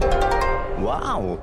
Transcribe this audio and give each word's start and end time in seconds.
Wow. 0.00 1.40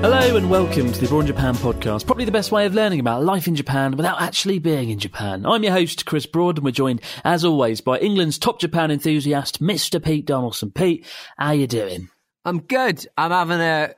Hello 0.00 0.36
and 0.36 0.50
welcome 0.50 0.92
to 0.92 1.00
the 1.00 1.06
Abroad 1.06 1.20
in 1.20 1.26
Japan 1.26 1.54
podcast, 1.54 2.06
probably 2.06 2.24
the 2.24 2.30
best 2.30 2.52
way 2.52 2.66
of 2.66 2.74
learning 2.74 3.00
about 3.00 3.24
life 3.24 3.48
in 3.48 3.54
Japan 3.54 3.96
without 3.96 4.20
actually 4.20 4.58
being 4.58 4.90
in 4.90 4.98
Japan. 4.98 5.46
I'm 5.46 5.62
your 5.62 5.72
host, 5.72 6.04
Chris 6.06 6.26
Broad, 6.26 6.58
and 6.58 6.64
we're 6.64 6.70
joined, 6.70 7.00
as 7.24 7.44
always, 7.44 7.80
by 7.80 7.98
England's 7.98 8.38
top 8.38 8.60
Japan 8.60 8.90
enthusiast, 8.90 9.62
Mr. 9.62 10.02
Pete 10.02 10.26
Donaldson. 10.26 10.70
Pete, 10.70 11.06
how 11.36 11.52
you 11.52 11.66
doing? 11.66 12.10
I'm 12.44 12.60
good. 12.60 13.06
I'm 13.16 13.30
having 13.30 13.60
a 13.60 13.94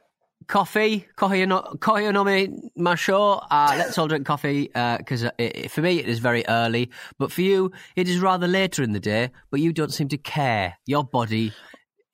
coffee, 0.47 1.07
coffee 1.17 1.47
coffee 1.79 2.11
no 2.13 2.25
me 2.25 2.49
masho. 2.79 3.47
Uh, 3.51 3.75
let's 3.79 3.97
all 3.99 4.09
drink 4.09 4.27
coffee 4.27 4.69
because 4.99 5.25
uh, 5.25 5.31
for 5.69 5.83
me 5.83 6.01
it 6.01 6.09
is 6.09 6.19
very 6.19 6.45
early, 6.49 6.91
but 7.19 7.31
for 7.31 7.43
you 7.43 7.71
it 7.97 8.09
is 8.09 8.19
rather 8.19 8.49
later 8.49 8.83
in 8.83 8.93
the 8.93 9.01
day. 9.01 9.31
But 9.51 9.61
you 9.61 9.73
don't 9.73 9.93
seem 9.93 10.09
to 10.09 10.19
care. 10.19 10.77
Your 10.87 11.05
body 11.05 11.53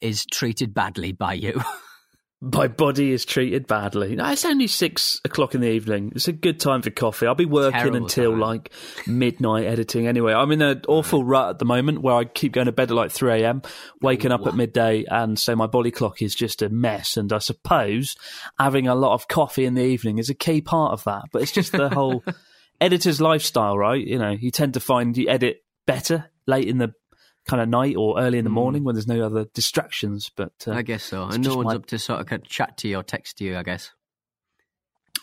is 0.00 0.26
treated 0.26 0.74
badly 0.74 1.12
by 1.12 1.34
you. 1.34 1.62
My 2.42 2.68
body 2.68 3.12
is 3.12 3.24
treated 3.24 3.66
badly. 3.66 4.14
No, 4.14 4.30
it's 4.30 4.44
only 4.44 4.66
six 4.66 5.22
o'clock 5.24 5.54
in 5.54 5.62
the 5.62 5.70
evening. 5.70 6.12
It's 6.14 6.28
a 6.28 6.32
good 6.32 6.60
time 6.60 6.82
for 6.82 6.90
coffee. 6.90 7.26
I'll 7.26 7.34
be 7.34 7.46
working 7.46 7.80
Terrible 7.80 7.96
until 7.96 8.32
time. 8.32 8.40
like 8.40 8.72
midnight 9.06 9.64
editing 9.64 10.06
anyway. 10.06 10.34
I'm 10.34 10.52
in 10.52 10.60
an 10.60 10.82
awful 10.86 11.24
rut 11.24 11.48
at 11.50 11.58
the 11.58 11.64
moment 11.64 12.02
where 12.02 12.14
I 12.14 12.24
keep 12.24 12.52
going 12.52 12.66
to 12.66 12.72
bed 12.72 12.90
at 12.90 12.94
like 12.94 13.10
3 13.10 13.42
a.m., 13.42 13.62
waking 14.02 14.32
up 14.32 14.46
at 14.46 14.54
midday, 14.54 15.04
and 15.08 15.38
so 15.38 15.56
my 15.56 15.66
body 15.66 15.90
clock 15.90 16.20
is 16.20 16.34
just 16.34 16.60
a 16.60 16.68
mess. 16.68 17.16
And 17.16 17.32
I 17.32 17.38
suppose 17.38 18.16
having 18.58 18.86
a 18.86 18.94
lot 18.94 19.14
of 19.14 19.28
coffee 19.28 19.64
in 19.64 19.72
the 19.72 19.84
evening 19.84 20.18
is 20.18 20.28
a 20.28 20.34
key 20.34 20.60
part 20.60 20.92
of 20.92 21.04
that. 21.04 21.24
But 21.32 21.40
it's 21.40 21.52
just 21.52 21.72
the 21.72 21.88
whole 21.88 22.22
editor's 22.82 23.18
lifestyle, 23.18 23.78
right? 23.78 24.06
You 24.06 24.18
know, 24.18 24.30
you 24.30 24.50
tend 24.50 24.74
to 24.74 24.80
find 24.80 25.16
you 25.16 25.26
edit 25.30 25.64
better 25.86 26.30
late 26.46 26.68
in 26.68 26.76
the 26.76 26.92
kind 27.48 27.62
of 27.62 27.68
night 27.68 27.96
or 27.96 28.18
early 28.20 28.38
in 28.38 28.44
the 28.44 28.50
morning 28.50 28.84
when 28.84 28.94
there's 28.94 29.06
no 29.06 29.24
other 29.24 29.44
distractions. 29.54 30.30
But 30.34 30.52
uh, 30.66 30.72
I 30.72 30.82
guess 30.82 31.04
so. 31.04 31.24
And 31.24 31.44
no 31.44 31.56
one's 31.56 31.66
my- 31.66 31.74
up 31.76 31.86
to 31.86 31.98
sort 31.98 32.20
of 32.32 32.42
chat 32.44 32.76
to 32.78 32.88
you 32.88 32.98
or 32.98 33.02
text 33.02 33.38
to 33.38 33.44
you. 33.44 33.56
I 33.56 33.62
guess. 33.62 33.90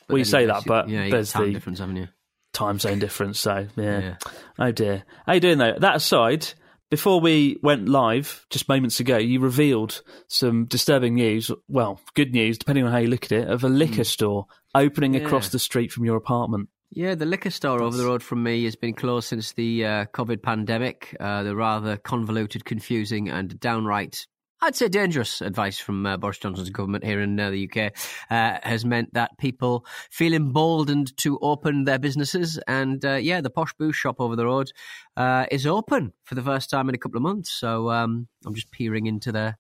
But 0.08 0.10
Well, 0.10 0.18
you 0.20 0.26
say 0.26 0.46
that, 0.48 0.64
but 0.66 0.90
yeah, 0.90 1.10
there's 1.10 1.32
time 1.32 1.48
the- 1.48 1.54
difference, 1.54 1.80
haven't 1.80 1.96
you? 1.98 2.08
time 2.54 2.78
zone 2.78 3.00
difference. 3.00 3.40
So 3.40 3.68
yeah. 3.76 4.00
Yeah. 4.00 4.16
Oh 4.60 4.72
dear. 4.72 5.04
How 5.26 5.34
you 5.34 5.40
doing 5.40 5.58
though? 5.58 5.74
That 5.80 5.96
aside, 5.96 6.48
before 6.92 7.20
we 7.20 7.58
went 7.64 7.90
live 7.90 8.46
just 8.52 8.70
moments 8.70 9.00
ago, 9.00 9.18
you 9.18 9.40
revealed 9.40 10.02
some 10.28 10.66
disturbing 10.66 11.16
news. 11.16 11.50
Well, 11.68 12.00
good 12.14 12.32
news, 12.32 12.60
depending 12.60 12.86
on 12.86 12.92
how 12.92 13.00
you 13.00 13.08
look 13.08 13.24
at 13.26 13.32
it, 13.32 13.48
of 13.48 13.64
a 13.64 13.70
liquor 13.70 14.04
store 14.04 14.46
opening 14.76 15.16
across 15.16 15.48
Hmm. 15.48 15.54
The 15.54 15.60
street 15.60 15.92
from 15.92 16.06
your 16.06 16.16
apartment. 16.16 16.70
Yeah, 16.96 17.16
the 17.16 17.26
liquor 17.26 17.50
store 17.50 17.82
over 17.82 17.98
the 17.98 18.06
road 18.06 18.22
from 18.22 18.44
me 18.44 18.66
has 18.66 18.76
been 18.76 18.94
closed 18.94 19.28
since 19.28 19.54
the 19.54 19.84
uh, 19.84 20.06
COVID 20.14 20.44
pandemic. 20.44 21.18
Uh, 21.20 21.42
the 21.42 21.56
rather 21.56 21.98
convoluted, 21.98 22.66
confusing, 22.66 23.30
and 23.30 23.60
downright, 23.60 24.28
I'd 24.62 24.76
say, 24.76 24.90
dangerous 24.90 25.42
advice 25.42 25.80
from 25.80 26.06
uh, 26.06 26.18
Boris 26.18 26.38
Johnson's 26.38 26.70
government 26.70 27.04
here 27.04 27.20
in 27.20 27.40
uh, 27.40 27.50
the 27.50 27.68
UK 27.68 27.94
uh, 28.30 28.60
has 28.62 28.86
meant 28.86 29.12
that 29.16 29.40
people 29.40 29.88
feel 30.12 30.36
emboldened 30.36 31.18
to 31.18 31.40
open 31.42 31.86
their 31.86 31.98
businesses. 31.98 32.60
And 32.68 33.04
uh, 33.04 33.16
yeah, 33.16 33.42
the 33.42 33.50
Posh 33.50 33.74
Boo 33.74 33.92
shop 33.92 34.18
over 34.20 34.36
the 34.36 34.46
road 34.46 34.72
uh, 35.18 35.48
is 35.50 35.66
open 35.66 36.14
for 36.26 36.36
the 36.36 36.44
first 36.44 36.70
time 36.70 36.90
in 36.90 36.96
a 36.96 37.00
couple 37.00 37.18
of 37.18 37.24
months. 37.24 37.52
So 37.52 37.90
um, 37.90 38.28
I'm 38.46 38.54
just 38.54 38.70
peering 38.70 39.08
into 39.08 39.32
the 39.32 39.56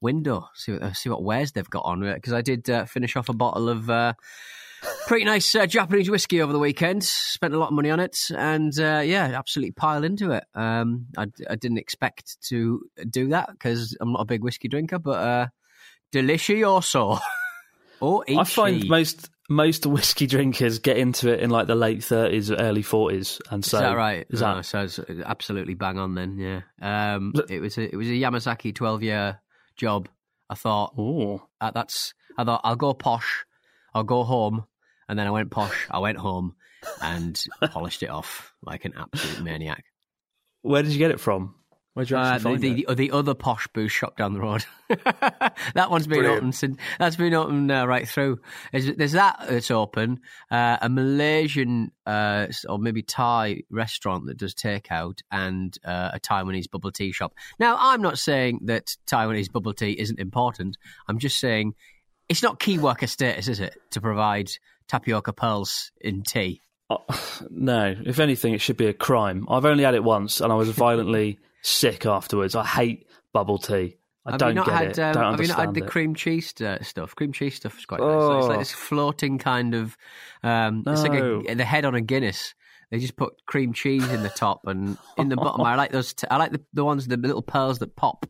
window, 0.00 0.48
see 0.54 0.72
what, 0.72 0.82
uh, 0.82 0.92
see 0.94 1.10
what 1.10 1.22
wares 1.22 1.52
they've 1.52 1.68
got 1.68 1.84
on. 1.84 2.00
Because 2.00 2.32
I 2.32 2.40
did 2.40 2.70
uh, 2.70 2.86
finish 2.86 3.14
off 3.14 3.28
a 3.28 3.34
bottle 3.34 3.68
of. 3.68 3.90
Pretty 5.06 5.24
nice 5.24 5.54
uh, 5.54 5.66
Japanese 5.66 6.10
whiskey 6.10 6.40
over 6.42 6.52
the 6.52 6.58
weekend. 6.58 7.02
Spent 7.02 7.54
a 7.54 7.58
lot 7.58 7.68
of 7.68 7.74
money 7.74 7.90
on 7.90 8.00
it, 8.00 8.16
and 8.36 8.78
uh, 8.78 9.02
yeah, 9.04 9.24
absolutely 9.34 9.72
piled 9.72 10.04
into 10.04 10.32
it. 10.32 10.44
Um, 10.54 11.06
I, 11.16 11.26
I 11.48 11.56
didn't 11.56 11.78
expect 11.78 12.36
to 12.48 12.82
do 13.08 13.28
that 13.28 13.50
because 13.50 13.96
I'm 14.00 14.12
not 14.12 14.20
a 14.20 14.26
big 14.26 14.42
whiskey 14.42 14.68
drinker, 14.68 14.98
but 14.98 15.18
uh, 15.18 15.46
delicioso. 16.12 17.20
oh, 18.02 18.24
I 18.28 18.44
find 18.44 18.86
most 18.88 19.30
most 19.48 19.86
whiskey 19.86 20.26
drinkers 20.26 20.78
get 20.78 20.98
into 20.98 21.32
it 21.32 21.40
in 21.40 21.50
like 21.50 21.66
the 21.66 21.74
late 21.74 22.04
thirties, 22.04 22.50
early 22.50 22.82
forties, 22.82 23.40
and 23.50 23.64
so 23.64 23.78
is 23.78 23.82
that 23.82 23.96
right? 23.96 24.26
Is 24.30 24.42
Oh, 24.42 24.60
so 24.62 24.82
it's 24.82 25.00
absolutely 25.24 25.74
bang 25.74 25.98
on 25.98 26.14
then. 26.14 26.38
Yeah. 26.38 27.14
Um, 27.14 27.32
it 27.48 27.60
was 27.60 27.78
a, 27.78 27.82
it 27.82 27.96
was 27.96 28.08
a 28.08 28.12
Yamazaki 28.12 28.74
twelve 28.74 29.02
year 29.02 29.40
job. 29.76 30.08
I 30.50 30.54
thought 30.54 30.94
oh 30.98 31.42
that's. 31.60 32.14
I 32.36 32.44
thought 32.44 32.60
I'll 32.62 32.76
go 32.76 32.94
posh. 32.94 33.44
I'll 33.98 34.04
go 34.04 34.24
home, 34.24 34.64
and 35.08 35.18
then 35.18 35.26
I 35.26 35.30
went 35.30 35.50
posh. 35.50 35.86
I 35.90 35.98
went 35.98 36.18
home 36.18 36.54
and 37.02 37.40
polished 37.70 38.02
it 38.02 38.10
off 38.10 38.52
like 38.62 38.84
an 38.84 38.94
absolute 38.96 39.42
maniac. 39.42 39.84
where 40.62 40.82
did 40.82 40.92
you 40.92 40.98
get 40.98 41.10
it 41.10 41.20
from? 41.20 41.54
Where 41.94 42.04
did 42.04 42.10
you 42.12 42.16
Uh, 42.16 42.38
the, 42.38 42.56
the, 42.56 42.86
it? 42.88 42.96
the 42.96 43.10
other 43.10 43.34
posh 43.34 43.66
booze 43.74 43.90
shop 43.90 44.16
down 44.16 44.32
the 44.32 44.40
road. 44.40 44.64
that 45.74 45.90
one's 45.90 46.06
been 46.06 46.18
Brilliant. 46.20 46.38
open 46.38 46.52
since. 46.52 46.78
That's 47.00 47.16
been 47.16 47.34
open 47.34 47.68
uh, 47.70 47.86
right 47.86 48.08
through. 48.08 48.38
There's, 48.70 48.94
there's 48.94 49.12
that 49.12 49.46
that's 49.50 49.72
open. 49.72 50.20
Uh, 50.48 50.76
a 50.80 50.88
Malaysian 50.88 51.90
uh, 52.06 52.46
or 52.68 52.78
maybe 52.78 53.02
Thai 53.02 53.62
restaurant 53.68 54.26
that 54.26 54.36
does 54.38 54.54
takeout, 54.54 55.18
and 55.32 55.76
uh, 55.84 56.10
a 56.14 56.20
Taiwanese 56.20 56.70
bubble 56.70 56.92
tea 56.92 57.10
shop. 57.10 57.34
Now, 57.58 57.76
I'm 57.80 58.00
not 58.00 58.18
saying 58.18 58.60
that 58.66 58.96
Taiwanese 59.08 59.50
bubble 59.50 59.74
tea 59.74 59.98
isn't 59.98 60.20
important. 60.20 60.76
I'm 61.08 61.18
just 61.18 61.40
saying 61.40 61.74
it's 62.28 62.42
not 62.42 62.58
key 62.60 62.78
worker 62.78 63.06
status, 63.06 63.48
is 63.48 63.60
it, 63.60 63.76
to 63.92 64.00
provide 64.00 64.50
tapioca 64.88 65.32
pearls 65.32 65.92
in 66.00 66.22
tea? 66.22 66.60
Oh, 66.90 67.04
no, 67.50 67.94
if 68.04 68.18
anything, 68.18 68.54
it 68.54 68.60
should 68.60 68.76
be 68.76 68.86
a 68.86 68.94
crime. 68.94 69.46
I've 69.48 69.64
only 69.64 69.84
had 69.84 69.94
it 69.94 70.04
once, 70.04 70.40
and 70.40 70.52
I 70.52 70.56
was 70.56 70.70
violently 70.70 71.38
sick 71.62 72.06
afterwards. 72.06 72.54
I 72.54 72.64
hate 72.64 73.06
bubble 73.32 73.58
tea. 73.58 73.96
I 74.26 74.32
have 74.32 74.40
don't 74.40 74.48
you 74.50 74.54
not 74.56 74.66
get 74.66 74.74
had, 74.74 74.88
it. 74.90 74.98
Um, 74.98 75.12
don't 75.14 75.30
have 75.32 75.40
you 75.40 75.48
not 75.48 75.58
had 75.58 75.74
the 75.74 75.84
it. 75.84 75.88
cream 75.88 76.14
cheese 76.14 76.52
uh, 76.60 76.82
stuff? 76.82 77.14
Cream 77.16 77.32
cheese 77.32 77.54
stuff 77.54 77.78
is 77.78 77.86
quite 77.86 78.00
nice. 78.00 78.38
It's 78.38 78.46
like 78.48 78.56
Oh. 78.56 78.58
this 78.58 78.72
floating 78.72 79.38
kind 79.38 79.74
of. 79.74 79.96
Um, 80.42 80.84
It's 80.86 81.02
like 81.02 81.12
No. 81.12 81.42
a, 81.48 81.54
the 81.54 81.64
head 81.64 81.86
on 81.86 81.94
a 81.94 82.02
Guinness. 82.02 82.54
They 82.90 82.98
just 82.98 83.16
put 83.16 83.34
cream 83.46 83.74
cheese 83.74 84.08
in 84.08 84.22
the 84.22 84.30
top 84.30 84.66
and 84.66 84.96
in 85.18 85.28
the 85.28 85.36
bottom. 85.36 85.60
I 85.60 85.74
like 85.74 85.92
those. 85.92 86.14
T- 86.14 86.26
I 86.30 86.38
like 86.38 86.52
the, 86.52 86.62
the 86.72 86.84
ones 86.84 87.06
the 87.06 87.18
little 87.18 87.42
pearls 87.42 87.80
that 87.80 87.94
pop. 87.96 88.26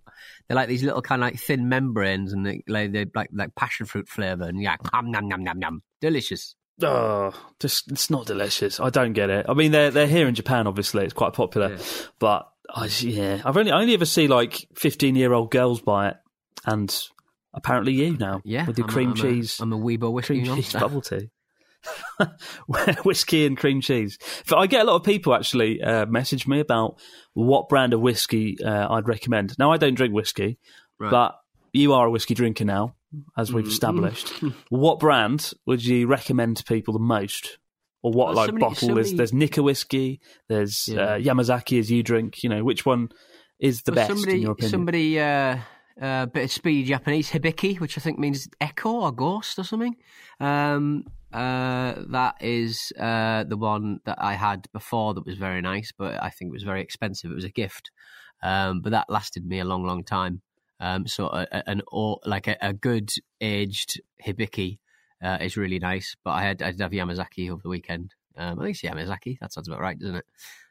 They're 0.48 0.56
like 0.56 0.68
these 0.68 0.82
little 0.82 1.02
kind 1.02 1.22
of 1.22 1.26
like 1.26 1.38
thin 1.38 1.68
membranes 1.68 2.32
and 2.32 2.44
they 2.44 2.62
like 2.66 2.90
they 2.92 3.06
like 3.14 3.30
like 3.32 3.54
passion 3.54 3.86
fruit 3.86 4.08
flavor 4.08 4.44
and 4.44 4.60
yeah, 4.60 4.76
nom 4.92 5.10
nom 5.12 5.28
nom 5.28 5.44
nom 5.44 5.58
nom, 5.60 5.82
delicious. 6.00 6.56
Oh, 6.82 7.32
just 7.60 7.90
it's 7.90 8.10
not 8.10 8.26
delicious. 8.26 8.80
I 8.80 8.90
don't 8.90 9.12
get 9.12 9.30
it. 9.30 9.46
I 9.48 9.54
mean, 9.54 9.72
they're 9.72 9.90
they're 9.90 10.06
here 10.06 10.26
in 10.26 10.34
Japan. 10.34 10.66
Obviously, 10.66 11.04
it's 11.04 11.14
quite 11.14 11.34
popular, 11.34 11.78
but 12.18 12.48
I, 12.72 12.86
yeah, 13.00 13.40
I've 13.44 13.56
only 13.56 13.70
I 13.70 13.80
only 13.80 13.94
ever 13.94 14.04
see 14.04 14.26
like 14.28 14.66
fifteen 14.74 15.14
year 15.14 15.32
old 15.32 15.50
girls 15.50 15.80
buy 15.80 16.08
it, 16.08 16.16
and 16.66 16.96
apparently 17.54 17.92
you 17.92 18.16
now, 18.16 18.40
Yeah, 18.44 18.66
with 18.66 18.78
your 18.78 18.86
I'm 18.86 18.92
cream 18.92 19.10
I'm 19.10 19.16
cheese, 19.16 19.58
I'm 19.60 19.72
a 19.72 19.78
Weibo 19.78 20.12
whiskey 20.12 20.42
cream 20.42 20.56
cheese 20.56 20.72
bubble 20.72 21.00
tea. 21.00 21.30
whiskey 23.04 23.46
and 23.46 23.56
cream 23.56 23.80
cheese. 23.80 24.18
I 24.52 24.66
get 24.66 24.82
a 24.82 24.84
lot 24.84 24.96
of 24.96 25.04
people 25.04 25.34
actually 25.34 25.80
uh, 25.82 26.06
message 26.06 26.46
me 26.46 26.60
about 26.60 26.98
what 27.34 27.68
brand 27.68 27.92
of 27.94 28.00
whiskey 28.00 28.56
uh, 28.64 28.92
I'd 28.92 29.08
recommend. 29.08 29.54
Now 29.58 29.72
I 29.72 29.76
don't 29.76 29.94
drink 29.94 30.14
whiskey, 30.14 30.58
Right. 30.98 31.10
but 31.10 31.38
you 31.72 31.92
are 31.92 32.06
a 32.06 32.10
whiskey 32.10 32.34
drinker 32.34 32.64
now, 32.64 32.94
as 33.36 33.52
we've 33.52 33.66
established. 33.66 34.32
what 34.68 34.98
brand 34.98 35.52
would 35.66 35.84
you 35.84 36.06
recommend 36.06 36.56
to 36.58 36.64
people 36.64 36.92
the 36.94 36.98
most? 37.00 37.58
Or 38.02 38.12
what 38.12 38.28
Well, 38.28 38.36
like 38.36 38.46
somebody- 38.46 38.60
bottle? 38.74 38.94
There's 38.94 39.06
somebody- 39.08 39.16
there's 39.16 39.32
Nikka 39.32 39.62
whiskey. 39.62 40.20
There's 40.48 40.88
Yeah. 40.88 41.00
uh, 41.00 41.18
Yamazaki 41.18 41.78
as 41.78 41.90
you 41.90 42.02
drink. 42.02 42.42
You 42.42 42.50
know 42.50 42.64
which 42.64 42.84
one 42.86 43.10
is 43.60 43.82
the 43.82 43.92
Well, 43.92 43.96
best 44.06 44.08
somebody, 44.10 44.36
in 44.36 44.42
your 44.42 44.52
opinion? 44.52 44.70
Somebody, 44.70 45.20
uh, 45.20 45.58
uh, 46.00 46.26
bit 46.26 46.44
of 46.44 46.50
speedy 46.52 46.84
Japanese 46.84 47.30
hibiki, 47.30 47.80
which 47.80 47.98
I 47.98 48.00
think 48.00 48.18
means 48.18 48.48
echo 48.60 48.90
or 49.00 49.10
ghost 49.12 49.58
or 49.58 49.64
something. 49.64 49.96
Um, 50.38 51.04
uh, 51.32 51.94
that 52.08 52.36
is 52.40 52.92
uh, 52.98 53.44
the 53.44 53.56
one 53.56 54.00
that 54.04 54.18
I 54.20 54.34
had 54.34 54.66
before 54.72 55.14
that 55.14 55.26
was 55.26 55.36
very 55.36 55.60
nice, 55.60 55.92
but 55.96 56.22
I 56.22 56.30
think 56.30 56.50
it 56.50 56.52
was 56.52 56.62
very 56.62 56.80
expensive. 56.80 57.30
It 57.30 57.34
was 57.34 57.44
a 57.44 57.50
gift, 57.50 57.90
um, 58.42 58.80
but 58.80 58.90
that 58.90 59.10
lasted 59.10 59.46
me 59.46 59.58
a 59.60 59.64
long, 59.64 59.84
long 59.84 60.04
time. 60.04 60.40
Um, 60.80 61.06
so 61.06 61.26
a, 61.26 61.46
a- 61.50 61.68
an 61.68 61.82
or 61.88 62.20
like 62.24 62.46
a, 62.46 62.56
a 62.62 62.72
good 62.72 63.10
aged 63.40 64.00
hibiki 64.24 64.78
uh, 65.22 65.38
is 65.40 65.56
really 65.56 65.78
nice. 65.78 66.16
But 66.24 66.30
I 66.30 66.42
had 66.42 66.62
I 66.62 66.70
did 66.70 66.80
have 66.80 66.92
Yamazaki 66.92 67.50
over 67.50 67.62
the 67.62 67.68
weekend. 67.68 68.14
Um, 68.36 68.58
I 68.60 68.64
think 68.64 68.76
it's 68.76 68.82
Yamazaki. 68.82 69.38
That 69.40 69.52
sounds 69.52 69.68
about 69.68 69.80
right, 69.80 69.98
doesn't 69.98 70.16
it? 70.16 70.26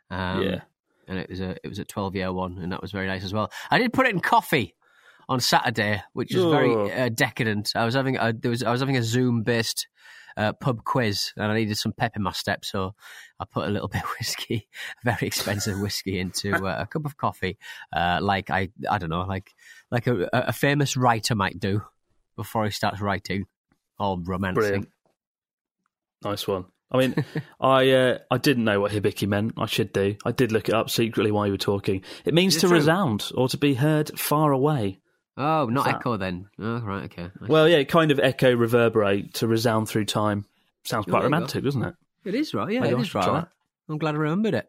Um, 0.10 0.42
yeah. 0.44 0.62
and 1.08 1.20
it 1.20 1.30
was 1.30 1.42
a 1.42 1.58
it 1.64 1.68
was 1.68 1.80
a 1.80 1.86
twelve 1.86 2.16
year 2.16 2.32
one, 2.32 2.58
and 2.60 2.72
that 2.72 2.82
was 2.82 2.92
very 2.94 3.06
nice 3.08 3.24
as 3.26 3.34
well. 3.34 3.52
I 3.70 3.78
did 3.78 3.92
put 3.94 4.08
it 4.08 4.14
in 4.14 4.22
coffee 4.22 4.74
on 5.30 5.40
Saturday, 5.40 6.02
which 6.14 6.34
is 6.34 6.44
Oh. 6.44 6.50
very 6.52 6.92
uh, 6.92 7.10
decadent. 7.10 7.72
I 7.76 7.86
was 7.86 7.94
having 7.96 8.18
a, 8.18 8.34
there 8.34 8.52
was 8.52 8.64
I 8.64 8.72
was 8.72 8.80
having 8.80 8.98
a 8.98 9.04
Zoom 9.04 9.44
based 9.44 9.88
uh, 10.38 10.54
pub 10.54 10.84
quiz, 10.84 11.34
and 11.36 11.52
I 11.52 11.56
needed 11.56 11.78
some 11.78 11.92
pep 11.94 12.16
in 12.16 12.22
my 12.24 12.32
step, 12.32 12.64
so 12.64 12.94
I 13.40 13.46
put 13.46 13.68
a 13.68 13.72
little 13.72 13.88
bit 13.94 14.04
of 14.04 14.10
whiskey, 14.20 14.68
very 15.04 15.28
expensive 15.28 15.80
whiskey, 15.80 16.20
into 16.20 16.54
uh, 16.66 16.78
a 16.80 16.86
cup 16.86 17.06
of 17.06 17.18
coffee, 17.18 17.58
uh, 17.92 18.20
like 18.22 18.50
I 18.50 18.70
I 18.90 18.98
don't 19.00 19.10
know, 19.10 19.22
like 19.22 19.54
like 19.92 20.08
a, 20.08 20.30
a 20.32 20.54
famous 20.54 20.96
writer 20.96 21.34
might 21.36 21.60
do 21.60 21.82
before 22.36 22.66
he 22.66 22.72
starts 22.72 23.02
writing 23.02 23.48
or 24.00 24.20
romancing. 24.20 24.54
Brilliant. 24.62 24.90
Nice 26.24 26.48
one. 26.48 26.66
I 26.92 26.98
mean, 26.98 27.16
I 27.60 27.90
uh, 27.92 28.18
I 28.32 28.38
didn't 28.38 28.64
know 28.64 28.80
what 28.80 28.92
hibiki 28.92 29.28
meant. 29.28 29.54
I 29.58 29.66
should 29.66 29.92
do. 29.92 30.16
I 30.26 30.32
did 30.32 30.52
look 30.52 30.70
it 30.70 30.76
up 30.76 30.90
secretly 30.90 31.32
while 31.32 31.46
you 31.46 31.54
were 31.54 31.58
talking. 31.58 32.04
It 32.26 32.34
means 32.34 32.56
Is 32.56 32.58
it 32.58 32.62
to 32.62 32.68
true? 32.68 32.78
resound 32.78 33.30
or 33.36 33.50
to 33.50 33.58
be 33.58 33.74
heard 33.74 34.18
far 34.20 34.52
away. 34.52 35.00
Oh, 35.38 35.66
not 35.68 35.88
echo 35.88 36.18
then. 36.18 36.48
Oh, 36.60 36.80
right, 36.80 37.04
okay. 37.06 37.30
Well, 37.48 37.70
yeah, 37.70 37.84
kind 37.84 38.10
of 38.12 38.20
echo 38.20 38.54
reverberate 38.56 39.36
to 39.36 39.48
resound 39.48 39.88
through 39.88 40.06
time. 40.06 40.46
Sounds 40.84 41.06
quite 41.06 41.20
there 41.20 41.28
you 41.28 41.30
go. 41.30 41.36
romantic, 41.36 41.64
doesn't 41.64 41.84
it? 41.84 41.96
it 42.26 42.34
is 42.36 42.54
right. 42.54 42.72
Yeah, 42.72 42.80
Maybe 42.82 42.94
it 42.94 42.98
I 42.98 43.02
is 43.02 43.08
should 43.08 43.16
right. 43.16 43.24
try 43.26 43.34
that. 43.42 43.50
I'm 43.90 43.98
glad 44.00 44.16
I 44.16 44.18
remembered 44.18 44.54
it. 44.56 44.68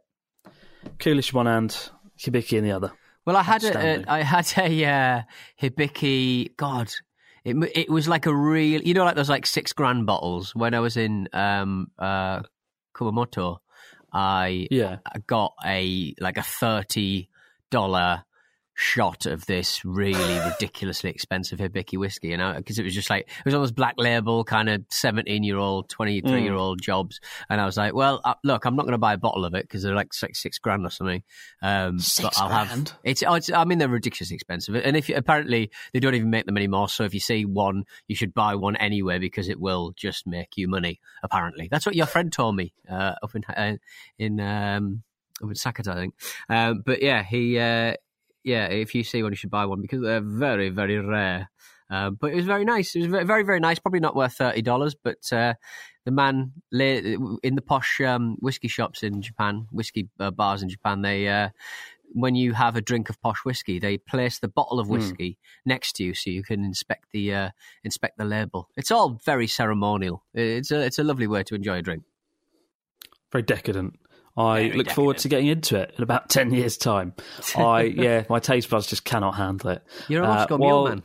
Coolish 0.99 1.33
one 1.33 1.47
hand, 1.47 1.91
hibiki 2.19 2.59
in 2.59 2.65
the 2.65 2.73
other. 2.73 2.93
Well, 3.25 3.37
I 3.37 3.43
had 3.43 3.63
a, 3.65 3.69
Outstanding. 3.69 4.09
a 4.09 4.13
I 4.13 4.23
had 4.23 4.53
a 4.59 4.85
uh, 4.85 5.23
hibiki. 5.61 6.57
God, 6.57 6.91
it 7.45 7.51
m- 7.51 7.65
it 7.75 7.91
was 7.91 8.09
like 8.09 8.27
a 8.27 8.35
real. 8.35 8.81
You 8.83 8.95
know, 8.95 9.05
like 9.05 9.17
those 9.17 9.29
like 9.29 9.47
six 9.47 9.73
grand 9.73 10.07
bottles. 10.07 10.55
When 10.55 10.75
I 10.75 10.81
was 10.81 10.97
in 10.97 11.29
um 11.33 11.89
uh 11.99 12.43
Kumamoto, 12.95 13.59
I 14.13 14.67
Yeah. 14.71 14.99
got 15.27 15.53
a 15.65 16.15
like 16.21 16.37
a 16.39 16.43
thirty 16.43 17.29
dollar 17.71 18.25
shot 18.81 19.27
of 19.27 19.45
this 19.47 19.85
really 19.85 20.39
ridiculously 20.49 21.11
expensive 21.11 21.59
hibiki 21.59 21.99
whiskey, 21.99 22.29
you 22.29 22.37
know, 22.37 22.55
because 22.57 22.79
it 22.79 22.85
was 22.85 22.95
just 22.95 23.11
like 23.11 23.23
it 23.23 23.45
was 23.45 23.53
almost 23.53 23.75
black 23.75 23.95
label 23.99 24.45
kind 24.45 24.69
of 24.69 24.85
seventeen 24.89 25.43
year 25.43 25.57
old, 25.57 25.89
twenty 25.89 26.21
three 26.21 26.45
year 26.45 26.55
old 26.55 26.81
jobs, 26.81 27.21
and 27.51 27.61
I 27.61 27.67
was 27.67 27.77
like, 27.77 27.93
well, 27.93 28.21
uh, 28.25 28.35
look, 28.45 28.65
I'm 28.65 28.77
not 28.77 28.85
going 28.85 28.93
to 28.93 28.99
buy 28.99 29.15
a 29.15 29.19
bottle 29.19 29.45
of 29.45 29.55
it 29.55 29.65
because 29.65 29.83
they're 29.83 29.97
like 29.97 30.15
six 30.15 30.41
six 30.41 30.59
grand 30.59 30.87
or 30.87 30.91
something. 30.91 31.25
Um, 31.61 31.99
Six 31.99 32.39
but 32.39 32.41
I'll 32.41 32.51
have 32.51 32.69
grand? 32.69 32.93
it's, 33.03 33.25
oh, 33.27 33.35
it's. 33.35 33.51
I 33.51 33.65
mean, 33.65 33.79
they're 33.79 33.89
ridiculously 33.89 34.37
expensive, 34.37 34.77
and 34.77 34.97
if 34.97 35.09
you, 35.09 35.17
apparently 35.17 35.73
they 35.93 35.99
don't 35.99 36.15
even 36.15 36.31
make 36.31 36.47
them 36.47 36.57
anymore. 36.57 36.89
So 36.89 37.03
if 37.03 37.15
you 37.15 37.21
see 37.21 37.45
one, 37.45 37.85
you 38.07 38.15
should 38.15 38.33
buy 38.33 38.55
one 38.55 38.77
anyway 38.77 39.19
because 39.19 39.49
it 39.49 39.59
will 39.61 39.93
just 39.97 40.25
make 40.25 40.57
you 40.57 40.69
money. 40.69 41.01
Apparently, 41.25 41.67
that's 41.69 41.85
what 41.85 41.97
your 41.97 42.07
friend 42.07 42.33
told 42.33 42.55
me 42.55 42.75
uh, 42.89 43.15
up 43.23 43.35
in 43.35 43.43
uh, 43.45 43.77
in 44.21 44.39
um, 44.39 45.03
up 45.43 45.49
in 45.49 45.55
Sakata, 45.55 45.89
I 45.89 45.95
think. 45.95 46.15
Um, 46.49 46.83
but 46.87 47.03
yeah, 47.03 47.25
he 47.25 47.59
uh, 47.59 47.95
yeah, 48.49 48.67
if 48.67 48.95
you 48.95 49.05
see 49.05 49.23
one, 49.23 49.33
you 49.33 49.37
should 49.37 49.51
buy 49.51 49.67
one 49.67 49.83
because 49.83 50.03
they're 50.03 50.23
very 50.23 50.71
very 50.71 50.99
rare. 50.99 51.51
Um, 51.91 52.19
but 52.21 52.33
it 52.33 52.37
was 52.37 52.45
very 52.45 52.65
nice. 52.65 52.95
It 52.95 53.01
was 53.01 53.25
very 53.27 53.43
very, 53.45 53.61
nice. 53.61 53.79
Probably 53.79 54.01
not 54.01 54.17
worth 54.17 54.35
thirty 54.35 54.63
dollars, 54.63 54.95
but 54.95 55.31
uh, 55.33 55.55
the 56.05 56.11
man 56.11 56.53
in 56.73 57.55
the 57.55 57.63
posh 57.63 58.01
um, 58.01 58.37
whiskey 58.41 58.69
shops 58.69 59.03
in 59.03 59.23
Japan, 59.23 59.67
whiskey 59.71 60.09
uh, 60.19 60.31
bars 60.31 60.63
in 60.63 60.69
Japan, 60.69 61.03
they 61.03 61.29
uh, 61.29 61.51
when 62.13 62.35
you 62.35 62.55
have 62.55 62.77
a 62.77 62.81
drink 62.81 63.11
of 63.11 63.21
posh 63.21 63.45
whiskey, 63.45 63.79
they 63.79 63.99
place 63.99 64.39
the 64.39 64.49
bottle 64.49 64.81
of 64.81 64.89
whiskey 64.89 65.39
next 65.67 65.97
to 65.97 66.05
you 66.05 66.15
so 66.15 66.31
you 66.31 66.43
can 66.43 66.65
inspect 66.65 67.07
the 67.13 67.35
uh, 67.35 67.51
inspect 67.85 68.17
the 68.17 68.25
label. 68.25 68.69
It's 68.77 68.91
all 68.91 69.21
very 69.25 69.47
ceremonial. 69.47 70.25
It's 70.33 70.71
a 70.71 70.81
it's 70.81 70.99
a 70.99 71.05
lovely 71.05 71.27
way 71.27 71.43
to 71.45 71.55
enjoy 71.55 71.79
a 71.79 71.83
drink. 71.83 72.05
Very 73.31 73.43
decadent. 73.43 73.99
I 74.39 74.69
Very 74.69 74.77
look 74.79 74.91
forward 74.91 75.19
to 75.19 75.29
getting 75.29 75.49
into 75.49 75.77
it 75.77 75.93
in 75.97 76.03
about 76.05 76.31
10 76.31 76.53
years' 76.53 76.77
time. 76.77 77.13
I 77.57 77.83
Yeah, 77.97 78.25
my 78.31 78.39
taste 78.39 78.71
buds 78.71 78.87
just 78.87 79.05
cannot 79.05 79.35
handle 79.35 79.71
it. 79.71 79.83
You're 80.09 80.23
a 80.23 80.27
Uh, 80.27 80.35
Moscow 80.35 80.57
well, 80.57 80.69
Mule 80.85 80.89
man. 80.89 81.03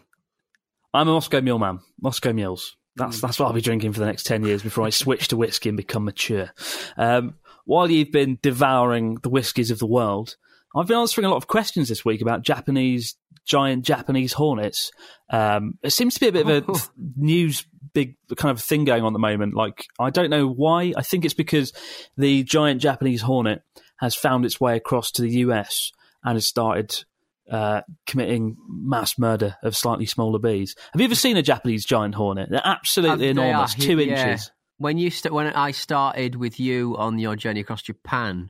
I'm 0.93 1.07
a 1.07 1.11
Moscow 1.13 1.41
Mule 1.41 1.59
man. 1.59 1.79
Moscow 2.01 2.31
Mules. 2.31 2.75
That's 2.95 3.19
that's 3.21 3.39
what 3.39 3.47
I'll 3.47 3.53
be 3.53 3.61
drinking 3.61 3.93
for 3.93 3.99
the 4.01 4.05
next 4.05 4.23
ten 4.27 4.43
years 4.43 4.61
before 4.61 4.85
I 4.85 4.91
switch 4.91 5.29
to 5.29 5.37
whiskey 5.37 5.69
and 5.69 5.75
become 5.77 6.05
mature. 6.05 6.51
Um, 6.95 7.35
while 7.65 7.89
you've 7.89 8.11
been 8.11 8.37
devouring 8.43 9.15
the 9.23 9.29
whiskies 9.29 9.71
of 9.71 9.79
the 9.79 9.87
world, 9.87 10.35
I've 10.75 10.85
been 10.87 10.97
answering 10.97 11.25
a 11.25 11.29
lot 11.29 11.37
of 11.37 11.47
questions 11.47 11.89
this 11.89 12.05
week 12.05 12.21
about 12.21 12.43
Japanese 12.43 13.15
giant 13.45 13.85
Japanese 13.85 14.33
hornets. 14.33 14.91
Um, 15.29 15.77
it 15.83 15.91
seems 15.91 16.13
to 16.15 16.19
be 16.19 16.27
a 16.27 16.31
bit 16.31 16.47
of 16.47 16.69
a 16.69 16.79
news 17.17 17.65
big 17.93 18.15
kind 18.37 18.51
of 18.51 18.63
thing 18.63 18.85
going 18.85 19.03
on 19.03 19.13
at 19.13 19.13
the 19.13 19.19
moment. 19.19 19.53
Like 19.53 19.85
I 19.99 20.09
don't 20.09 20.29
know 20.29 20.47
why. 20.47 20.93
I 20.95 21.01
think 21.01 21.25
it's 21.25 21.33
because 21.33 21.73
the 22.17 22.43
giant 22.43 22.81
Japanese 22.81 23.21
hornet 23.21 23.61
has 23.99 24.15
found 24.15 24.45
its 24.45 24.59
way 24.59 24.75
across 24.75 25.11
to 25.11 25.21
the 25.21 25.29
US 25.29 25.91
and 26.23 26.35
has 26.35 26.47
started 26.47 27.03
uh, 27.51 27.81
committing 28.07 28.57
mass 28.67 29.19
murder 29.19 29.57
of 29.63 29.75
slightly 29.75 30.05
smaller 30.05 30.39
bees. 30.39 30.75
Have 30.93 31.01
you 31.01 31.05
ever 31.05 31.15
seen 31.15 31.37
a 31.37 31.41
Japanese 31.41 31.85
giant 31.85 32.15
hornet? 32.15 32.49
They're 32.49 32.61
absolutely 32.63 33.25
they 33.25 33.29
enormous, 33.29 33.75
are, 33.75 33.79
two 33.79 33.99
yeah. 33.99 34.27
inches. 34.27 34.51
When 34.77 34.97
you 34.97 35.09
st- 35.09 35.33
when 35.33 35.47
I 35.47 35.71
started 35.71 36.35
with 36.35 36.59
you 36.59 36.97
on 36.97 37.19
your 37.19 37.35
journey 37.35 37.59
across 37.59 37.81
Japan, 37.81 38.49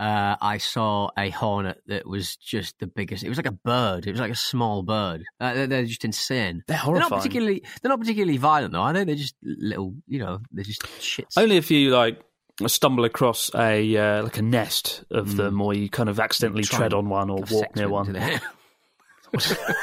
uh, 0.00 0.36
I 0.40 0.58
saw 0.58 1.10
a 1.16 1.30
hornet 1.30 1.80
that 1.86 2.06
was 2.06 2.36
just 2.36 2.78
the 2.80 2.86
biggest. 2.86 3.22
It 3.22 3.28
was 3.28 3.38
like 3.38 3.46
a 3.46 3.52
bird. 3.52 4.06
It 4.06 4.10
was 4.10 4.20
like 4.20 4.32
a 4.32 4.36
small 4.36 4.82
bird. 4.82 5.24
Uh, 5.40 5.54
they're, 5.54 5.66
they're 5.66 5.84
just 5.84 6.04
insane. 6.04 6.64
They're 6.66 6.76
horrifying. 6.76 7.08
They're 7.10 7.16
not 7.16 7.22
particularly. 7.22 7.62
They're 7.80 7.88
not 7.90 8.00
particularly 8.00 8.36
violent 8.38 8.72
though, 8.72 8.82
I 8.82 8.92
they? 8.92 9.04
They're 9.04 9.14
just 9.14 9.34
little. 9.42 9.94
You 10.08 10.18
know, 10.20 10.40
they're 10.50 10.64
just 10.64 10.82
shits. 10.82 11.36
Only 11.36 11.56
if 11.56 11.70
you 11.70 11.90
like 11.90 12.20
stumble 12.66 13.04
across 13.04 13.50
a 13.54 13.96
uh, 13.96 14.22
like 14.22 14.38
a 14.38 14.42
nest 14.42 15.04
of 15.10 15.36
them, 15.36 15.60
or 15.60 15.74
you 15.74 15.88
kind 15.88 16.08
of 16.08 16.18
accidentally 16.20 16.62
Mm. 16.62 16.70
Tread 16.70 16.94
on 16.94 17.08
one 17.08 17.30
or 17.30 17.44
walk 17.50 17.76
near 17.76 17.88
one. 17.88 18.12
them, 18.12 18.14
do 18.14 18.20
they? 18.20 18.38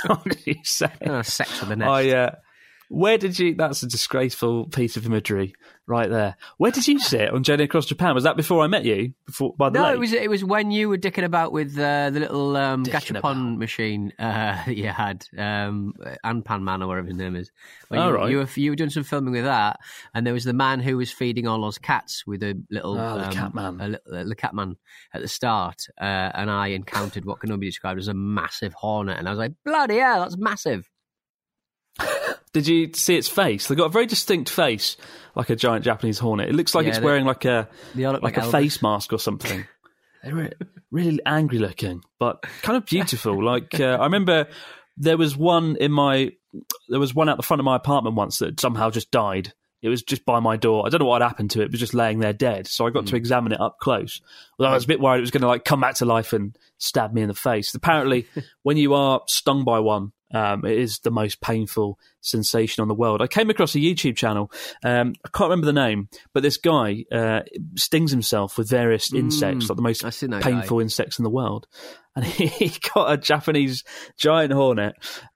what 0.07 0.23
did 0.23 0.45
you 0.45 0.55
say? 0.63 0.91
Uh, 1.05 1.23
sex 1.23 1.59
with 1.59 1.69
the 1.69 1.75
nest. 1.75 1.89
I 1.89 2.09
uh, 2.11 2.31
where 2.89 3.17
did 3.17 3.39
you? 3.39 3.55
That's 3.55 3.81
a 3.83 3.87
disgraceful 3.87 4.65
piece 4.67 4.97
of 4.97 5.05
imagery 5.05 5.53
right 5.87 6.09
there. 6.09 6.35
Where 6.57 6.71
did 6.71 6.87
you 6.87 6.99
sit 7.13 7.29
on 7.29 7.43
Journey 7.43 7.63
Across 7.63 7.85
Japan? 7.87 8.13
Was 8.13 8.23
that 8.25 8.35
before 8.35 8.61
I 8.63 8.67
met 8.67 8.83
you? 8.83 9.13
Before 9.25 9.53
by 9.55 9.69
the 9.69 9.79
No, 9.79 9.85
lake? 9.85 9.95
it 9.95 9.99
was 9.99 10.13
it 10.13 10.29
was 10.29 10.43
when 10.43 10.69
you 10.71 10.89
were 10.89 10.97
dicking 10.97 11.23
about 11.23 11.51
with 11.51 11.77
uh, 11.79 12.09
the 12.09 12.19
little 12.19 12.57
um, 12.57 12.83
Dicking 12.83 13.15
gachapon 13.15 13.17
about. 13.19 13.57
machine 13.59 14.11
uh, 14.19 14.23
that 14.65 14.75
you 14.75 14.87
had, 14.87 15.25
um, 15.37 15.93
Anpan 16.25 16.61
Man 16.63 16.83
or 16.83 16.87
whatever 16.87 17.07
his 17.07 17.15
name 17.15 17.35
is. 17.35 17.51
When 17.87 17.99
Oh, 17.99 18.09
you, 18.09 18.15
right. 18.15 18.29
you 18.31 18.37
were 18.37 18.47
you 18.55 18.71
were 18.71 18.75
doing 18.75 18.89
some 18.89 19.03
filming 19.03 19.33
with 19.33 19.45
that, 19.45 19.79
and 20.13 20.25
there 20.25 20.33
was 20.33 20.43
the 20.43 20.53
man 20.53 20.79
who 20.79 20.97
was 20.97 21.11
feeding 21.11 21.47
all 21.47 21.61
those 21.61 21.77
cats 21.77 22.25
with 22.27 22.43
a 22.43 22.59
little 22.69 22.95
the 22.95 23.25
um, 23.27 23.31
cat 23.31 23.53
man. 23.55 23.97
a 24.11 24.23
the 24.25 24.35
cat 24.35 24.53
man 24.53 24.75
at 25.13 25.21
the 25.21 25.27
start, 25.27 25.85
uh, 25.99 26.03
and 26.33 26.49
I 26.51 26.67
encountered 26.67 27.25
what 27.25 27.39
can 27.39 27.51
only 27.51 27.61
be 27.61 27.67
described 27.67 27.99
as 27.99 28.07
a 28.07 28.13
massive 28.13 28.73
hornet, 28.73 29.17
and 29.19 29.27
I 29.27 29.31
was 29.31 29.39
like, 29.39 29.53
bloody 29.63 29.97
hell, 29.97 30.21
that's 30.21 30.37
massive. 30.37 30.89
Did 32.53 32.67
you 32.67 32.91
see 32.93 33.15
its 33.15 33.27
face? 33.27 33.67
They've 33.67 33.77
got 33.77 33.85
a 33.85 33.89
very 33.89 34.07
distinct 34.07 34.49
face, 34.49 34.97
like 35.35 35.49
a 35.49 35.55
giant 35.55 35.85
Japanese 35.85 36.17
hornet. 36.17 36.49
It 36.49 36.55
looks 36.55 36.73
like 36.73 36.85
Yeah, 36.85 36.93
it's 36.93 36.99
wearing 36.99 37.25
like 37.25 37.45
a 37.45 37.69
They 37.93 38.05
all 38.05 38.13
look 38.13 38.23
like, 38.23 38.37
like, 38.37 38.45
a 38.45 38.47
Elvis. 38.47 38.51
face 38.51 38.81
mask 38.81 39.13
or 39.13 39.19
something. 39.19 39.65
They 40.21 40.33
were 40.33 40.49
really 40.91 41.21
angry 41.25 41.59
looking, 41.59 42.01
but 42.19 42.41
kind 42.61 42.75
of 42.75 42.85
beautiful. 42.85 43.41
like 43.45 43.79
uh, 43.79 43.97
I 44.01 44.03
remember 44.03 44.47
there 44.97 45.17
was 45.17 45.37
one 45.37 45.77
in 45.77 45.93
my 45.93 46.33
there 46.89 46.99
was 46.99 47.15
one 47.15 47.29
out 47.29 47.37
the 47.37 47.43
front 47.43 47.61
of 47.61 47.63
my 47.63 47.77
apartment 47.77 48.17
once 48.17 48.39
that 48.39 48.59
somehow 48.59 48.89
just 48.89 49.11
died. 49.11 49.53
It 49.81 49.87
was 49.87 50.03
just 50.03 50.25
by 50.25 50.41
my 50.41 50.57
door. 50.57 50.85
I 50.85 50.89
don't 50.89 50.99
know 50.99 51.05
what 51.05 51.21
had 51.21 51.27
happened 51.29 51.51
to 51.51 51.61
it. 51.61 51.65
It 51.65 51.71
was 51.71 51.79
just 51.79 51.93
laying 51.93 52.19
there 52.19 52.33
dead. 52.33 52.67
So 52.67 52.85
I 52.85 52.89
got 52.89 53.07
to 53.07 53.15
examine 53.15 53.53
it 53.53 53.61
up 53.61 53.77
close. 53.79 54.19
Although 54.57 54.71
I 54.71 54.73
was 54.73 54.83
a 54.83 54.87
bit 54.87 54.99
worried 54.99 55.19
it 55.19 55.21
was 55.21 55.31
going 55.31 55.41
to 55.41 55.47
like 55.47 55.63
come 55.63 55.79
back 55.79 55.95
to 55.95 56.05
life 56.05 56.33
and 56.33 56.53
stab 56.79 57.13
me 57.13 57.21
in 57.21 57.29
the 57.29 57.33
face. 57.33 57.73
Apparently, 57.73 58.27
when 58.63 58.75
you 58.75 58.93
are 58.93 59.21
stung 59.27 59.63
by 59.63 59.79
one, 59.79 60.11
um, 60.33 60.65
it 60.65 60.77
is 60.77 60.99
the 60.99 61.11
most 61.11 61.41
painful 61.41 61.97
sensation 62.21 62.81
on 62.81 62.87
the 62.87 62.93
world. 62.93 63.21
I 63.21 63.27
came 63.27 63.49
across 63.49 63.75
a 63.75 63.79
YouTube 63.79 64.15
channel. 64.15 64.51
Um, 64.83 65.13
I 65.25 65.29
can't 65.29 65.49
remember 65.49 65.65
the 65.65 65.73
name, 65.73 66.09
but 66.33 66.43
this 66.43 66.57
guy 66.57 67.05
uh, 67.11 67.41
stings 67.75 68.11
himself 68.11 68.57
with 68.57 68.69
various 68.69 69.13
insects, 69.13 69.69
like 69.69 69.75
the 69.75 69.81
most 69.81 70.05
I've 70.05 70.13
seen 70.13 70.31
that 70.31 70.43
painful 70.43 70.79
insects 70.79 71.19
in 71.19 71.23
the 71.23 71.29
world. 71.29 71.67
And 72.15 72.25
he 72.25 72.71
got 72.93 73.11
a 73.11 73.17
Japanese 73.17 73.83
giant 74.17 74.53
hornet 74.53 74.95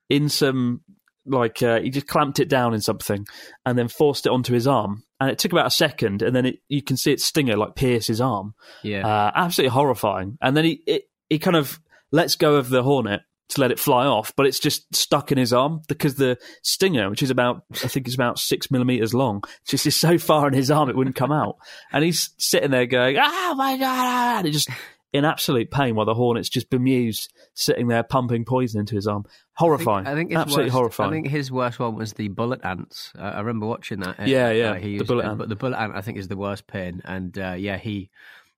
in 0.09 0.29
some 0.29 0.81
like 1.25 1.63
uh, 1.63 1.79
he 1.79 1.89
just 1.89 2.07
clamped 2.07 2.39
it 2.39 2.49
down 2.49 2.73
in 2.73 2.81
something 2.81 3.25
and 3.65 3.77
then 3.77 3.87
forced 3.87 4.25
it 4.25 4.31
onto 4.31 4.53
his 4.53 4.67
arm. 4.67 5.03
And 5.19 5.31
it 5.31 5.39
took 5.39 5.53
about 5.53 5.67
a 5.67 5.71
second, 5.71 6.21
and 6.21 6.35
then 6.35 6.45
it, 6.45 6.59
you 6.67 6.81
can 6.81 6.97
see 6.97 7.13
its 7.13 7.23
stinger 7.23 7.55
like 7.55 7.75
pierce 7.75 8.07
his 8.07 8.19
arm. 8.19 8.55
Yeah. 8.83 9.07
Uh, 9.07 9.31
absolutely 9.33 9.71
horrifying. 9.71 10.37
And 10.41 10.55
then 10.57 10.65
he 10.65 10.83
it, 10.85 11.03
he 11.29 11.39
kind 11.39 11.55
of 11.55 11.79
lets 12.11 12.35
go 12.35 12.55
of 12.55 12.69
the 12.69 12.83
hornet 12.83 13.21
to 13.53 13.61
let 13.61 13.71
it 13.71 13.79
fly 13.79 14.05
off, 14.05 14.33
but 14.35 14.45
it's 14.45 14.59
just 14.59 14.93
stuck 14.95 15.31
in 15.31 15.37
his 15.37 15.53
arm 15.53 15.81
because 15.87 16.15
the 16.15 16.37
stinger, 16.61 17.09
which 17.09 17.23
is 17.23 17.29
about 17.29 17.63
I 17.71 17.87
think 17.87 18.05
it's 18.07 18.15
about 18.15 18.39
six 18.39 18.69
millimeters 18.71 19.13
long, 19.13 19.43
just 19.67 19.85
is 19.85 19.95
so 19.95 20.17
far 20.17 20.47
in 20.47 20.53
his 20.53 20.69
arm 20.71 20.89
it 20.89 20.95
wouldn't 20.95 21.15
come 21.15 21.31
out. 21.31 21.57
And 21.91 22.03
he's 22.03 22.29
sitting 22.37 22.71
there 22.71 22.85
going, 22.85 23.17
"Oh 23.19 23.55
my 23.55 23.77
god!" 23.77 24.39
And 24.39 24.47
it 24.47 24.51
just 24.51 24.69
in 25.11 25.25
absolute 25.25 25.69
pain 25.69 25.93
while 25.95 26.07
the 26.07 26.13
hornets 26.15 26.49
just 26.49 26.69
bemused, 26.71 27.31
sitting 27.53 27.87
there 27.87 28.01
pumping 28.01 28.43
poison 28.45 28.79
into 28.79 28.95
his 28.95 29.05
arm. 29.05 29.25
Horrifying. 29.53 30.07
I 30.07 30.15
think, 30.15 30.31
I 30.31 30.33
think 30.33 30.39
absolutely 30.39 30.63
worst, 30.65 30.73
horrifying. 30.75 31.09
I 31.09 31.13
think 31.13 31.27
his 31.27 31.51
worst 31.51 31.79
one 31.79 31.95
was 31.95 32.13
the 32.13 32.29
bullet 32.29 32.61
ants. 32.63 33.11
Uh, 33.15 33.21
I 33.21 33.39
remember 33.41 33.67
watching 33.67 33.99
that. 33.99 34.19
uh, 34.19 34.23
Yeah, 34.25 34.49
yeah, 34.49 34.71
uh, 34.71 34.73
he 34.75 34.97
the 34.97 35.03
bullet 35.03 35.25
ant. 35.25 35.37
But 35.37 35.49
the 35.49 35.55
bullet 35.55 35.77
ant, 35.79 35.95
I 35.95 36.01
think, 36.01 36.17
is 36.17 36.27
the 36.27 36.37
worst 36.37 36.65
pain. 36.65 37.01
And 37.05 37.37
uh, 37.37 37.53
yeah, 37.57 37.77
he 37.77 38.09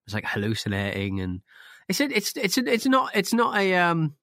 was 0.05 0.13
like 0.13 0.23
hallucinating, 0.25 1.19
and 1.19 1.41
it's 1.89 1.99
it's 1.99 2.37
it's 2.37 2.57
it's 2.57 2.85
not 2.85 3.11
it's 3.15 3.33
not 3.33 3.57
a 3.57 3.75
um. 3.75 4.15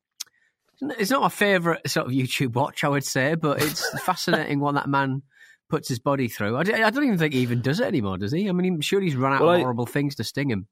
It's 0.99 1.11
not 1.11 1.23
my 1.23 1.29
favourite 1.29 1.89
sort 1.89 2.07
of 2.07 2.12
YouTube 2.12 2.55
watch, 2.55 2.85
I 2.85 2.89
would 2.89 3.05
say, 3.05 3.35
but 3.35 3.62
it's 3.62 3.89
fascinating 4.01 4.61
what 4.61 4.75
that 4.75 4.89
man 4.89 5.23
puts 5.69 5.89
his 5.89 5.99
body 5.99 6.29
through. 6.29 6.57
I, 6.57 6.65
don't 6.65 7.05
even 7.05 7.19
think 7.19 7.35
he 7.35 7.41
even 7.41 7.62
does 7.62 7.81
it 7.81 7.87
anymore, 7.87 8.19
does 8.19 8.33
he? 8.33 8.49
I 8.49 8.53
mean, 8.53 8.75
I'm 8.75 8.81
sure 8.81 9.01
he's 9.01 9.17
run 9.17 9.33
out 9.33 9.41
Well, 9.41 9.51
of 9.51 9.57
I- 9.57 9.61
horrible 9.61 9.87
things 9.87 10.17
to 10.17 10.25
sting 10.25 10.51
him. 10.51 10.67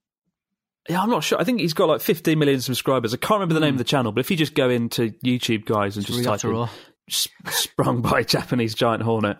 Yeah, 0.88 1.02
I'm 1.02 1.10
not 1.10 1.22
sure. 1.22 1.38
I 1.38 1.44
think 1.44 1.60
he's 1.60 1.74
got 1.74 1.88
like 1.88 2.00
15 2.00 2.38
million 2.38 2.60
subscribers. 2.60 3.12
I 3.12 3.18
can't 3.18 3.32
remember 3.32 3.54
the 3.54 3.60
name 3.60 3.74
hmm. 3.74 3.74
of 3.74 3.78
the 3.78 3.84
channel, 3.84 4.12
but 4.12 4.20
if 4.20 4.30
you 4.30 4.36
just 4.36 4.54
go 4.54 4.70
into 4.70 5.10
YouTube, 5.24 5.66
guys, 5.66 5.96
and 5.96 6.06
just 6.06 6.24
type 6.24 6.42
in 6.44 6.68
sprung 7.08 8.02
by 8.02 8.20
a 8.20 8.24
Japanese 8.24 8.74
giant 8.74 9.02
hornet, 9.02 9.36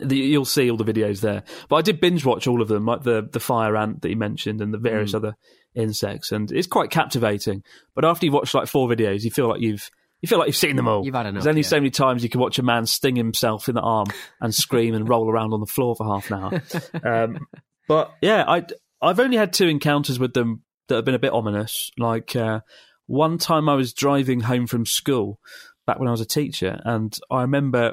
the, 0.00 0.16
you'll 0.16 0.44
see 0.44 0.70
all 0.70 0.76
the 0.76 0.84
videos 0.84 1.20
there. 1.20 1.42
But 1.68 1.76
I 1.76 1.82
did 1.82 2.00
binge 2.00 2.24
watch 2.24 2.46
all 2.46 2.62
of 2.62 2.68
them, 2.68 2.84
like 2.86 3.02
the 3.02 3.28
the 3.30 3.40
fire 3.40 3.76
ant 3.76 4.02
that 4.02 4.10
you 4.10 4.16
mentioned 4.16 4.60
and 4.60 4.72
the 4.72 4.78
various 4.78 5.12
Hmm. 5.12 5.16
other 5.18 5.36
insects, 5.74 6.32
and 6.32 6.50
it's 6.50 6.66
quite 6.66 6.90
captivating. 6.90 7.62
But 7.94 8.04
after 8.04 8.26
you 8.26 8.32
watch 8.32 8.54
like 8.54 8.68
four 8.68 8.88
videos, 8.88 9.22
you 9.22 9.30
feel 9.30 9.48
like 9.48 9.60
you've 9.60 9.90
you 10.22 10.28
feel 10.28 10.38
like 10.38 10.46
you've 10.48 10.56
seen 10.56 10.76
them 10.76 10.88
all. 10.88 11.04
You've 11.04 11.14
had 11.14 11.26
enough, 11.26 11.42
There's 11.42 11.46
only 11.50 11.60
yeah. 11.60 11.68
so 11.68 11.76
many 11.76 11.90
times 11.90 12.22
you 12.22 12.30
can 12.30 12.40
watch 12.40 12.58
a 12.58 12.62
man 12.62 12.86
sting 12.86 13.16
himself 13.16 13.68
in 13.68 13.74
the 13.74 13.82
arm 13.82 14.06
and 14.40 14.54
scream 14.54 14.94
and 14.94 15.06
roll 15.08 15.30
around 15.30 15.52
on 15.52 15.60
the 15.60 15.66
floor 15.66 15.94
for 15.94 16.06
half 16.06 16.30
an 16.30 16.38
hour. 16.42 16.62
Um, 17.04 17.46
but 17.86 18.12
yeah, 18.22 18.44
I 18.48 18.64
I've 19.02 19.20
only 19.20 19.36
had 19.36 19.52
two 19.52 19.68
encounters 19.68 20.18
with 20.18 20.32
them 20.32 20.62
that 20.88 20.96
have 20.96 21.04
been 21.04 21.14
a 21.14 21.18
bit 21.20 21.32
ominous. 21.32 21.90
Like 21.98 22.34
uh, 22.34 22.60
one 23.06 23.36
time 23.38 23.68
I 23.68 23.74
was 23.74 23.92
driving 23.92 24.40
home 24.40 24.66
from 24.66 24.86
school 24.86 25.38
back 25.86 25.98
when 25.98 26.08
I 26.08 26.12
was 26.12 26.20
a 26.22 26.26
teacher, 26.26 26.80
and 26.84 27.16
I 27.30 27.42
remember 27.42 27.92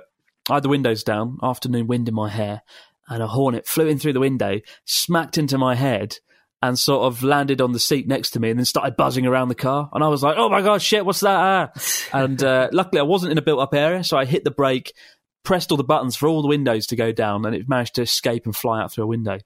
I 0.49 0.55
had 0.55 0.63
the 0.63 0.69
windows 0.69 1.03
down, 1.03 1.37
afternoon 1.41 1.87
wind 1.87 2.07
in 2.07 2.15
my 2.15 2.29
hair, 2.29 2.61
and 3.07 3.21
a 3.21 3.27
hornet 3.27 3.67
flew 3.67 3.87
in 3.87 3.99
through 3.99 4.13
the 4.13 4.19
window, 4.19 4.59
smacked 4.85 5.37
into 5.37 5.57
my 5.57 5.75
head. 5.75 6.17
And 6.61 6.79
sort 6.79 7.03
of 7.03 7.23
landed 7.23 7.59
on 7.59 7.73
the 7.73 7.79
seat 7.79 8.07
next 8.07 8.29
to 8.31 8.39
me, 8.39 8.49
and 8.49 8.57
then 8.57 8.63
started 8.63 8.95
buzzing 8.95 9.25
around 9.25 9.49
the 9.49 9.53
car. 9.53 9.89
And 9.91 10.01
I 10.01 10.07
was 10.07 10.23
like, 10.23 10.37
"Oh 10.37 10.47
my 10.47 10.61
god, 10.61 10.81
shit! 10.81 11.05
What's 11.05 11.19
that?" 11.19 11.35
ah?" 11.35 11.71
and 12.13 12.41
uh, 12.41 12.69
luckily, 12.71 13.01
I 13.01 13.03
wasn't 13.03 13.33
in 13.33 13.37
a 13.37 13.41
built-up 13.41 13.73
area, 13.73 14.01
so 14.01 14.15
I 14.15 14.23
hit 14.23 14.45
the 14.45 14.49
brake, 14.49 14.93
pressed 15.43 15.71
all 15.71 15.77
the 15.77 15.83
buttons 15.83 16.15
for 16.15 16.29
all 16.29 16.41
the 16.41 16.47
windows 16.47 16.87
to 16.87 16.95
go 16.95 17.11
down, 17.11 17.45
and 17.45 17.53
it 17.53 17.67
managed 17.67 17.95
to 17.95 18.01
escape 18.01 18.45
and 18.45 18.55
fly 18.55 18.81
out 18.81 18.93
through 18.93 19.03
a 19.03 19.07
window. 19.07 19.39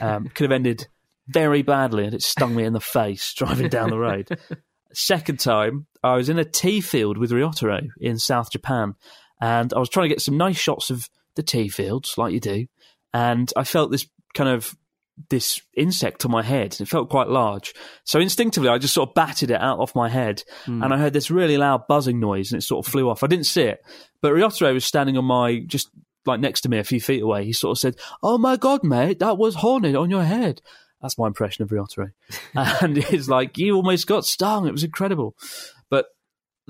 Um, 0.00 0.28
could 0.28 0.44
have 0.44 0.52
ended 0.52 0.86
very 1.26 1.62
badly, 1.62 2.04
and 2.04 2.14
it 2.14 2.22
stung 2.22 2.54
me 2.54 2.64
in 2.64 2.72
the 2.72 2.80
face 2.80 3.34
driving 3.36 3.68
down 3.68 3.90
the 3.90 3.98
road. 3.98 4.28
Second 4.92 5.38
time, 5.38 5.86
I 6.02 6.16
was 6.16 6.28
in 6.28 6.38
a 6.38 6.44
tea 6.44 6.80
field 6.80 7.16
with 7.16 7.30
Ryotaro 7.30 7.88
in 8.00 8.18
South 8.18 8.50
Japan, 8.50 8.94
and 9.40 9.72
I 9.72 9.78
was 9.78 9.88
trying 9.88 10.08
to 10.08 10.14
get 10.14 10.22
some 10.22 10.36
nice 10.36 10.58
shots 10.58 10.90
of 10.90 11.08
the 11.36 11.42
tea 11.42 11.68
fields, 11.68 12.14
like 12.16 12.32
you 12.32 12.40
do, 12.40 12.66
and 13.12 13.52
I 13.56 13.64
felt 13.64 13.90
this 13.90 14.06
kind 14.34 14.50
of 14.50 14.74
this 15.28 15.60
insect 15.76 16.24
on 16.24 16.30
my 16.30 16.42
head. 16.42 16.76
It 16.80 16.88
felt 16.88 17.10
quite 17.10 17.28
large. 17.28 17.74
So 18.04 18.20
instinctively, 18.20 18.70
I 18.70 18.78
just 18.78 18.94
sort 18.94 19.10
of 19.10 19.14
batted 19.14 19.50
it 19.50 19.60
out 19.60 19.78
off 19.78 19.94
my 19.94 20.08
head, 20.08 20.42
hmm. 20.64 20.82
and 20.82 20.92
I 20.92 20.98
heard 20.98 21.12
this 21.12 21.30
really 21.30 21.56
loud 21.56 21.86
buzzing 21.88 22.20
noise, 22.20 22.52
and 22.52 22.60
it 22.60 22.64
sort 22.64 22.86
of 22.86 22.90
flew 22.90 23.08
off. 23.08 23.22
I 23.22 23.26
didn't 23.26 23.46
see 23.46 23.62
it, 23.62 23.82
but 24.20 24.32
Ryotaro 24.32 24.72
was 24.72 24.84
standing 24.84 25.16
on 25.16 25.24
my 25.24 25.60
just 25.66 25.90
like 26.26 26.40
next 26.40 26.62
to 26.62 26.68
me, 26.68 26.78
a 26.78 26.84
few 26.84 27.00
feet 27.00 27.22
away. 27.22 27.44
He 27.44 27.52
sort 27.52 27.76
of 27.76 27.80
said, 27.80 27.96
"Oh 28.22 28.38
my 28.38 28.56
god, 28.56 28.84
mate, 28.84 29.18
that 29.18 29.38
was 29.38 29.56
hornet 29.56 29.96
on 29.96 30.10
your 30.10 30.24
head." 30.24 30.60
That's 31.00 31.16
my 31.16 31.26
impression 31.26 31.62
of 31.62 31.70
Ryotaro, 31.70 32.12
and 32.54 32.98
it's 32.98 33.28
like 33.28 33.56
you 33.58 33.74
almost 33.74 34.06
got 34.06 34.26
stung. 34.26 34.66
It 34.66 34.72
was 34.72 34.84
incredible, 34.84 35.34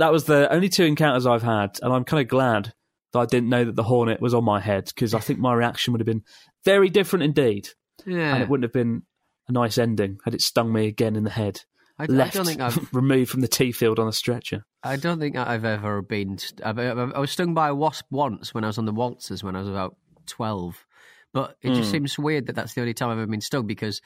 that 0.00 0.12
was 0.12 0.24
the 0.24 0.50
only 0.52 0.68
two 0.68 0.84
encounters 0.84 1.26
I've 1.26 1.42
had, 1.42 1.78
and 1.82 1.92
I'm 1.92 2.04
kind 2.04 2.22
of 2.22 2.28
glad 2.28 2.72
that 3.12 3.18
I 3.18 3.26
didn't 3.26 3.50
know 3.50 3.64
that 3.64 3.76
the 3.76 3.82
hornet 3.82 4.20
was 4.20 4.34
on 4.34 4.44
my 4.44 4.58
head 4.58 4.86
because 4.86 5.14
I 5.14 5.20
think 5.20 5.38
my 5.38 5.52
reaction 5.52 5.92
would 5.92 6.00
have 6.00 6.06
been 6.06 6.22
very 6.64 6.88
different 6.88 7.24
indeed 7.24 7.68
Yeah, 8.06 8.34
and 8.34 8.42
it 8.42 8.48
wouldn't 8.48 8.64
have 8.64 8.72
been 8.72 9.02
a 9.48 9.52
nice 9.52 9.78
ending 9.78 10.18
had 10.24 10.34
it 10.34 10.42
stung 10.42 10.72
me 10.72 10.86
again 10.86 11.16
in 11.16 11.24
the 11.24 11.30
head. 11.30 11.60
I, 11.98 12.04
I 12.04 12.06
don't 12.06 12.46
think 12.46 12.60
I've 12.60 12.88
removed 12.94 13.30
from 13.30 13.42
the 13.42 13.48
tea 13.48 13.72
field 13.72 13.98
on 13.98 14.08
a 14.08 14.12
stretcher. 14.12 14.64
I 14.82 14.96
don't 14.96 15.20
think 15.20 15.36
I've 15.36 15.66
ever 15.66 16.00
been. 16.00 16.38
St- 16.38 16.64
I've, 16.64 16.78
I've- 16.78 17.12
I 17.14 17.18
was 17.18 17.30
stung 17.30 17.52
by 17.52 17.68
a 17.68 17.74
wasp 17.74 18.06
once 18.10 18.54
when 18.54 18.64
I 18.64 18.68
was 18.68 18.78
on 18.78 18.86
the 18.86 18.92
waltzers 18.92 19.44
when 19.44 19.54
I 19.54 19.60
was 19.60 19.68
about 19.68 19.96
twelve, 20.26 20.86
but 21.34 21.56
it 21.60 21.74
just 21.74 21.88
hmm. 21.88 21.92
seems 21.92 22.18
weird 22.18 22.46
that 22.46 22.56
that's 22.56 22.72
the 22.72 22.80
only 22.80 22.94
time 22.94 23.10
I've 23.10 23.18
ever 23.18 23.26
been 23.26 23.42
stung 23.42 23.66
because 23.66 24.00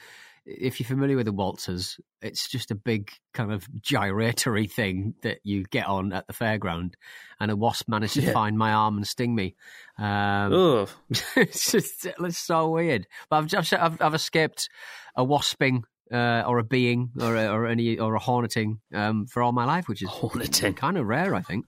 if 0.45 0.79
you're 0.79 0.87
familiar 0.87 1.15
with 1.15 1.25
the 1.25 1.33
waltzers, 1.33 1.99
it's 2.21 2.47
just 2.47 2.71
a 2.71 2.75
big 2.75 3.11
kind 3.33 3.51
of 3.51 3.67
gyratory 3.81 4.67
thing 4.67 5.15
that 5.23 5.39
you 5.43 5.63
get 5.63 5.87
on 5.87 6.13
at 6.13 6.27
the 6.27 6.33
fairground, 6.33 6.93
and 7.39 7.51
a 7.51 7.55
wasp 7.55 7.89
managed 7.89 8.13
to 8.15 8.31
find 8.31 8.57
my 8.57 8.71
arm 8.71 8.97
and 8.97 9.07
sting 9.07 9.33
me. 9.33 9.55
Um, 9.97 10.87
it's 11.35 11.71
just 11.71 12.05
it's 12.05 12.37
so 12.37 12.69
weird. 12.69 13.07
But 13.29 13.37
I've 13.37 13.47
just 13.47 13.73
I've, 13.73 14.01
I've 14.01 14.13
escaped 14.13 14.69
a 15.15 15.23
wasping 15.25 15.83
uh, 16.11 16.43
or 16.45 16.59
a 16.59 16.63
being 16.63 17.11
or 17.19 17.35
a, 17.35 17.47
or 17.47 17.65
any 17.67 17.97
or 17.97 18.15
a 18.15 18.19
horneting 18.19 18.79
um, 18.93 19.25
for 19.25 19.41
all 19.41 19.51
my 19.51 19.65
life, 19.65 19.87
which 19.87 20.01
is 20.03 20.09
Horneting. 20.09 20.75
kind 20.75 20.97
of 20.97 21.07
rare, 21.07 21.33
I 21.33 21.41
think. 21.41 21.65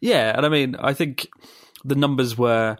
Yeah, 0.00 0.36
and 0.36 0.46
I 0.46 0.48
mean, 0.48 0.76
I 0.76 0.94
think 0.94 1.28
the 1.84 1.96
numbers 1.96 2.38
were 2.38 2.76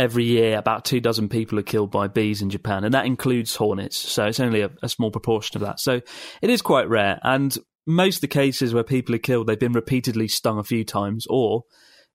every 0.00 0.24
year 0.24 0.56
about 0.56 0.86
two 0.86 0.98
dozen 0.98 1.28
people 1.28 1.58
are 1.58 1.62
killed 1.62 1.90
by 1.90 2.08
bees 2.08 2.40
in 2.40 2.48
Japan, 2.48 2.84
and 2.84 2.94
that 2.94 3.04
includes 3.04 3.54
hornets. 3.54 3.96
So 3.98 4.24
it's 4.24 4.40
only 4.40 4.62
a, 4.62 4.70
a 4.82 4.88
small 4.88 5.10
proportion 5.10 5.58
of 5.58 5.66
that. 5.66 5.78
So 5.78 6.00
it 6.40 6.50
is 6.50 6.62
quite 6.62 6.88
rare. 6.88 7.20
And 7.22 7.56
most 7.86 8.16
of 8.16 8.20
the 8.22 8.28
cases 8.28 8.72
where 8.72 8.82
people 8.82 9.14
are 9.14 9.18
killed, 9.18 9.46
they've 9.46 9.58
been 9.58 9.72
repeatedly 9.74 10.26
stung 10.26 10.58
a 10.58 10.64
few 10.64 10.84
times, 10.84 11.26
or 11.28 11.64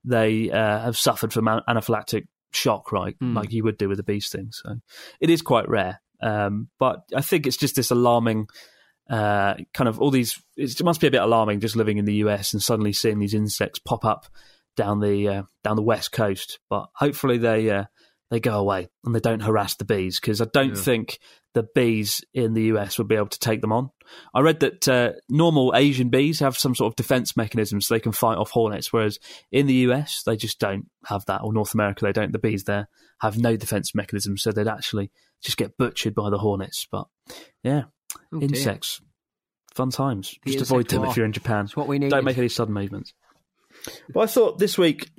they 0.04 0.50
uh, 0.50 0.80
have 0.80 0.98
suffered 0.98 1.32
from 1.32 1.46
anaphylactic 1.46 2.24
shock, 2.52 2.92
right, 2.92 3.16
Mm. 3.22 3.36
like 3.36 3.52
you 3.52 3.64
would 3.64 3.78
do 3.78 3.88
with 3.88 4.00
a 4.00 4.04
bee 4.04 4.20
sting. 4.20 4.50
So 4.52 4.78
it 5.22 5.30
is 5.30 5.44
quite 5.44 5.70
rare. 5.70 6.02
Um, 6.24 6.70
but 6.80 7.04
I 7.16 7.22
think 7.22 7.46
it's 7.46 7.58
just 7.58 7.76
this 7.76 7.92
alarming 7.92 8.48
uh, 9.10 9.54
kind 9.76 9.88
of 9.88 10.02
all 10.02 10.10
these. 10.10 10.42
It 10.58 10.84
must 10.84 11.02
be 11.02 11.08
a 11.08 11.12
bit 11.12 11.22
alarming 11.22 11.60
just 11.60 11.76
living 11.76 12.00
in 12.00 12.06
the 12.06 12.16
US 12.16 12.54
and 12.54 12.64
suddenly 12.64 12.94
seeing 12.94 13.20
these 13.20 13.36
insects 13.36 13.78
pop 13.78 14.04
up 14.04 14.26
down 14.76 15.00
the 15.00 15.28
uh, 15.28 15.44
down 15.64 15.76
the 15.76 15.82
west 15.82 16.12
coast. 16.12 16.60
But 16.70 16.88
hopefully 16.96 17.38
they 17.38 17.70
uh, 17.70 17.86
they 18.32 18.40
go 18.40 18.60
away 18.60 18.90
and 19.04 19.14
they 19.16 19.20
don't 19.20 19.42
harass 19.42 19.76
the 19.76 19.86
bees 19.86 20.20
because 20.20 20.42
I 20.42 20.46
don't 20.54 20.76
Yeah. 20.76 20.82
think 20.82 21.20
the 21.54 21.68
bees 21.74 22.22
in 22.34 22.54
the 22.54 22.64
US 22.74 22.98
would 22.98 23.08
be 23.08 23.16
able 23.16 23.28
to 23.28 23.40
take 23.40 23.62
them 23.62 23.72
on. 23.72 23.90
I 24.34 24.42
read 24.42 24.60
that 24.60 24.88
uh, 24.90 25.12
normal 25.30 25.74
Asian 25.76 26.10
bees 26.10 26.40
have 26.40 26.58
some 26.58 26.76
sort 26.76 26.92
of 26.92 26.96
defense 26.98 27.38
mechanism 27.38 27.80
so 27.82 27.94
they 27.94 28.00
can 28.02 28.12
fight 28.12 28.38
off 28.38 28.52
hornets, 28.52 28.92
whereas 28.92 29.20
in 29.52 29.66
the 29.68 29.74
US 29.90 30.24
they 30.24 30.36
just 30.36 30.60
don't 30.60 30.90
have 31.06 31.26
that, 31.28 31.42
or 31.44 31.54
North 31.54 31.74
America 31.74 32.04
they 32.04 32.12
don't. 32.12 32.32
The 32.34 32.40
bees 32.40 32.66
there 32.66 32.90
have 33.22 33.38
no 33.38 33.56
defense 33.56 33.96
mechanism, 33.96 34.38
so 34.38 34.52
they'd 34.52 34.68
actually 34.68 35.12
just 35.42 35.56
get 35.58 35.78
butchered 35.78 36.14
by 36.14 36.30
the 36.30 36.40
hornets. 36.40 36.86
But 36.92 37.08
yeah, 37.64 37.84
Oh, 38.34 38.42
insects, 38.42 39.02
fun 39.74 39.92
times. 39.92 40.36
The 40.44 40.52
just 40.54 40.70
avoid 40.72 40.88
them 40.90 41.02
war. 41.02 41.10
if 41.12 41.18
you're 41.18 41.26
in 41.26 41.32
Japan. 41.34 41.66
It's 41.66 41.76
what 41.78 41.88
we 41.88 42.00
need. 42.00 42.10
Don't 42.10 42.26
make 42.26 42.38
any 42.38 42.50
sudden 42.50 42.74
movements. 42.74 43.14
But 44.14 44.20
I 44.22 44.26
thought 44.28 44.58
this 44.60 44.78
week, 44.78 45.10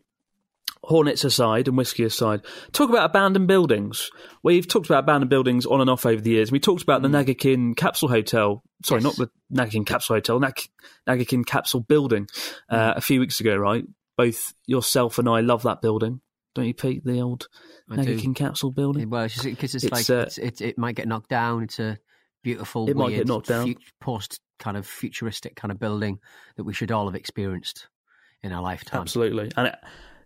Hornets 0.82 1.24
aside 1.24 1.66
and 1.66 1.76
whiskey 1.76 2.04
aside, 2.04 2.42
talk 2.72 2.90
about 2.90 3.10
abandoned 3.10 3.48
buildings. 3.48 4.08
We've 4.44 4.68
talked 4.68 4.86
about 4.86 5.00
abandoned 5.04 5.30
buildings 5.30 5.66
on 5.66 5.80
and 5.80 5.90
off 5.90 6.06
over 6.06 6.20
the 6.20 6.30
years. 6.30 6.52
We 6.52 6.60
talked 6.60 6.82
about 6.82 7.02
the 7.02 7.08
Nagakin 7.08 7.76
Capsule 7.76 8.08
Hotel. 8.08 8.62
Sorry, 8.84 9.00
Yes. 9.02 9.18
not 9.18 9.28
the 9.28 9.30
Nagakin 9.62 9.84
Capsule 9.84 10.16
Hotel, 10.16 10.38
Nag- 10.38 10.68
Nagakin 11.08 11.44
Capsule 11.44 11.80
Building 11.80 12.28
uh, 12.68 12.94
a 12.96 13.00
few 13.00 13.18
weeks 13.18 13.40
ago, 13.40 13.56
right? 13.56 13.84
Both 14.16 14.54
yourself 14.66 15.18
and 15.18 15.28
I 15.28 15.40
love 15.40 15.64
that 15.64 15.82
building. 15.82 16.20
Don't 16.54 16.66
you, 16.66 16.74
Pete? 16.74 17.04
The 17.04 17.20
old 17.20 17.48
I. 17.90 17.96
Nagakin 17.96 18.36
Capsule 18.36 18.70
Building? 18.70 19.10
Well, 19.10 19.24
it's 19.24 19.34
just 19.34 19.44
because 19.46 19.74
it's, 19.74 19.84
It's, 19.84 19.92
like 19.92 20.08
uh, 20.08 20.22
it's, 20.22 20.38
it, 20.38 20.60
it 20.60 20.78
might 20.78 20.94
get 20.94 21.08
knocked 21.08 21.30
down. 21.30 21.64
It's 21.64 21.80
a 21.80 21.98
beautiful, 22.44 22.88
It 22.88 22.96
might 22.96 23.10
get 23.10 23.26
knocked 23.26 23.48
down. 23.48 23.66
fut- 23.74 23.82
post 24.00 24.40
kind 24.60 24.76
of 24.76 24.86
futuristic 24.86 25.56
kind 25.56 25.72
of 25.72 25.80
building 25.80 26.18
that 26.56 26.64
we 26.64 26.72
should 26.72 26.92
all 26.92 27.06
have 27.06 27.16
experienced 27.16 27.88
in 28.46 28.52
our 28.52 28.62
lifetime. 28.62 29.02
Absolutely, 29.02 29.50
and 29.56 29.68
it, 29.68 29.76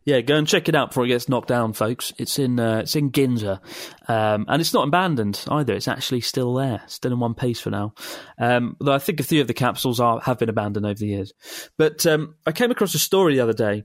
yeah, 0.04 0.22
go 0.22 0.36
and 0.36 0.46
check 0.46 0.68
it 0.68 0.74
out 0.74 0.88
before 0.90 1.04
it 1.04 1.08
gets 1.08 1.28
knocked 1.28 1.48
down, 1.48 1.72
folks. 1.72 2.12
It's 2.16 2.38
in 2.38 2.58
uh, 2.58 2.78
it's 2.78 2.96
in 2.96 3.10
Ginza, 3.10 3.60
um, 4.08 4.46
and 4.48 4.60
it's 4.60 4.72
not 4.72 4.88
abandoned 4.88 5.44
either. 5.48 5.74
It's 5.74 5.88
actually 5.88 6.22
still 6.22 6.54
there, 6.54 6.82
still 6.86 7.12
in 7.12 7.20
one 7.20 7.34
piece 7.34 7.60
for 7.60 7.70
now. 7.70 7.94
Um, 8.38 8.76
though 8.80 8.92
I 8.92 8.98
think 8.98 9.20
a 9.20 9.24
few 9.24 9.40
of 9.40 9.46
the 9.46 9.54
capsules 9.54 10.00
are 10.00 10.20
have 10.20 10.38
been 10.38 10.48
abandoned 10.48 10.86
over 10.86 10.98
the 10.98 11.06
years. 11.06 11.32
But 11.76 12.06
um, 12.06 12.36
I 12.46 12.52
came 12.52 12.70
across 12.70 12.94
a 12.94 12.98
story 12.98 13.34
the 13.34 13.42
other 13.42 13.52
day 13.52 13.84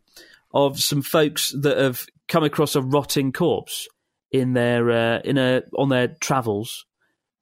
of 0.53 0.79
some 0.79 1.01
folks 1.01 1.53
that 1.61 1.77
have 1.77 2.05
come 2.29 2.43
across 2.43 2.75
a 2.75 2.81
rotting 2.81 3.33
corpse 3.33 3.87
in 4.31 4.53
their 4.53 4.89
uh, 4.89 5.19
in 5.25 5.37
a 5.37 5.63
on 5.77 5.89
their 5.89 6.15
travels 6.21 6.85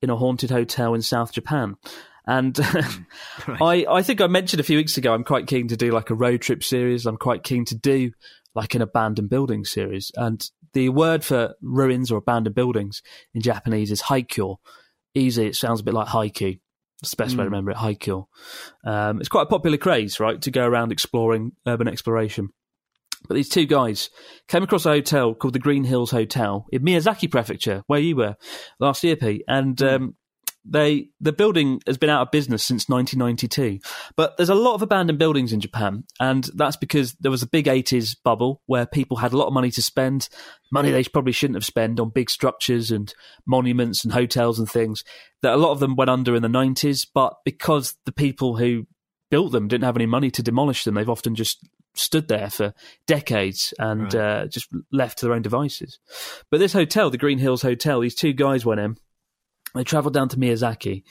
in 0.02 0.10
a 0.10 0.18
haunted 0.18 0.50
hotel 0.50 0.96
in 0.96 1.02
South 1.02 1.32
Japan. 1.32 1.76
And 2.26 2.58
I, 3.48 3.86
I 3.90 4.04
think 4.04 4.22
I 4.22 4.28
mentioned 4.28 4.60
a 4.60 4.64
few 4.64 4.78
weeks 4.78 4.98
ago, 4.98 5.14
I'm 5.14 5.24
quite 5.24 5.48
keen 5.48 5.68
to 5.70 5.78
do 5.78 5.92
like 5.92 6.10
a 6.10 6.16
road 6.16 6.42
trip 6.42 6.64
series. 6.64 7.06
I'm 7.06 7.18
quite 7.18 7.44
keen 7.44 7.66
to 7.66 7.76
do 7.76 8.12
like 8.56 8.76
an 8.76 8.82
abandoned 8.82 9.30
building 9.30 9.66
series. 9.66 10.12
And 10.16 10.48
the 10.74 10.90
word 10.90 11.24
for 11.24 11.56
ruins 11.62 12.12
or 12.12 12.18
abandoned 12.18 12.56
buildings 12.56 13.02
in 13.34 13.42
Japanese 13.42 13.92
is 13.92 14.04
haikyo. 14.04 14.58
Easy, 15.16 15.48
it 15.48 15.56
sounds 15.56 15.82
a 15.82 15.84
bit 15.84 15.94
like 15.94 16.08
haiku. 16.08 16.60
It's 17.04 17.12
the 17.12 17.18
best 17.18 17.36
way 17.36 17.44
to 17.44 17.50
remember 17.50 17.72
it. 17.72 17.78
Haikyo. 17.78 18.28
Um, 18.86 19.20
it's 19.20 19.28
quite 19.28 19.44
a 19.44 19.48
popular 19.48 19.76
craze, 19.76 20.22
right, 20.22 20.42
to 20.42 20.52
go 20.52 20.66
around 20.66 20.94
exploring 20.94 21.52
urban 21.68 21.90
exploration. 21.90 22.50
But 23.28 23.36
these 23.36 23.50
two 23.50 23.66
guys 23.66 24.10
came 24.48 24.64
across 24.64 24.86
a 24.86 24.92
hotel 24.92 25.34
called 25.34 25.54
the 25.54 25.60
Green 25.60 25.84
Hills 25.84 26.12
Hotel 26.12 26.66
in 26.72 26.82
Miyazaki 26.82 27.30
Prefecture, 27.30 27.84
where 27.88 28.00
you 28.00 28.16
were 28.16 28.36
last 28.80 29.04
year, 29.04 29.18
Pete. 29.18 29.44
And 29.50 29.82
um, 29.82 30.16
they 30.66 31.08
the 31.20 31.34
building 31.34 31.82
has 31.86 31.98
been 31.98 32.10
out 32.10 32.22
of 32.22 32.32
business 32.32 32.64
since 32.64 32.88
1992 32.88 33.80
but 34.16 34.38
there's 34.38 34.50
a 34.50 34.56
lot 34.56 34.76
of 34.76 34.82
abandoned 34.82 35.20
buildings 35.20 35.52
in 35.52 35.60
japan 35.60 36.04
and 36.20 36.50
that's 36.56 36.78
because 36.78 37.14
there 37.20 37.32
was 37.32 37.44
a 37.44 37.48
big 37.48 37.66
80s 37.66 38.16
bubble 38.24 38.62
where 38.66 38.86
people 38.86 39.18
had 39.18 39.34
a 39.34 39.38
lot 39.38 39.48
of 39.48 39.54
money 39.54 39.72
to 39.72 39.82
spend 39.82 40.30
money 40.72 40.92
they 40.92 41.04
probably 41.04 41.34
shouldn't 41.34 41.58
have 41.58 41.66
spent 41.66 42.00
on 42.00 42.10
big 42.10 42.30
structures 42.30 42.92
and 42.92 43.14
monuments 43.46 44.04
and 44.04 44.14
hotels 44.14 44.60
and 44.60 44.70
things 44.70 45.04
that 45.42 45.54
a 45.54 45.58
lot 45.58 45.72
of 45.72 45.80
them 45.80 45.96
went 45.96 46.10
under 46.10 46.36
in 46.36 46.42
the 46.42 46.48
90s 46.48 47.06
but 47.14 47.38
because 47.44 47.96
the 48.06 48.12
people 48.12 48.58
who 48.58 48.88
built 49.30 49.52
them 49.52 49.68
didn't 49.68 49.84
have 49.84 49.98
any 49.98 50.06
money 50.06 50.32
to 50.32 50.44
demolish 50.44 50.84
them 50.84 50.96
they've 50.96 51.10
often 51.10 51.36
just 51.36 51.68
stood 51.96 52.28
there 52.28 52.50
for 52.50 52.74
decades 53.06 53.74
and 53.78 54.14
right. 54.14 54.16
uh, 54.16 54.48
just 54.48 54.68
left 54.92 55.20
to 55.20 55.26
their 55.26 55.36
own 55.36 55.42
devices. 55.44 56.00
But 56.50 56.60
this 56.60 56.74
hotel 56.74 57.10
the 57.10 57.18
green 57.18 57.38
hills 57.38 57.62
hotel 57.62 58.00
these 58.00 58.16
two 58.16 58.34
guys 58.34 58.66
went 58.66 58.82
in 58.82 58.98
they 59.74 59.84
travelled 59.84 60.14
down 60.14 60.30
to 60.30 60.38
Miyazaki, 60.38 61.04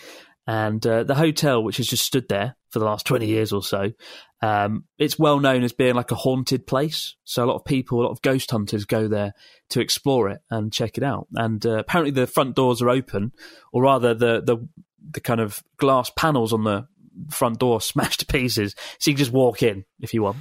and 0.47 0.85
uh, 0.87 1.05
the 1.05 1.15
hotel, 1.15 1.63
which 1.63 1.77
has 1.77 1.87
just 1.87 2.05
stood 2.05 2.29
there 2.29 2.57
for 2.71 2.79
the 2.81 2.85
last 2.85 3.07
20 3.07 3.27
years 3.27 3.53
or 3.53 3.63
so, 3.63 3.93
um, 4.41 4.85
it's 4.99 5.19
well 5.19 5.39
known 5.39 5.63
as 5.63 5.73
being 5.73 5.95
like 5.95 6.11
a 6.11 6.17
haunted 6.17 6.67
place. 6.67 7.15
So 7.25 7.45
a 7.45 7.47
lot 7.47 7.57
of 7.57 7.65
people, 7.65 8.01
a 8.01 8.05
lot 8.05 8.11
of 8.11 8.23
ghost 8.23 8.51
hunters 8.51 8.85
go 8.85 9.07
there 9.07 9.35
to 9.71 9.81
explore 9.81 10.31
it 10.31 10.41
and 10.51 10.73
check 10.73 10.99
it 10.99 11.05
out. 11.05 11.29
And 11.35 11.65
uh, 11.65 11.79
apparently 11.79 12.11
the 12.11 12.27
front 12.27 12.57
doors 12.57 12.83
are 12.83 12.91
open, 12.91 13.33
or 13.73 13.83
rather 13.83 14.15
the, 14.15 14.43
the, 14.43 14.69
the 15.13 15.21
kind 15.21 15.41
of 15.41 15.63
glass 15.77 16.11
panels 16.17 16.53
on 16.53 16.65
the 16.65 16.89
front 17.31 17.61
door 17.61 17.81
smashed 17.81 18.21
to 18.21 18.27
pieces. 18.27 18.75
So 18.99 19.11
you 19.11 19.15
can 19.15 19.25
just 19.25 19.33
walk 19.33 19.63
in 19.63 19.85
if 20.01 20.13
you 20.13 20.23
want. 20.23 20.39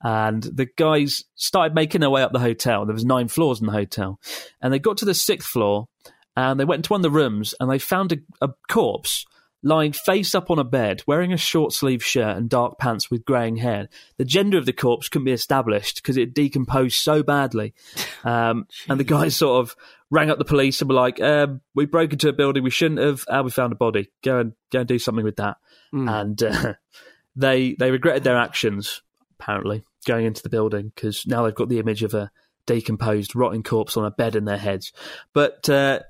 And 0.00 0.42
the 0.42 0.68
guys 0.76 1.24
started 1.34 1.74
making 1.74 2.00
their 2.00 2.10
way 2.10 2.22
up 2.22 2.32
the 2.32 2.38
hotel. 2.38 2.84
There 2.84 2.94
was 2.94 3.06
nine 3.06 3.28
floors 3.28 3.60
in 3.60 3.66
the 3.66 3.72
hotel. 3.72 4.20
And 4.60 4.72
they 4.72 4.78
got 4.78 4.98
to 4.98 5.06
the 5.06 5.14
sixth 5.14 5.48
floor 5.48 5.88
and 6.36 6.58
they 6.58 6.64
went 6.64 6.80
into 6.80 6.92
one 6.92 7.00
of 7.00 7.02
the 7.02 7.10
rooms 7.10 7.54
and 7.60 7.70
they 7.70 7.78
found 7.78 8.12
a, 8.12 8.16
a 8.40 8.48
corpse 8.68 9.26
lying 9.64 9.92
face 9.92 10.34
up 10.34 10.50
on 10.50 10.58
a 10.58 10.64
bed, 10.64 11.02
wearing 11.06 11.32
a 11.32 11.38
short 11.38 11.72
sleeve 11.72 12.04
shirt 12.04 12.36
and 12.36 12.50
dark 12.50 12.78
pants 12.78 13.10
with 13.10 13.24
greying 13.24 13.56
hair. 13.56 13.88
The 14.18 14.24
gender 14.24 14.58
of 14.58 14.66
the 14.66 14.72
corpse 14.72 15.08
couldn't 15.08 15.24
be 15.24 15.32
established 15.32 15.96
because 15.96 16.18
it 16.18 16.34
decomposed 16.34 16.96
so 16.96 17.22
badly. 17.24 17.74
Um, 18.26 18.66
and 18.88 18.98
the 18.98 19.04
guys 19.04 19.36
sort 19.36 19.60
of 19.60 19.76
rang 20.10 20.30
up 20.30 20.38
the 20.38 20.46
police 20.46 20.80
and 20.80 20.88
were 20.88 20.94
like, 20.94 21.20
um, 21.20 21.60
"We 21.74 21.84
broke 21.84 22.14
into 22.14 22.30
a 22.30 22.32
building 22.32 22.62
we 22.62 22.70
shouldn't 22.70 22.98
have. 22.98 23.22
Uh, 23.28 23.42
we 23.44 23.50
found 23.50 23.74
a 23.74 23.76
body. 23.76 24.10
Go 24.22 24.38
and 24.38 24.54
go 24.72 24.78
and 24.78 24.88
do 24.88 24.98
something 24.98 25.26
with 25.26 25.36
that." 25.36 25.58
Mm. 25.92 26.10
And 26.10 26.42
uh, 26.42 26.72
they 27.36 27.74
they 27.74 27.90
regretted 27.90 28.24
their 28.24 28.38
actions 28.38 29.02
apparently 29.38 29.84
going 30.06 30.24
into 30.24 30.42
the 30.42 30.48
building 30.48 30.90
because 30.94 31.26
now 31.26 31.44
they've 31.44 31.54
got 31.54 31.68
the 31.68 31.80
image 31.80 32.02
of 32.02 32.14
a 32.14 32.30
decomposed, 32.64 33.36
rotting 33.36 33.62
corpse 33.62 33.98
on 33.98 34.06
a 34.06 34.10
bed 34.10 34.36
in 34.36 34.46
their 34.46 34.56
heads. 34.56 34.90
But 35.34 35.68
uh, 35.68 36.00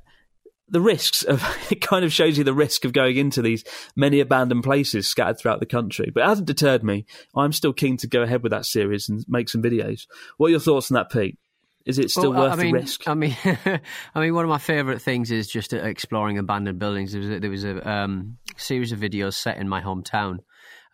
the 0.68 0.80
risks 0.80 1.22
of 1.22 1.44
it 1.70 1.80
kind 1.80 2.04
of 2.04 2.12
shows 2.12 2.38
you 2.38 2.44
the 2.44 2.54
risk 2.54 2.84
of 2.84 2.92
going 2.92 3.16
into 3.16 3.42
these 3.42 3.64
many 3.96 4.20
abandoned 4.20 4.64
places 4.64 5.06
scattered 5.06 5.38
throughout 5.38 5.60
the 5.60 5.66
country. 5.66 6.10
But 6.12 6.24
it 6.24 6.26
hasn't 6.26 6.46
deterred 6.46 6.84
me. 6.84 7.06
I'm 7.34 7.52
still 7.52 7.72
keen 7.72 7.96
to 7.98 8.06
go 8.06 8.22
ahead 8.22 8.42
with 8.42 8.52
that 8.52 8.66
series 8.66 9.08
and 9.08 9.24
make 9.28 9.48
some 9.48 9.62
videos. 9.62 10.06
What 10.36 10.48
are 10.48 10.50
your 10.50 10.60
thoughts 10.60 10.90
on 10.90 10.94
that, 10.96 11.10
Pete? 11.10 11.38
Is 11.86 11.98
it 11.98 12.10
still 12.10 12.32
well, 12.32 12.44
worth 12.44 12.52
I 12.58 12.62
mean, 12.62 12.72
the 12.72 12.80
risk? 12.80 13.06
I 13.06 13.14
mean, 13.14 13.36
I 13.44 14.20
mean, 14.20 14.34
one 14.34 14.44
of 14.44 14.48
my 14.48 14.58
favourite 14.58 15.02
things 15.02 15.30
is 15.30 15.48
just 15.48 15.74
exploring 15.74 16.38
abandoned 16.38 16.78
buildings. 16.78 17.12
There 17.12 17.20
was 17.20 17.30
a, 17.30 17.40
there 17.40 17.50
was 17.50 17.64
a 17.64 17.88
um, 17.88 18.38
series 18.56 18.90
of 18.92 19.00
videos 19.00 19.34
set 19.34 19.58
in 19.58 19.68
my 19.68 19.82
hometown 19.82 20.38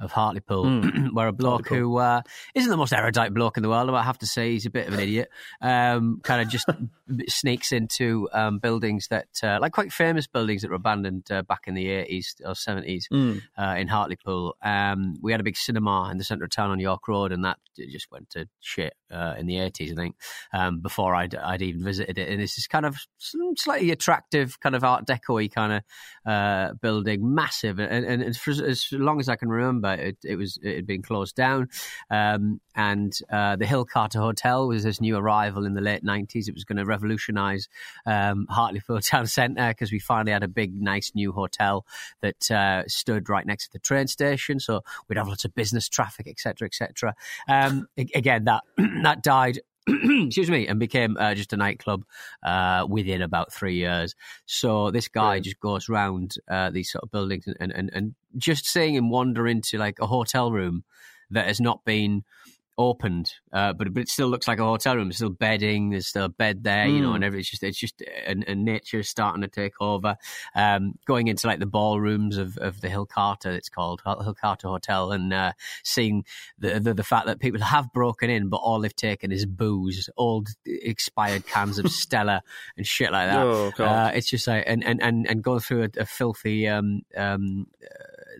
of 0.00 0.12
Hartlepool, 0.12 0.64
mm. 0.64 1.08
where 1.12 1.28
a 1.28 1.32
bloke 1.32 1.68
who 1.68 1.96
uh, 1.98 2.22
not 2.54 2.68
the 2.68 2.76
most 2.76 2.92
erudite 2.92 3.34
bloke 3.34 3.56
in 3.56 3.62
the 3.62 3.68
world, 3.68 3.90
I 3.90 4.02
have 4.02 4.18
to 4.18 4.26
say 4.26 4.52
he's 4.52 4.66
a 4.66 4.70
bit 4.70 4.88
of 4.88 4.94
an 4.94 5.00
idiot, 5.00 5.30
um, 5.60 6.20
kind 6.22 6.42
of 6.42 6.48
just 6.48 6.66
sneaks 7.28 7.72
into 7.72 8.28
um, 8.32 8.58
buildings 8.58 9.08
that, 9.08 9.28
uh, 9.42 9.58
like 9.60 9.72
quite 9.72 9.92
famous 9.92 10.26
buildings 10.26 10.62
that 10.62 10.70
were 10.70 10.76
abandoned 10.76 11.30
uh, 11.30 11.42
back 11.42 11.64
in 11.66 11.74
the 11.74 11.86
80s 11.86 12.40
or 12.44 12.52
70s 12.52 13.04
mm. 13.12 13.42
Uh, 13.58 13.76
in 13.78 13.88
Hartlepool. 13.88 14.56
Um, 14.62 15.16
we 15.20 15.32
had 15.32 15.40
a 15.40 15.44
big 15.44 15.56
cinema 15.56 16.08
in 16.10 16.18
the 16.18 16.24
centre 16.24 16.44
of 16.44 16.50
town 16.50 16.70
on 16.70 16.80
York 16.80 17.06
Road, 17.08 17.32
and 17.32 17.44
that 17.44 17.58
just 17.76 18.10
went 18.10 18.30
to 18.30 18.46
shit 18.60 18.94
uh, 19.10 19.34
in 19.38 19.46
the 19.46 19.56
80s, 19.56 19.92
I 19.92 19.94
think, 19.94 20.16
um, 20.52 20.80
before 20.80 21.14
I'd, 21.14 21.34
I'd, 21.34 21.62
even 21.62 21.84
visited 21.84 22.18
it. 22.18 22.28
And 22.28 22.40
this 22.40 22.58
is 22.58 22.66
kind 22.66 22.86
of 22.86 22.96
slightly 23.56 23.90
attractive, 23.90 24.58
kind 24.60 24.74
of 24.74 24.84
Art 24.84 25.06
Deco 25.06 25.50
kind 25.52 25.72
of 25.72 25.82
uh, 26.30 26.74
building, 26.74 27.34
massive. 27.34 27.78
And, 27.78 28.04
and, 28.04 28.36
for 28.36 28.50
as 28.50 28.86
long 28.92 29.20
as 29.20 29.28
I 29.28 29.36
can 29.36 29.48
remember, 29.48 29.92
it, 29.92 30.18
it 30.24 30.36
was 30.36 30.58
it 30.62 30.76
had 30.76 30.86
been 30.86 31.02
closed 31.02 31.34
down. 31.34 31.68
Um, 32.10 32.60
and 32.74 33.12
uh, 33.30 33.56
the 33.56 33.66
Hill 33.66 33.84
Carter 33.84 34.20
Hotel 34.20 34.66
was 34.68 34.84
this 34.84 35.00
new 35.00 35.16
arrival 35.16 35.66
in 35.66 35.74
the 35.74 35.80
late 35.80 36.04
90s. 36.04 36.48
It 36.48 36.54
was 36.54 36.64
going 36.64 36.78
to 36.78 36.84
revolutionise 36.84 37.68
um, 38.06 38.46
Hartlepool 38.48 39.00
Town 39.00 39.26
Centre 39.26 39.68
because 39.68 39.92
we 39.92 39.98
finally 39.98 40.32
had 40.32 40.42
a 40.42 40.48
big, 40.48 40.80
nice 40.80 41.12
new 41.14 41.32
hotel 41.32 41.84
that 42.22 42.50
uh, 42.50 42.84
stood 42.86 43.28
right 43.28 43.46
next 43.46 43.66
to 43.66 43.72
the 43.72 43.78
train 43.78 44.06
station. 44.06 44.60
So 44.60 44.82
we'd 45.08 45.18
have 45.18 45.28
lots 45.28 45.44
of 45.44 45.54
business 45.54 45.88
traffic, 45.88 46.26
etc., 46.28 46.66
etc. 46.66 47.14
Um, 47.48 47.86
again, 47.96 48.44
that 48.44 48.62
that 49.04 49.22
died 49.22 49.58
excuse 49.88 50.50
me, 50.50 50.66
and 50.66 50.78
became 50.78 51.16
uh, 51.18 51.34
just 51.34 51.52
a 51.52 51.56
nightclub 51.56 52.04
uh, 52.42 52.86
within 52.88 53.22
about 53.22 53.52
three 53.52 53.76
years. 53.76 54.14
So 54.46 54.90
this 54.90 55.08
guy 55.08 55.36
yeah. 55.36 55.40
just 55.40 55.60
goes 55.60 55.88
around 55.88 56.36
uh, 56.48 56.70
these 56.70 56.90
sort 56.90 57.02
of 57.02 57.10
buildings 57.10 57.46
and, 57.58 57.72
and, 57.72 57.90
and 57.92 58.14
just 58.36 58.66
seeing 58.66 58.94
him 58.94 59.10
wander 59.10 59.46
into 59.46 59.78
like 59.78 59.98
a 60.00 60.06
hotel 60.06 60.52
room 60.52 60.84
that 61.30 61.46
has 61.46 61.60
not 61.60 61.84
been 61.84 62.24
opened, 62.80 63.34
uh, 63.52 63.74
but 63.74 63.92
but 63.92 64.00
it 64.00 64.08
still 64.08 64.28
looks 64.28 64.48
like 64.48 64.58
a 64.58 64.64
hotel 64.64 64.96
room. 64.96 65.08
There's 65.08 65.16
still 65.16 65.28
bedding. 65.28 65.90
There's 65.90 66.06
still 66.06 66.24
a 66.24 66.28
bed 66.30 66.64
there, 66.64 66.86
you 66.86 67.00
mm. 67.00 67.02
know, 67.02 67.12
and 67.12 67.22
every, 67.22 67.40
it's 67.40 67.50
just 67.50 67.62
it's 67.62 67.78
just 67.78 68.02
and, 68.26 68.42
and 68.48 68.64
nature 68.64 69.02
starting 69.02 69.42
to 69.42 69.48
take 69.48 69.74
over. 69.80 70.16
Um, 70.54 70.94
going 71.06 71.28
into 71.28 71.46
like 71.46 71.58
the 71.58 71.66
ballrooms 71.66 72.38
of, 72.38 72.56
of 72.56 72.80
the 72.80 72.88
Hill 72.88 73.04
Carter, 73.04 73.50
it's 73.50 73.68
called 73.68 74.00
Hill 74.04 74.34
Carter 74.40 74.68
Hotel, 74.68 75.12
and 75.12 75.32
uh, 75.32 75.52
seeing 75.84 76.24
the, 76.58 76.80
the, 76.80 76.94
the 76.94 77.04
fact 77.04 77.26
that 77.26 77.38
people 77.38 77.60
have 77.60 77.92
broken 77.92 78.30
in, 78.30 78.48
but 78.48 78.56
all 78.56 78.80
they've 78.80 78.96
taken 78.96 79.30
is 79.30 79.44
booze, 79.44 80.08
old 80.16 80.48
expired 80.64 81.46
cans 81.46 81.78
of 81.78 81.88
Stella 81.92 82.42
and 82.78 82.86
shit 82.86 83.12
like 83.12 83.28
that. 83.28 83.44
Oh, 83.44 83.72
uh, 83.78 84.10
it's 84.14 84.30
just 84.30 84.46
like 84.46 84.64
and 84.66 84.82
and 84.82 85.02
and, 85.02 85.28
and 85.28 85.42
going 85.42 85.60
through 85.60 85.84
a, 85.84 86.00
a 86.00 86.06
filthy 86.06 86.66
um, 86.66 87.02
um, 87.14 87.66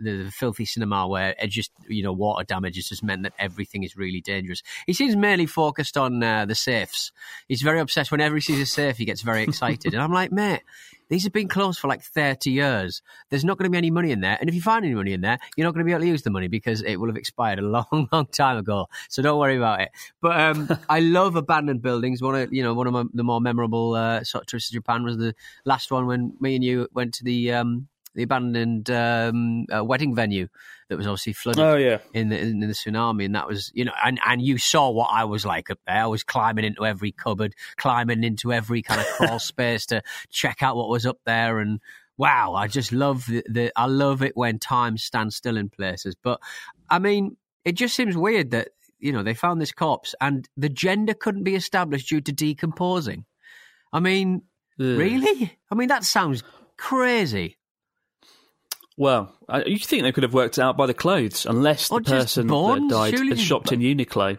the, 0.02 0.24
the, 0.24 0.30
filthy 0.30 0.64
cinema 0.64 1.06
where 1.06 1.34
it 1.40 1.48
just 1.48 1.70
you 1.88 2.02
know 2.02 2.12
water 2.12 2.44
damage 2.44 2.76
has 2.76 2.88
just 2.88 3.02
meant 3.02 3.22
that 3.22 3.32
everything 3.38 3.82
is 3.82 3.96
really 3.96 4.20
dangerous. 4.20 4.62
He 4.86 4.92
seems 4.92 5.16
mainly 5.16 5.46
focused 5.46 5.96
on 5.96 6.22
uh, 6.22 6.46
the 6.46 6.54
safes. 6.54 7.12
He's 7.48 7.62
very 7.62 7.80
obsessed. 7.80 8.10
Whenever 8.10 8.34
he 8.34 8.40
sees 8.40 8.60
a 8.60 8.66
safe, 8.66 8.96
he 8.96 9.04
gets 9.04 9.22
very 9.22 9.42
excited, 9.42 9.94
and 9.94 10.02
I'm 10.02 10.12
like, 10.12 10.32
mate. 10.32 10.62
These 11.10 11.24
have 11.24 11.32
been 11.32 11.48
closed 11.48 11.80
for 11.80 11.88
like 11.88 12.02
30 12.02 12.52
years. 12.52 13.02
There's 13.30 13.44
not 13.44 13.58
going 13.58 13.64
to 13.64 13.70
be 13.70 13.76
any 13.76 13.90
money 13.90 14.12
in 14.12 14.20
there. 14.20 14.38
And 14.40 14.48
if 14.48 14.54
you 14.54 14.62
find 14.62 14.84
any 14.84 14.94
money 14.94 15.12
in 15.12 15.20
there, 15.20 15.38
you're 15.56 15.66
not 15.66 15.74
going 15.74 15.84
to 15.84 15.84
be 15.84 15.90
able 15.90 16.02
to 16.02 16.06
use 16.06 16.22
the 16.22 16.30
money 16.30 16.46
because 16.46 16.82
it 16.82 16.96
will 16.96 17.08
have 17.08 17.16
expired 17.16 17.58
a 17.58 17.62
long, 17.66 18.08
long 18.12 18.26
time 18.26 18.56
ago. 18.56 18.86
So 19.08 19.20
don't 19.20 19.38
worry 19.38 19.56
about 19.56 19.80
it. 19.80 19.90
But 20.22 20.40
um, 20.40 20.68
I 20.88 21.00
love 21.00 21.34
abandoned 21.34 21.82
buildings. 21.82 22.22
One 22.22 22.36
of, 22.36 22.52
you 22.52 22.62
know, 22.62 22.74
one 22.74 22.86
of 22.86 22.92
my, 22.92 23.04
the 23.12 23.24
more 23.24 23.40
memorable 23.40 23.94
uh, 23.94 24.22
sort 24.22 24.44
of 24.44 24.46
trips 24.46 24.68
to 24.68 24.72
Japan 24.72 25.02
was 25.02 25.18
the 25.18 25.34
last 25.64 25.90
one 25.90 26.06
when 26.06 26.34
me 26.40 26.54
and 26.54 26.62
you 26.62 26.86
went 26.94 27.14
to 27.14 27.24
the 27.24 27.54
um, 27.54 27.88
the 28.14 28.22
abandoned 28.24 28.90
um, 28.90 29.66
uh, 29.74 29.84
wedding 29.84 30.14
venue 30.14 30.48
that 30.88 30.96
was 30.96 31.06
obviously 31.06 31.32
flooded 31.32 31.62
oh, 31.62 31.76
yeah. 31.76 31.98
in, 32.12 32.28
the, 32.28 32.38
in 32.38 32.60
the 32.60 32.66
tsunami. 32.68 33.24
And 33.24 33.34
that 33.34 33.46
was, 33.46 33.70
you 33.74 33.84
know, 33.84 33.92
and, 34.04 34.18
and 34.26 34.42
you 34.42 34.58
saw 34.58 34.90
what 34.90 35.10
I 35.12 35.24
was 35.24 35.46
like 35.46 35.70
up 35.70 35.78
there. 35.86 36.02
I 36.02 36.06
was 36.06 36.24
climbing 36.24 36.64
into 36.64 36.84
every 36.84 37.12
cupboard, 37.12 37.54
climbing 37.76 38.24
into 38.24 38.52
every 38.52 38.82
kind 38.82 39.00
of 39.00 39.06
crawl 39.16 39.38
space 39.38 39.86
to 39.86 40.02
check 40.30 40.62
out 40.62 40.76
what 40.76 40.88
was 40.88 41.06
up 41.06 41.18
there. 41.24 41.60
And 41.60 41.80
wow, 42.16 42.54
I 42.54 42.66
just 42.66 42.92
love 42.92 43.26
the, 43.26 43.44
the 43.48 43.72
I 43.76 43.86
love 43.86 44.22
it 44.22 44.36
when 44.36 44.58
time 44.58 44.98
stands 44.98 45.36
still 45.36 45.56
in 45.56 45.68
places. 45.68 46.16
But 46.20 46.40
I 46.88 46.98
mean, 46.98 47.36
it 47.64 47.72
just 47.72 47.94
seems 47.94 48.16
weird 48.16 48.50
that, 48.50 48.70
you 48.98 49.12
know, 49.12 49.22
they 49.22 49.34
found 49.34 49.60
this 49.60 49.72
corpse 49.72 50.14
and 50.20 50.48
the 50.56 50.68
gender 50.68 51.14
couldn't 51.14 51.44
be 51.44 51.54
established 51.54 52.08
due 52.08 52.20
to 52.20 52.32
decomposing. 52.32 53.24
I 53.92 54.00
mean, 54.00 54.42
Ugh. 54.80 54.98
really? 54.98 55.56
I 55.70 55.74
mean, 55.76 55.88
that 55.88 56.04
sounds 56.04 56.42
crazy. 56.76 57.56
Well, 59.00 59.34
you 59.64 59.78
think 59.78 60.02
they 60.02 60.12
could 60.12 60.24
have 60.24 60.34
worked 60.34 60.58
out 60.58 60.76
by 60.76 60.84
the 60.84 60.92
clothes, 60.92 61.46
unless 61.46 61.88
the 61.88 62.02
person 62.02 62.48
that 62.48 62.86
died 62.90 63.14
Surely 63.14 63.30
had 63.30 63.40
shopped 63.40 63.72
in 63.72 63.80
Uniqlo. 63.96 64.36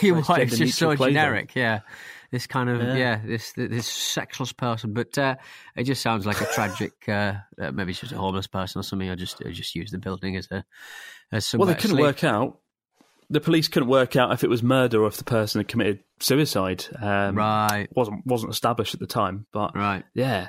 You're 0.00 0.16
right. 0.16 0.42
It's 0.42 0.58
just 0.58 0.76
so 0.76 0.96
clothing. 0.96 1.14
generic. 1.14 1.52
Yeah, 1.54 1.82
this 2.32 2.48
kind 2.48 2.70
of 2.70 2.82
yeah, 2.82 2.96
yeah 2.96 3.20
this 3.24 3.52
this 3.52 3.86
sexless 3.86 4.52
person, 4.52 4.94
but 4.94 5.16
uh, 5.16 5.36
it 5.76 5.84
just 5.84 6.02
sounds 6.02 6.26
like 6.26 6.40
a 6.40 6.46
tragic. 6.46 6.92
Uh, 7.08 7.34
uh, 7.62 7.70
maybe 7.70 7.92
it's 7.92 8.00
just 8.00 8.12
a 8.12 8.18
homeless 8.18 8.48
person 8.48 8.80
or 8.80 8.82
something. 8.82 9.08
I 9.08 9.14
just 9.14 9.40
I 9.46 9.52
just 9.52 9.76
use 9.76 9.92
the 9.92 9.98
building 9.98 10.36
as 10.36 10.48
a 10.50 10.64
as 11.30 11.54
Well, 11.54 11.68
they 11.68 11.76
couldn't 11.76 11.98
work 11.98 12.24
out. 12.24 12.58
The 13.30 13.40
police 13.40 13.68
couldn't 13.68 13.88
work 13.88 14.16
out 14.16 14.32
if 14.32 14.42
it 14.42 14.50
was 14.50 14.60
murder 14.60 15.04
or 15.04 15.06
if 15.06 15.18
the 15.18 15.24
person 15.24 15.60
had 15.60 15.68
committed 15.68 16.00
suicide. 16.18 16.84
Um, 17.00 17.36
right, 17.36 17.86
wasn't 17.94 18.26
wasn't 18.26 18.52
established 18.52 18.94
at 18.94 19.00
the 19.00 19.06
time. 19.06 19.46
But 19.52 19.76
right, 19.76 20.04
yeah, 20.14 20.48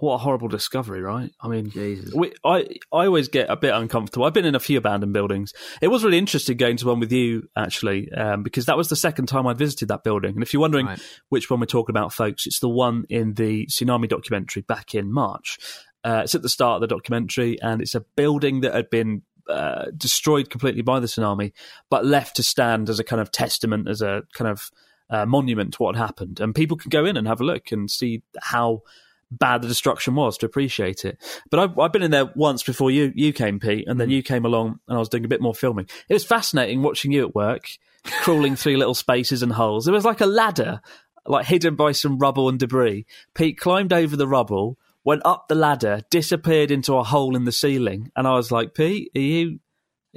what 0.00 0.14
a 0.14 0.18
horrible 0.18 0.48
discovery, 0.48 1.00
right? 1.00 1.30
I 1.40 1.48
mean, 1.48 1.70
Jesus. 1.70 2.14
we, 2.14 2.32
I 2.44 2.66
I 2.92 3.06
always 3.06 3.28
get 3.28 3.50
a 3.50 3.56
bit 3.56 3.74
uncomfortable. 3.74 4.26
I've 4.26 4.32
been 4.32 4.44
in 4.44 4.54
a 4.54 4.60
few 4.60 4.78
abandoned 4.78 5.12
buildings. 5.12 5.52
It 5.82 5.88
was 5.88 6.04
really 6.04 6.18
interesting 6.18 6.56
going 6.56 6.76
to 6.78 6.86
one 6.86 7.00
with 7.00 7.12
you 7.12 7.48
actually, 7.56 8.10
um, 8.12 8.42
because 8.42 8.66
that 8.66 8.76
was 8.76 8.88
the 8.88 8.96
second 8.96 9.26
time 9.26 9.46
I 9.46 9.54
visited 9.54 9.88
that 9.88 10.04
building. 10.04 10.34
And 10.34 10.42
if 10.42 10.52
you're 10.52 10.60
wondering 10.60 10.86
Right. 10.86 11.02
which 11.28 11.50
one 11.50 11.60
we're 11.60 11.66
talking 11.66 11.92
about, 11.92 12.12
folks, 12.12 12.46
it's 12.46 12.60
the 12.60 12.68
one 12.68 13.04
in 13.08 13.34
the 13.34 13.66
tsunami 13.66 14.08
documentary 14.08 14.62
back 14.62 14.94
in 14.94 15.12
March. 15.12 15.58
Uh, 16.04 16.20
it's 16.24 16.34
at 16.34 16.42
the 16.42 16.48
start 16.48 16.76
of 16.76 16.80
the 16.88 16.94
documentary, 16.94 17.60
and 17.60 17.82
it's 17.82 17.94
a 17.94 18.00
building 18.16 18.60
that 18.60 18.74
had 18.74 18.88
been 18.90 19.22
uh, 19.48 19.86
destroyed 19.96 20.48
completely 20.50 20.82
by 20.82 21.00
the 21.00 21.06
tsunami, 21.06 21.52
but 21.90 22.04
left 22.04 22.36
to 22.36 22.42
stand 22.42 22.88
as 22.88 23.00
a 23.00 23.04
kind 23.04 23.20
of 23.20 23.32
testament, 23.32 23.88
as 23.88 24.00
a 24.00 24.22
kind 24.32 24.48
of 24.48 24.70
uh, 25.10 25.26
monument 25.26 25.74
to 25.74 25.82
what 25.82 25.96
had 25.96 26.02
happened. 26.04 26.38
And 26.38 26.54
people 26.54 26.76
can 26.76 26.90
go 26.90 27.04
in 27.04 27.16
and 27.16 27.26
have 27.26 27.40
a 27.40 27.44
look 27.44 27.72
and 27.72 27.90
see 27.90 28.22
how 28.40 28.82
bad 29.30 29.62
the 29.62 29.68
destruction 29.68 30.14
was 30.14 30.38
to 30.38 30.46
appreciate 30.46 31.04
it. 31.04 31.18
But 31.50 31.60
I've, 31.60 31.78
I've 31.78 31.92
been 31.92 32.02
in 32.02 32.10
there 32.10 32.30
once 32.34 32.62
before 32.62 32.90
you 32.90 33.12
you 33.14 33.32
came, 33.32 33.60
Pete, 33.60 33.86
and 33.86 34.00
then 34.00 34.08
mm. 34.08 34.12
you 34.12 34.22
came 34.22 34.44
along, 34.44 34.80
and 34.88 34.96
I 34.96 34.98
was 34.98 35.08
doing 35.08 35.24
a 35.24 35.28
bit 35.28 35.40
more 35.40 35.54
filming. 35.54 35.88
It 36.08 36.14
was 36.14 36.24
fascinating 36.24 36.82
watching 36.82 37.12
you 37.12 37.26
at 37.26 37.34
work, 37.34 37.68
crawling 38.04 38.56
through 38.56 38.76
little 38.76 38.94
spaces 38.94 39.42
and 39.42 39.52
holes. 39.52 39.86
It 39.88 39.92
was 39.92 40.04
like 40.04 40.20
a 40.20 40.26
ladder, 40.26 40.80
like 41.26 41.46
hidden 41.46 41.76
by 41.76 41.92
some 41.92 42.18
rubble 42.18 42.48
and 42.48 42.58
debris. 42.58 43.06
Pete 43.34 43.58
climbed 43.58 43.92
over 43.92 44.16
the 44.16 44.28
rubble, 44.28 44.78
went 45.04 45.22
up 45.24 45.48
the 45.48 45.54
ladder, 45.54 46.02
disappeared 46.10 46.70
into 46.70 46.94
a 46.94 47.04
hole 47.04 47.36
in 47.36 47.44
the 47.44 47.52
ceiling, 47.52 48.10
and 48.16 48.26
I 48.26 48.32
was 48.32 48.50
like, 48.50 48.74
Pete, 48.74 49.10
are 49.14 49.20
you 49.20 49.58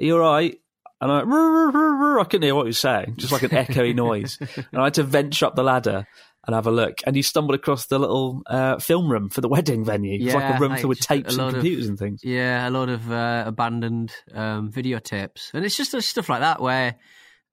are 0.00 0.04
you 0.04 0.14
all 0.14 0.32
right? 0.32 0.58
And 1.00 1.10
I, 1.10 1.16
went, 1.16 1.28
"Rrr, 1.28 1.32
rrr, 1.32 1.72
rrr, 1.72 2.00
rrr." 2.00 2.20
I 2.20 2.24
couldn't 2.24 2.42
hear 2.44 2.54
what 2.54 2.62
he 2.62 2.68
was 2.68 2.78
saying, 2.78 3.14
just 3.16 3.32
like 3.32 3.42
an 3.42 3.50
echoey 3.50 3.94
noise. 3.94 4.38
And 4.72 4.80
I 4.80 4.84
had 4.84 4.94
to 4.94 5.02
venture 5.02 5.46
up 5.46 5.56
the 5.56 5.64
ladder 5.64 6.06
and 6.46 6.54
have 6.54 6.66
a 6.66 6.70
look. 6.72 6.98
And 7.06 7.14
you 7.16 7.22
stumbled 7.22 7.54
across 7.54 7.86
the 7.86 7.98
little 7.98 8.42
uh, 8.46 8.78
film 8.78 9.10
room 9.10 9.28
for 9.30 9.40
the 9.40 9.48
wedding 9.48 9.84
venue. 9.84 10.14
It 10.20 10.24
was 10.24 10.34
like 10.34 10.42
Yeah, 10.42 10.56
a 10.56 10.60
room 10.60 10.76
filled 10.76 10.88
with 10.88 11.00
tapes 11.00 11.28
and 11.30 11.38
load 11.38 11.48
of- 11.48 11.54
computers 11.54 11.88
and 11.88 11.98
things. 11.98 12.22
Yeah, 12.24 12.68
a 12.68 12.70
lot 12.70 12.88
of 12.88 13.10
uh, 13.10 13.44
abandoned 13.46 14.12
um, 14.34 14.70
videotapes, 14.72 15.54
and 15.54 15.64
it's 15.64 15.76
just 15.76 16.00
stuff 16.02 16.28
like 16.28 16.40
that 16.40 16.60
where 16.60 16.96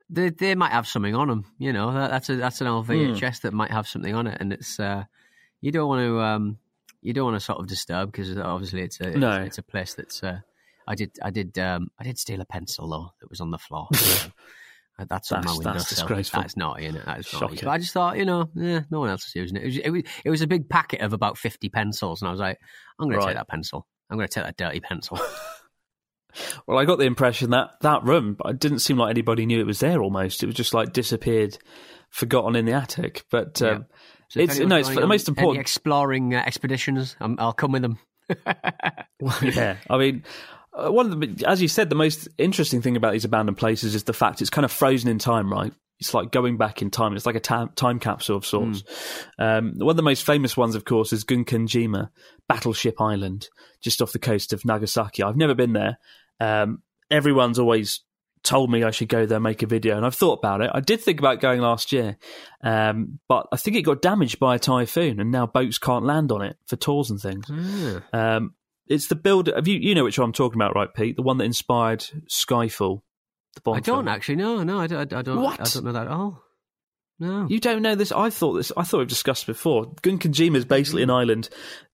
they 0.09 0.29
they 0.29 0.55
might 0.55 0.71
have 0.71 0.87
something 0.87 1.13
on 1.15 1.27
them. 1.27 1.45
You 1.59 1.71
know, 1.73 1.93
that, 1.93 2.09
that's 2.09 2.29
a 2.29 2.35
that's 2.37 2.61
an 2.61 2.67
old. 2.67 2.87
VHS 2.87 3.41
that 3.41 3.53
might 3.53 3.71
have 3.71 3.87
something 3.87 4.15
on 4.15 4.25
it, 4.27 4.37
and 4.39 4.51
it's 4.53 4.79
uh, 4.79 5.03
you 5.61 5.71
don't 5.71 5.87
want 5.87 6.01
to 6.07 6.19
um, 6.19 6.57
you 7.01 7.13
don't 7.13 7.25
want 7.25 7.35
to 7.35 7.39
sort 7.45 7.59
of 7.59 7.67
disturb 7.67 8.11
because 8.11 8.35
obviously 8.37 8.81
it's 8.81 8.99
a 8.99 9.11
No. 9.11 9.37
it's, 9.37 9.47
it's 9.49 9.57
a 9.59 9.63
place 9.63 9.93
that's. 9.93 10.23
Uh, 10.23 10.39
I 10.87 10.95
did 10.95 11.11
I 11.21 11.29
did 11.29 11.59
um, 11.59 11.89
I 11.99 12.03
did 12.03 12.17
steal 12.17 12.41
a 12.41 12.45
pencil 12.45 12.89
though 12.89 13.11
that 13.19 13.29
was 13.29 13.39
on 13.41 13.51
the 13.51 13.59
floor. 13.59 13.87
That's 15.07 15.31
on 15.31 15.41
That's- 15.41 15.59
that's 15.59 15.89
disgraceful. 15.89 16.41
That's 16.41 16.57
naughty, 16.57 16.85
is 16.87 16.93
That 16.95 17.19
is 17.19 17.33
naughty. 17.33 17.55
Shocking. 17.55 17.59
But 17.63 17.71
I 17.71 17.77
just 17.77 17.93
thought, 17.93 18.17
you 18.17 18.25
know, 18.25 18.49
yeah, 18.55 18.81
no 18.89 18.99
one 18.99 19.09
else 19.09 19.25
is 19.27 19.35
using 19.35 19.57
it. 19.57 19.63
It 19.63 19.65
was, 19.65 19.77
it 19.77 19.89
was, 19.89 20.03
it 20.25 20.29
was 20.29 20.41
a 20.41 20.47
big 20.47 20.67
packet 20.69 21.01
of 21.01 21.13
about 21.13 21.37
50 21.37 21.69
pencils. 21.69 22.21
And 22.21 22.27
I 22.27 22.31
was 22.31 22.39
like, 22.39 22.57
I'm 22.99 23.07
going 23.09 23.19
to 23.19 23.25
take 23.25 23.35
that 23.35 23.47
pencil. 23.47 23.85
I'm 24.09 24.17
going 24.17 24.27
to 24.27 24.33
take 24.33 24.43
that 24.45 24.57
dirty 24.57 24.79
pencil. 24.79 25.19
Well, 26.67 26.77
I 26.77 26.85
got 26.85 26.99
the 26.99 27.05
impression 27.05 27.49
that 27.51 27.71
that 27.81 28.03
room, 28.03 28.35
but 28.35 28.51
it 28.51 28.59
didn't 28.59 28.79
seem 28.79 28.97
like 28.97 29.09
anybody 29.09 29.47
knew 29.47 29.59
it 29.59 29.65
was 29.65 29.79
there 29.79 29.99
almost. 30.01 30.43
It 30.43 30.45
was 30.45 30.53
just 30.55 30.75
like 30.75 30.93
disappeared, 30.93 31.57
forgotten 32.11 32.55
in 32.55 32.65
the 32.65 32.73
attic. 32.73 33.25
But 33.31 33.59
Yeah. 33.59 33.69
um, 33.69 33.85
So 34.29 34.39
It's- 34.41 34.59
no, 34.59 34.75
it's 34.75 34.89
the 34.89 35.07
most 35.07 35.27
important- 35.27 35.59
exploring 35.61 36.35
uh, 36.35 36.43
expeditions, 36.45 37.15
i 37.19 37.35
I'll 37.39 37.51
come 37.51 37.71
with 37.71 37.81
them. 37.81 37.97
well, 39.19 39.35
yeah, 39.41 39.77
I 39.89 39.97
mean, 39.97 40.23
one 40.87 41.11
of 41.11 41.19
the, 41.19 41.45
as 41.47 41.61
you 41.61 41.67
said, 41.67 41.89
the 41.89 41.95
most 41.95 42.27
interesting 42.37 42.81
thing 42.81 42.95
about 42.95 43.13
these 43.13 43.25
abandoned 43.25 43.57
places 43.57 43.95
is 43.95 44.03
the 44.03 44.13
fact 44.13 44.41
it's 44.41 44.49
kind 44.49 44.65
of 44.65 44.71
frozen 44.71 45.09
in 45.09 45.19
time, 45.19 45.51
right? 45.51 45.73
It's 45.99 46.13
like 46.13 46.31
going 46.31 46.57
back 46.57 46.81
in 46.81 46.91
time. 46.91 47.15
It's 47.15 47.25
like 47.25 47.35
a 47.35 47.41
ta- 47.41 47.69
time 47.75 47.99
capsule 47.99 48.37
of 48.37 48.45
sorts. 48.45 48.83
Um, 49.37 49.73
one 49.77 49.89
of 49.89 49.97
the 49.97 50.03
most 50.03 50.25
famous 50.25 50.55
ones, 50.55 50.75
of 50.75 50.85
course, 50.85 51.11
is 51.11 51.25
Gunkanjima, 51.25 52.09
Battleship 52.47 53.01
Island, 53.01 53.49
just 53.81 54.01
off 54.01 54.13
the 54.13 54.19
coast 54.19 54.53
of 54.53 54.63
Nagasaki. 54.63 55.23
I've 55.23 55.35
never 55.35 55.55
been 55.55 55.73
there. 55.73 55.97
Um, 56.39 56.83
everyone's 57.11 57.59
always 57.59 57.99
told 58.41 58.71
me 58.71 58.85
I 58.85 58.91
should 58.91 59.09
go 59.09 59.25
there, 59.25 59.41
make 59.41 59.61
a 59.63 59.67
video, 59.67 59.97
and 59.97 60.05
I've 60.05 60.15
thought 60.15 60.39
about 60.39 60.61
it. 60.61 60.71
I 60.73 60.79
did 60.79 61.01
think 61.01 61.19
about 61.19 61.41
going 61.41 61.59
last 61.59 61.91
year, 61.91 62.17
um, 62.63 63.19
but 63.27 63.47
I 63.51 63.57
think 63.57 63.75
it 63.75 63.81
got 63.81 64.01
damaged 64.01 64.39
by 64.39 64.55
a 64.55 64.59
typhoon, 64.59 65.19
and 65.19 65.31
now 65.31 65.45
boats 65.47 65.77
can't 65.77 66.05
land 66.05 66.31
on 66.31 66.41
it 66.41 66.55
for 66.65 66.77
tours 66.77 67.11
and 67.11 67.19
things. 67.19 67.49
Um, 68.13 68.53
it's 68.89 69.07
the 69.07 69.15
build. 69.15 69.47
Have 69.47 69.67
you 69.67 69.77
you 69.77 69.95
know 69.95 70.03
which 70.03 70.19
one 70.19 70.25
I'm 70.25 70.33
talking 70.33 70.57
about, 70.57 70.75
right, 70.75 70.93
Pete? 70.93 71.15
The 71.15 71.21
one 71.21 71.37
that 71.37 71.45
inspired 71.45 72.05
Skyfall. 72.29 73.01
The 73.55 73.61
Bond 73.61 73.77
I 73.77 73.79
don't 73.79 74.05
film. 74.05 74.07
actually 74.07 74.35
know. 74.35 74.63
No, 74.63 74.79
I 74.79 74.87
don't. 74.87 75.13
I 75.13 75.21
don't. 75.21 75.41
What? 75.41 75.61
I 75.61 75.63
don't 75.63 75.85
know 75.85 75.91
that 75.93 76.07
at 76.07 76.11
all. 76.11 76.43
No. 77.19 77.47
You 77.49 77.59
don't 77.59 77.81
know 77.81 77.95
this? 77.95 78.11
I 78.11 78.29
thought 78.29 78.53
this. 78.53 78.71
I 78.75 78.83
thought 78.83 78.99
we've 78.99 79.07
discussed 79.07 79.45
before. 79.45 79.93
Gunkanjima 80.01 80.55
is 80.55 80.65
basically 80.65 81.03
an 81.03 81.09
island 81.09 81.49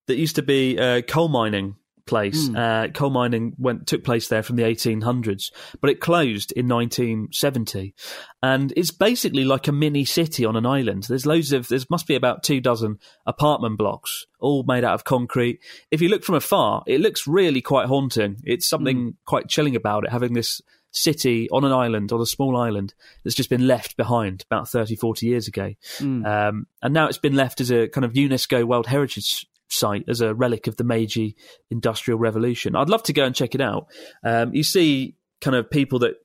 that 0.07 0.17
used 0.17 0.35
to 0.35 0.43
be 0.43 0.77
a 0.77 1.01
coal 1.01 1.29
mining 1.29 1.75
place. 2.05 2.49
Uh, 2.55 2.87
coal 2.93 3.09
mining 3.09 3.53
went 3.57 3.87
took 3.87 4.03
place 4.03 4.27
there 4.27 4.43
from 4.43 4.55
the 4.55 4.63
1800s, 4.63 5.51
but 5.81 5.89
it 5.89 5.99
closed 5.99 6.51
in 6.53 6.67
1970, 6.67 7.93
and 8.41 8.73
it's 8.75 8.91
basically 8.91 9.43
like 9.43 9.67
a 9.67 9.71
mini 9.71 10.05
city 10.05 10.45
on 10.45 10.55
an 10.55 10.65
island. 10.65 11.03
There's 11.03 11.25
loads 11.25 11.51
of. 11.51 11.67
There 11.67 11.79
must 11.89 12.07
be 12.07 12.15
about 12.15 12.43
two 12.43 12.61
dozen 12.61 12.99
apartment 13.25 13.77
blocks, 13.77 14.25
all 14.39 14.63
made 14.63 14.83
out 14.83 14.93
of 14.93 15.03
concrete. 15.03 15.59
If 15.91 16.01
you 16.01 16.09
look 16.09 16.23
from 16.23 16.35
afar, 16.35 16.83
it 16.87 17.01
looks 17.01 17.27
really 17.27 17.61
quite 17.61 17.87
haunting. 17.87 18.37
It's 18.43 18.67
something 18.67 19.15
quite 19.25 19.47
chilling 19.47 19.75
about 19.75 20.05
it, 20.05 20.11
having 20.11 20.33
this 20.33 20.61
city 20.95 21.49
on 21.51 21.65
an 21.65 21.71
island, 21.71 22.11
on 22.11 22.21
a 22.21 22.25
small 22.25 22.57
island 22.57 22.93
that's 23.23 23.35
just 23.35 23.49
been 23.49 23.67
left 23.67 23.97
behind 23.97 24.43
about 24.49 24.69
30, 24.69 24.95
40 24.95 25.25
years 25.25 25.47
ago. 25.47 25.73
Um, 26.25 26.67
and 26.81 26.93
now 26.93 27.07
it's 27.07 27.17
been 27.17 27.35
left 27.35 27.61
as 27.61 27.71
a 27.71 27.87
kind 27.89 28.05
of 28.05 28.13
UNESCO 28.13 28.63
World 28.63 28.87
Heritage 28.87 29.45
site 29.69 30.05
as 30.07 30.21
a 30.21 30.33
relic 30.33 30.67
of 30.67 30.75
the 30.77 30.83
Meiji 30.83 31.35
Industrial 31.69 32.19
Revolution. 32.19 32.75
I'd 32.75 32.89
love 32.89 33.03
to 33.03 33.13
go 33.13 33.25
and 33.25 33.35
check 33.35 33.55
it 33.55 33.61
out. 33.61 33.87
Um, 34.23 34.53
you 34.53 34.63
see 34.63 35.15
kind 35.41 35.55
of 35.55 35.69
people 35.69 35.99
that 35.99 36.15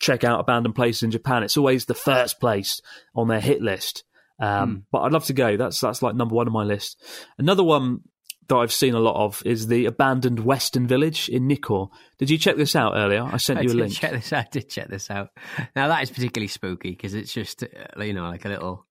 check 0.00 0.24
out 0.24 0.40
abandoned 0.40 0.74
places 0.74 1.02
in 1.02 1.10
Japan, 1.10 1.42
it's 1.42 1.56
always 1.56 1.84
the 1.86 1.94
first 1.94 2.40
place 2.40 2.80
on 3.14 3.28
their 3.28 3.40
hit 3.40 3.60
list. 3.60 4.04
Um, 4.40 4.84
But 4.92 5.00
I'd 5.00 5.12
love 5.12 5.24
to 5.26 5.32
go. 5.32 5.56
That's 5.56 5.80
that's 5.80 6.02
like 6.02 6.14
number 6.14 6.34
one 6.34 6.46
on 6.46 6.52
my 6.52 6.64
list. 6.64 7.02
Another 7.38 7.64
one 7.64 8.00
that 8.48 8.56
I've 8.56 8.72
seen 8.72 8.94
a 8.94 9.00
lot 9.00 9.16
of 9.22 9.42
is 9.44 9.66
the 9.66 9.84
abandoned 9.86 10.40
Western 10.40 10.86
Village 10.86 11.28
in 11.28 11.46
Nikko. 11.46 11.90
Did 12.18 12.30
you 12.30 12.38
check 12.38 12.56
this 12.56 12.74
out 12.74 12.94
earlier? 12.96 13.22
I 13.22 13.36
sent 13.36 13.58
I 13.58 13.62
you 13.62 13.70
a 13.70 13.74
link. 13.74 13.92
check 13.92 14.12
this 14.12 14.32
out. 14.32 14.46
I 14.46 14.48
did 14.50 14.70
check 14.70 14.88
this 14.88 15.10
out. 15.10 15.30
Now 15.76 15.88
that 15.88 16.02
is 16.02 16.10
particularly 16.10 16.48
spooky 16.48 16.90
because 16.90 17.14
it's 17.14 17.32
just 17.32 17.64
uh, 17.64 18.02
you 18.02 18.14
know 18.14 18.28
like 18.28 18.44
a 18.44 18.48
little 18.48 18.86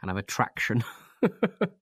kind 0.00 0.10
of 0.10 0.16
attraction. 0.16 0.84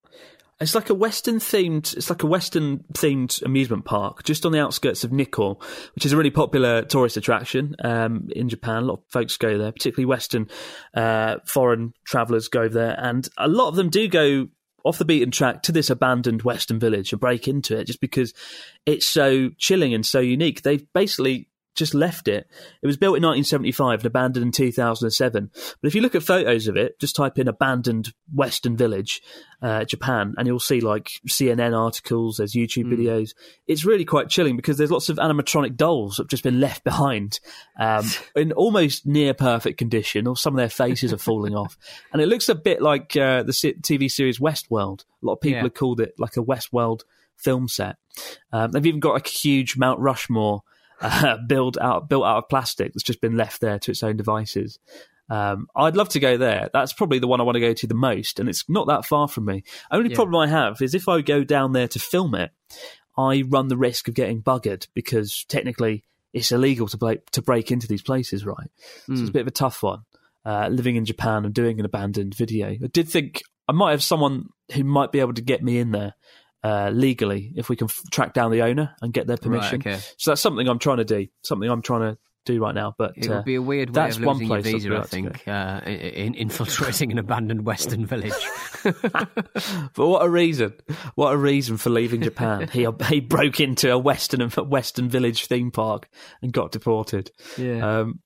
It's 0.60 0.74
like 0.74 0.90
a 0.90 0.94
Western 0.94 1.38
themed. 1.38 1.96
It's 1.96 2.10
like 2.10 2.24
a 2.24 2.26
Western 2.26 2.78
themed 2.92 3.42
amusement 3.44 3.84
park 3.84 4.24
just 4.24 4.44
on 4.44 4.50
the 4.50 4.60
outskirts 4.60 5.04
of 5.04 5.12
Nikko, 5.12 5.58
which 5.94 6.04
is 6.04 6.12
a 6.12 6.16
really 6.16 6.30
popular 6.30 6.82
tourist 6.82 7.16
attraction 7.16 7.76
um, 7.84 8.28
in 8.34 8.48
Japan. 8.48 8.82
A 8.82 8.86
lot 8.86 8.94
of 8.94 9.04
folks 9.08 9.36
go 9.36 9.56
there, 9.56 9.70
particularly 9.70 10.06
Western 10.06 10.48
uh, 10.94 11.36
foreign 11.44 11.94
travellers 12.04 12.48
go 12.48 12.68
there, 12.68 12.98
and 12.98 13.28
a 13.36 13.46
lot 13.46 13.68
of 13.68 13.76
them 13.76 13.88
do 13.88 14.08
go 14.08 14.48
off 14.84 14.98
the 14.98 15.04
beaten 15.04 15.30
track 15.30 15.62
to 15.62 15.72
this 15.72 15.90
abandoned 15.90 16.42
Western 16.42 16.78
village 16.78 17.12
and 17.12 17.20
break 17.20 17.46
into 17.46 17.76
it 17.76 17.84
just 17.84 18.00
because 18.00 18.32
it's 18.86 19.06
so 19.06 19.50
chilling 19.58 19.94
and 19.94 20.04
so 20.04 20.18
unique. 20.18 20.62
They've 20.62 20.92
basically 20.92 21.48
just 21.78 21.94
left 21.94 22.28
it. 22.28 22.46
It 22.82 22.86
was 22.86 22.96
built 22.96 23.16
in 23.16 23.22
1975 23.22 24.00
and 24.00 24.06
abandoned 24.06 24.44
in 24.46 24.52
2007. 24.52 25.50
But 25.80 25.86
if 25.88 25.94
you 25.94 26.00
look 26.00 26.14
at 26.14 26.22
photos 26.22 26.66
of 26.68 26.76
it, 26.76 26.98
just 27.00 27.16
type 27.16 27.38
in 27.38 27.48
abandoned 27.48 28.12
Western 28.34 28.76
village, 28.76 29.22
uh, 29.62 29.84
Japan, 29.84 30.34
and 30.36 30.46
you'll 30.46 30.60
see 30.60 30.80
like 30.80 31.10
CNN 31.28 31.76
articles, 31.78 32.36
there's 32.36 32.52
YouTube 32.54 32.86
videos. 32.92 33.30
It's 33.66 33.84
really 33.84 34.04
quite 34.04 34.28
chilling 34.28 34.56
because 34.56 34.76
there's 34.78 34.90
lots 34.90 35.08
of 35.08 35.16
animatronic 35.16 35.76
dolls 35.76 36.16
that 36.16 36.24
have 36.24 36.28
just 36.30 36.42
been 36.44 36.60
left 36.60 36.84
behind 36.84 37.40
um, 37.78 38.04
in 38.36 38.52
almost 38.52 39.06
near 39.06 39.32
perfect 39.34 39.78
condition, 39.78 40.26
or 40.26 40.36
some 40.36 40.54
of 40.54 40.58
their 40.58 40.68
faces 40.68 41.12
are 41.12 41.18
falling 41.18 41.54
off. 41.54 41.76
And 42.12 42.22
it 42.22 42.26
looks 42.26 42.48
a 42.48 42.54
bit 42.54 42.80
like 42.82 43.16
uh, 43.16 43.42
the 43.42 43.52
TV 43.52 44.10
series 44.10 44.38
Westworld. 44.38 45.04
A 45.22 45.26
lot 45.26 45.34
of 45.34 45.40
people 45.40 45.56
Yeah. 45.58 45.62
have 45.64 45.74
called 45.74 46.00
it 46.00 46.14
like 46.18 46.36
a 46.36 46.42
Westworld 46.42 47.02
film 47.36 47.68
set. 47.68 47.96
Um, 48.52 48.72
they've 48.72 48.86
even 48.86 48.98
got 49.00 49.14
like 49.14 49.26
a 49.28 49.30
huge 49.30 49.76
Mount 49.76 50.00
Rushmore 50.00 50.62
uh, 51.00 51.36
built 51.46 51.76
out 51.80 52.08
built 52.08 52.24
out 52.24 52.38
of 52.38 52.48
plastic 52.48 52.92
that's 52.92 53.02
just 53.02 53.20
been 53.20 53.36
left 53.36 53.60
there 53.60 53.78
to 53.80 53.90
its 53.90 54.02
own 54.02 54.16
devices. 54.16 54.78
Um, 55.30 55.66
I'd 55.76 55.96
love 55.96 56.08
to 56.10 56.20
go 56.20 56.38
there. 56.38 56.70
That's 56.72 56.94
probably 56.94 57.18
the 57.18 57.28
one 57.28 57.40
I 57.40 57.44
want 57.44 57.56
to 57.56 57.60
go 57.60 57.74
to 57.74 57.86
the 57.86 57.94
most, 57.94 58.40
and 58.40 58.48
it's 58.48 58.64
not 58.68 58.86
that 58.86 59.04
far 59.04 59.28
from 59.28 59.44
me. 59.44 59.62
Only 59.90 60.10
Yeah. 60.10 60.16
problem 60.16 60.36
I 60.36 60.46
have 60.46 60.80
is 60.80 60.94
if 60.94 61.08
I 61.08 61.20
go 61.20 61.44
down 61.44 61.72
there 61.72 61.88
to 61.88 61.98
film 61.98 62.34
it, 62.34 62.50
I 63.16 63.42
run 63.46 63.68
the 63.68 63.76
risk 63.76 64.08
of 64.08 64.14
getting 64.14 64.42
buggered 64.42 64.86
because 64.94 65.44
technically 65.48 66.04
it's 66.32 66.50
illegal 66.52 66.86
to 66.88 66.96
break 66.96 67.30
to 67.32 67.42
break 67.42 67.70
into 67.70 67.86
these 67.86 68.02
places, 68.02 68.46
right? 68.46 68.70
So 69.06 69.12
it's 69.12 69.28
a 69.28 69.32
bit 69.32 69.40
of 69.42 69.48
a 69.48 69.50
tough 69.52 69.82
one. 69.82 70.00
Uh, 70.46 70.68
living 70.68 70.96
in 70.96 71.04
Japan 71.04 71.44
and 71.44 71.52
doing 71.52 71.78
an 71.78 71.84
abandoned 71.84 72.34
video, 72.34 72.68
I 72.70 72.86
did 72.90 73.08
think 73.08 73.42
I 73.68 73.72
might 73.72 73.90
have 73.90 74.02
someone 74.02 74.48
who 74.72 74.82
might 74.84 75.12
be 75.12 75.20
able 75.20 75.34
to 75.34 75.42
get 75.42 75.62
me 75.62 75.78
in 75.78 75.90
there 75.90 76.14
uh, 76.64 76.90
legally 76.92 77.52
if 77.56 77.68
we 77.68 77.76
can 77.76 77.86
f- 77.86 78.02
track 78.10 78.32
down 78.34 78.50
the 78.50 78.62
owner 78.62 78.94
and 79.00 79.12
get 79.12 79.26
their 79.26 79.36
permission. 79.36 79.80
okay. 79.80 79.98
So 80.16 80.30
that's 80.30 80.40
something 80.40 80.68
I'm 80.68 80.78
trying 80.78 80.98
to 80.98 81.04
do. 81.04 81.26
Something 81.42 81.70
I'm 81.70 81.82
trying 81.82 82.00
to 82.00 82.18
do 82.48 82.60
right 82.60 82.74
now. 82.74 82.94
But 82.96 83.12
it 83.16 83.30
uh, 83.30 83.36
would 83.36 83.44
be 83.44 83.54
a 83.54 83.62
weird 83.62 83.90
way 83.90 83.92
that's 83.92 84.16
of 84.16 84.24
one 84.24 84.38
losing 84.38 84.48
your 84.48 84.62
place 84.62 84.74
I'd 84.74 84.82
visa. 84.82 84.98
I 84.98 85.02
think 85.04 85.48
uh, 85.48 85.80
in, 85.86 86.34
infiltrating 86.34 87.12
an 87.12 87.18
abandoned 87.18 87.64
Western 87.64 88.06
village. 88.06 88.32
but 88.82 89.96
what 89.96 90.24
a 90.24 90.28
reason! 90.28 90.74
What 91.14 91.32
a 91.32 91.36
reason 91.36 91.76
for 91.76 91.90
leaving 91.90 92.22
Japan. 92.22 92.68
he 92.68 92.86
he 93.08 93.20
broke 93.20 93.60
into 93.60 93.92
a 93.92 93.98
Western 93.98 94.48
Western 94.50 95.08
village 95.08 95.46
theme 95.46 95.70
park 95.70 96.08
and 96.42 96.52
got 96.52 96.72
deported. 96.72 97.30
Yeah. 97.56 98.00
Um, 98.00 98.20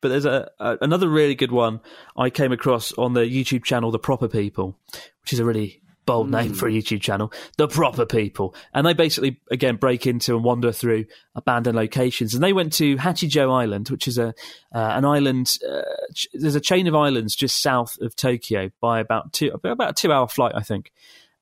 but 0.00 0.10
there's 0.10 0.26
a, 0.26 0.48
a, 0.60 0.78
another 0.80 1.08
really 1.08 1.34
good 1.34 1.50
one 1.50 1.80
I 2.16 2.30
came 2.30 2.52
across 2.52 2.92
on 2.92 3.14
the 3.14 3.22
YouTube 3.22 3.64
channel, 3.64 3.90
The 3.90 3.98
Proper 3.98 4.28
People, 4.28 4.78
which 5.22 5.32
is 5.32 5.40
a 5.40 5.44
really 5.44 5.82
bold 6.08 6.30
name 6.30 6.54
for 6.54 6.66
a 6.66 6.72
YouTube 6.72 7.02
channel, 7.02 7.30
The 7.58 7.68
Proper 7.68 8.06
People. 8.06 8.54
And 8.72 8.86
they 8.86 8.94
basically, 8.94 9.42
again, 9.50 9.76
break 9.76 10.06
into 10.06 10.34
and 10.34 10.42
wander 10.42 10.72
through 10.72 11.04
abandoned 11.34 11.76
locations. 11.76 12.32
And 12.32 12.42
they 12.42 12.54
went 12.54 12.72
to 12.74 12.96
Hachijo 12.96 13.52
Island, 13.52 13.90
which 13.90 14.08
is 14.08 14.16
a 14.16 14.28
uh, 14.74 14.78
an 14.96 15.04
island. 15.04 15.58
Uh, 15.70 15.82
ch- 16.14 16.28
there's 16.32 16.54
a 16.54 16.62
chain 16.62 16.86
of 16.86 16.94
islands 16.94 17.36
just 17.36 17.60
south 17.60 17.98
of 18.00 18.16
Tokyo 18.16 18.70
by 18.80 19.00
about 19.00 19.34
two 19.34 19.50
about 19.52 19.90
a 19.90 19.92
two 19.92 20.10
hour 20.10 20.26
flight, 20.26 20.52
I 20.54 20.62
think. 20.62 20.92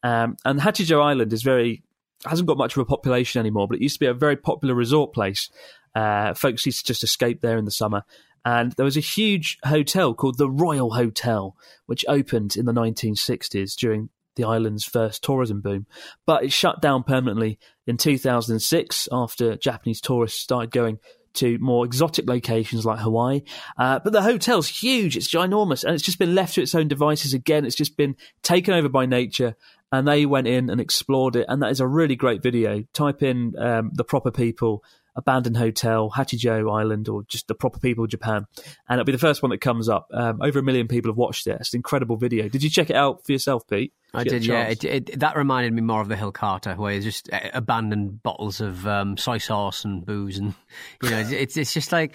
Um, 0.03 0.37
and 0.45 0.59
Hachijo 0.59 1.01
Island 1.01 1.33
is 1.33 1.45
very 1.45 1.85
hasn't 2.25 2.49
got 2.49 2.59
much 2.59 2.77
of 2.77 2.81
a 2.81 2.87
population 2.87 3.39
anymore, 3.39 3.69
but 3.69 3.77
it 3.77 3.83
used 3.83 3.95
to 3.95 4.01
be 4.01 4.07
a 4.07 4.15
very 4.15 4.37
popular 4.37 4.75
resort 4.75 5.15
place. 5.15 5.49
Uh, 5.95 6.35
folks 6.35 6.67
used 6.67 6.81
to 6.81 6.87
just 6.87 7.05
escape 7.05 7.41
there 7.41 7.57
in 7.57 7.67
the 7.67 7.71
summer. 7.71 8.03
And 8.45 8.73
there 8.73 8.85
was 8.85 8.97
a 8.97 9.01
huge 9.01 9.59
hotel 9.65 10.15
called 10.15 10.39
the 10.39 10.51
Royal 10.51 10.91
Hotel, 10.95 11.57
which 11.87 12.05
opened 12.09 12.57
in 12.57 12.65
the 12.65 12.73
1960s 12.73 13.75
during 13.77 14.09
the 14.37 14.45
island's 14.45 14.85
first 14.85 15.23
tourism 15.25 15.61
boom. 15.61 15.87
But 16.25 16.45
it 16.45 16.53
shut 16.53 16.81
down 16.81 17.03
permanently 17.03 17.59
in 17.87 17.97
2006 17.97 19.09
after 19.11 19.57
Japanese 19.57 20.01
tourists 20.01 20.41
started 20.41 20.71
going 20.71 20.99
to 21.35 21.59
more 21.59 21.85
exotic 21.85 22.27
locations 22.29 22.85
like 22.85 22.99
Hawaii. 22.99 23.43
Uh, 23.79 23.99
but 23.99 24.13
the 24.13 24.23
hotel's 24.23 24.69
huge, 24.69 25.17
it's 25.17 25.29
ginormous, 25.29 25.85
and 25.85 25.95
it's 25.95 26.05
just 26.05 26.19
been 26.19 26.35
left 26.35 26.55
to 26.55 26.63
its 26.63 26.75
own 26.75 26.89
devices 26.89 27.35
again. 27.35 27.65
It's 27.65 27.77
just 27.77 27.97
been 27.97 28.17
taken 28.43 28.75
over 28.75 28.89
by 28.89 29.07
nature, 29.07 29.55
and 29.93 30.09
they 30.09 30.27
went 30.27 30.49
in 30.49 30.71
and 30.71 30.81
explored 30.81 31.37
it. 31.37 31.47
And 31.49 31.63
that 31.63 31.71
is 31.71 31.81
a 31.81 31.87
really 31.87 32.17
great 32.17 32.43
video. 32.43 32.85
Type 32.93 33.23
in 33.23 33.55
um, 33.59 33.91
the 33.95 34.05
proper 34.05 34.31
people 34.31 34.83
abandoned 35.17 35.57
hotel, 35.57 36.11
Hachijo 36.15 36.71
Island, 36.73 37.09
or 37.09 37.25
just 37.25 37.49
the 37.49 37.55
proper 37.55 37.79
people 37.79 38.05
of 38.05 38.11
Japan. 38.11 38.47
And 38.89 39.01
it'll 39.01 39.07
be 39.07 39.13
the 39.13 39.19
first 39.19 39.43
one 39.43 39.51
that 39.51 39.61
comes 39.61 39.89
up. 39.89 40.09
Um, 40.13 40.41
over 40.43 40.59
a 40.59 40.63
million 40.63 40.87
people 40.87 41.11
have 41.11 41.17
watched 41.17 41.47
it. 41.47 41.57
It's 41.61 41.73
an 41.73 41.79
incredible 41.79 42.17
video. 42.17 42.49
Did 42.49 42.63
you 42.63 42.71
check 42.71 42.91
it 42.91 42.97
out 42.97 43.25
for 43.25 43.33
yourself, 43.33 43.67
Pete? 43.67 43.93
I 44.15 44.25
Did 44.25 44.31
did, 44.31 44.47
you 44.47 44.53
get 44.53 44.85
a 44.85 44.87
yeah. 44.87 44.95
It, 44.95 45.11
it, 45.11 45.21
that 45.21 45.37
reminded 45.37 45.73
me 45.73 45.83
more 45.83 46.01
of 46.01 46.09
the 46.09 46.17
Hill 46.17 46.33
Carter, 46.33 46.75
where 46.75 46.93
it's 46.93 47.05
just 47.05 47.33
uh, 47.33 47.41
abandoned 47.53 48.23
bottles 48.23 48.61
of 48.61 48.87
um, 48.87 49.17
soy 49.17 49.39
sauce 49.39 49.85
and 49.85 50.05
booze, 50.05 50.39
and 50.39 50.55
you 51.03 51.11
know, 51.11 51.19
it's 51.19 51.57
it's 51.57 51.75
just 51.75 51.93
like 51.93 52.15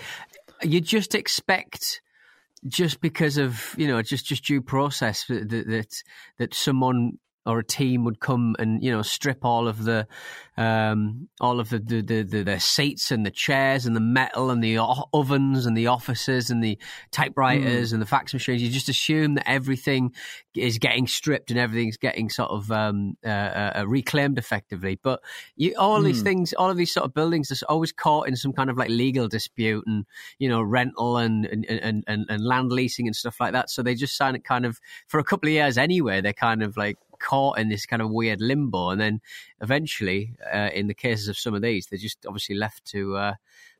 you 0.61 0.79
just 0.81 1.15
expect 1.15 2.01
just 2.67 3.01
because 3.01 3.37
of 3.37 3.75
you 3.77 3.87
know 3.87 4.01
just 4.01 4.25
just 4.25 4.45
due 4.45 4.61
process 4.61 5.25
that 5.25 5.49
that 5.49 6.03
that 6.37 6.53
someone 6.53 7.17
or 7.45 7.59
a 7.59 7.65
team 7.65 8.03
would 8.03 8.19
come 8.19 8.55
and 8.59 8.83
you 8.83 8.91
know 8.91 9.01
strip 9.01 9.43
all 9.43 9.67
of 9.67 9.83
the 9.83 10.07
um, 10.57 11.27
all 11.39 11.59
of 11.59 11.69
the 11.69 11.79
the, 11.79 12.01
the 12.01 12.21
the 12.23 12.43
the 12.43 12.59
seats 12.59 13.11
and 13.11 13.25
the 13.25 13.31
chairs 13.31 13.85
and 13.85 13.95
the 13.95 13.99
metal 14.01 14.51
and 14.51 14.63
the 14.63 14.77
o- 14.77 15.09
ovens 15.13 15.65
and 15.65 15.75
the 15.75 15.87
offices 15.87 16.49
and 16.49 16.63
the 16.63 16.77
typewriters 17.11 17.91
Hmm. 17.91 17.95
and 17.95 18.01
the 18.01 18.05
fax 18.05 18.33
machines. 18.33 18.61
You 18.61 18.69
just 18.69 18.89
assume 18.89 19.35
that 19.35 19.49
everything 19.49 20.13
is 20.55 20.77
getting 20.77 21.07
stripped 21.07 21.49
and 21.49 21.59
everything's 21.59 21.97
getting 21.97 22.29
sort 22.29 22.51
of 22.51 22.71
um, 22.71 23.17
uh, 23.25 23.29
uh, 23.29 23.83
reclaimed 23.87 24.37
effectively. 24.37 24.99
But 25.01 25.21
you, 25.55 25.73
all 25.79 26.01
these 26.01 26.19
Hmm. 26.19 26.23
things, 26.23 26.53
all 26.53 26.69
of 26.69 26.77
these 26.77 26.93
sort 26.93 27.05
of 27.05 27.13
buildings, 27.13 27.51
are 27.51 27.65
always 27.69 27.91
caught 27.91 28.27
in 28.27 28.35
some 28.35 28.53
kind 28.53 28.69
of 28.69 28.77
like 28.77 28.89
legal 28.89 29.27
dispute 29.27 29.85
and 29.87 30.05
you 30.37 30.47
know 30.47 30.61
rental 30.61 31.17
and 31.17 31.45
and, 31.45 31.65
and, 31.65 32.03
and, 32.07 32.25
and 32.29 32.45
land 32.45 32.71
leasing 32.71 33.07
and 33.07 33.15
stuff 33.15 33.39
like 33.39 33.53
that. 33.53 33.69
So 33.69 33.81
they 33.81 33.95
just 33.95 34.15
sign 34.15 34.35
it 34.35 34.43
kind 34.43 34.65
of 34.65 34.79
for 35.07 35.19
a 35.19 35.23
couple 35.23 35.47
of 35.47 35.53
years 35.53 35.77
anyway. 35.77 36.21
They're 36.21 36.33
kind 36.33 36.61
of 36.61 36.77
like 36.77 36.97
caught 37.21 37.59
in 37.59 37.69
this 37.69 37.85
kind 37.85 38.01
of 38.01 38.09
weird 38.09 38.41
limbo, 38.41 38.89
and 38.89 38.99
then 38.99 39.21
eventually, 39.61 40.35
uh, 40.53 40.69
in 40.73 40.87
the 40.87 40.93
cases 40.93 41.27
of 41.27 41.37
some 41.37 41.53
of 41.53 41.61
these, 41.61 41.85
they're 41.85 41.99
just 41.99 42.25
obviously 42.25 42.55
left 42.55 42.83
to 42.85 43.15
uh, 43.15 43.33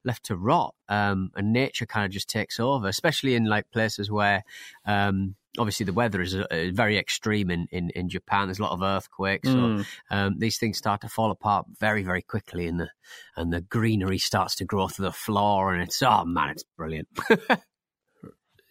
left 0.06 0.26
to 0.26 0.36
rot, 0.38 0.74
um, 0.90 1.32
and 1.36 1.52
nature 1.54 1.86
kind 1.86 2.06
of 2.06 2.12
just 2.12 2.30
takes 2.30 2.60
over, 2.60 2.88
especially 2.88 3.36
in 3.36 3.46
like 3.46 3.70
places 3.72 4.10
where. 4.12 4.44
Um, 4.86 5.36
Obviously, 5.60 5.86
the 5.86 5.92
weather 5.92 6.22
is 6.22 6.34
uh, 6.34 6.70
very 6.72 6.98
extreme 6.98 7.52
in, 7.52 7.68
in, 7.72 7.90
in 7.90 8.08
Japan. 8.08 8.48
There's 8.48 8.60
a 8.60 8.64
lot 8.64 8.72
of 8.72 8.82
earthquakes, 8.82 9.50
Mm. 9.50 9.84
so 9.84 9.86
um, 10.10 10.40
these 10.40 10.58
things 10.58 10.78
start 10.78 11.02
to 11.02 11.10
fall 11.10 11.30
apart 11.30 11.66
very, 11.78 12.04
very 12.04 12.22
quickly, 12.22 12.68
and 12.68 12.80
the 12.80 12.90
and 13.36 13.52
the 13.52 13.60
greenery 13.60 14.18
starts 14.18 14.56
to 14.56 14.64
grow 14.66 14.88
through 14.88 15.08
the 15.08 15.12
floor, 15.12 15.74
and 15.74 15.84
it's 15.84 16.02
oh 16.02 16.24
man, 16.24 16.52
it's 16.52 16.64
brilliant. 16.78 17.10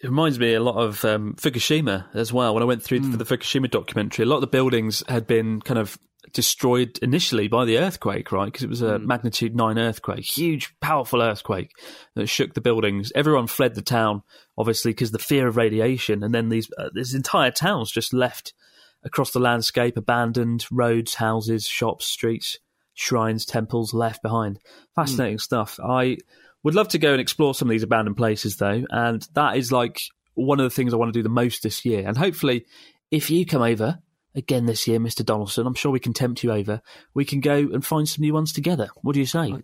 It 0.03 0.09
reminds 0.09 0.39
me 0.39 0.55
a 0.55 0.63
lot 0.63 0.77
of 0.77 1.05
um, 1.05 1.35
Fukushima 1.35 2.07
as 2.15 2.33
well. 2.33 2.55
When 2.55 2.63
I 2.63 2.67
went 2.67 2.83
through 2.83 3.11
for 3.11 3.19
the 3.19 3.25
Fukushima 3.25 3.71
documentary, 3.71 4.25
a 4.25 4.29
lot 4.29 4.37
of 4.37 4.41
the 4.41 4.47
buildings 4.47 5.03
had 5.09 5.27
been 5.27 5.61
kind 5.61 5.79
of 5.79 5.99
destroyed 6.33 6.99
initially 7.03 7.49
by 7.49 7.65
the 7.65 7.79
earthquake, 7.79 8.33
right? 8.33 8.47
Because 8.47 8.63
it 8.63 8.71
was 8.71 8.83
a 8.83 8.99
magnitude 8.99 9.55
nine 9.55 9.79
earthquake, 9.79 10.25
huge, 10.25 10.75
powerful 10.81 11.21
earthquake 11.21 11.73
that 12.15 12.29
shook 12.29 12.55
the 12.55 12.61
buildings. 12.61 13.13
Everyone 13.15 13.47
fled 13.47 13.75
the 13.75 13.83
town, 13.83 14.23
obviously, 14.57 14.93
because 14.93 15.11
the 15.11 15.19
fear 15.19 15.49
of 15.49 15.57
radiation. 15.57 16.23
And 16.23 16.35
then 16.35 16.49
these 16.49 16.71
uh, 16.79 16.91
this 16.95 17.15
entire 17.15 17.51
town's 17.51 17.91
just 17.91 18.15
left 18.15 18.55
across 19.03 19.33
the 19.33 19.39
landscape, 19.41 19.97
abandoned 19.97 20.67
roads, 20.71 21.15
houses, 21.15 21.67
shops, 21.67 22.07
streets, 22.07 22.59
shrines, 22.95 23.45
temples 23.45 23.95
left 23.95 24.23
behind. 24.23 24.59
Fascinating 24.95 25.39
stuff. 25.39 25.79
I 25.83 26.19
would 26.63 26.75
love 26.75 26.89
to 26.89 26.99
go 26.99 27.13
and 27.13 27.21
explore 27.21 27.55
some 27.55 27.69
of 27.69 27.71
these 27.71 27.83
abandoned 27.83 28.17
places, 28.17 28.57
though, 28.57 28.85
and 28.91 29.27
that 29.35 29.57
is 29.57 29.73
like 29.73 30.01
one 30.35 30.61
of 30.61 30.65
the 30.65 30.71
things 30.71 30.93
I 30.93 30.97
want 30.97 31.13
to 31.13 31.19
do 31.19 31.23
the 31.23 31.29
most 31.29 31.63
this 31.63 31.85
year. 31.85 32.07
And 32.07 32.17
hopefully, 32.17 32.67
if 33.11 33.31
you 33.31 33.47
come 33.47 33.63
over 33.63 33.99
again 34.35 34.67
this 34.67 34.87
year, 34.87 34.99
Mr. 34.99 35.25
Donaldson, 35.25 35.67
I'm 35.67 35.75
sure 35.75 35.91
we 35.91 36.01
can 36.01 36.13
tempt 36.13 36.43
you 36.43 36.53
over. 36.53 36.81
We 37.15 37.25
can 37.25 37.41
go 37.41 37.57
and 37.57 37.85
find 37.85 38.09
some 38.09 38.23
new 38.23 38.35
ones 38.35 38.53
together. 38.53 38.89
What 39.03 39.15
do 39.15 39.21
you 39.21 39.27
say? 39.27 39.55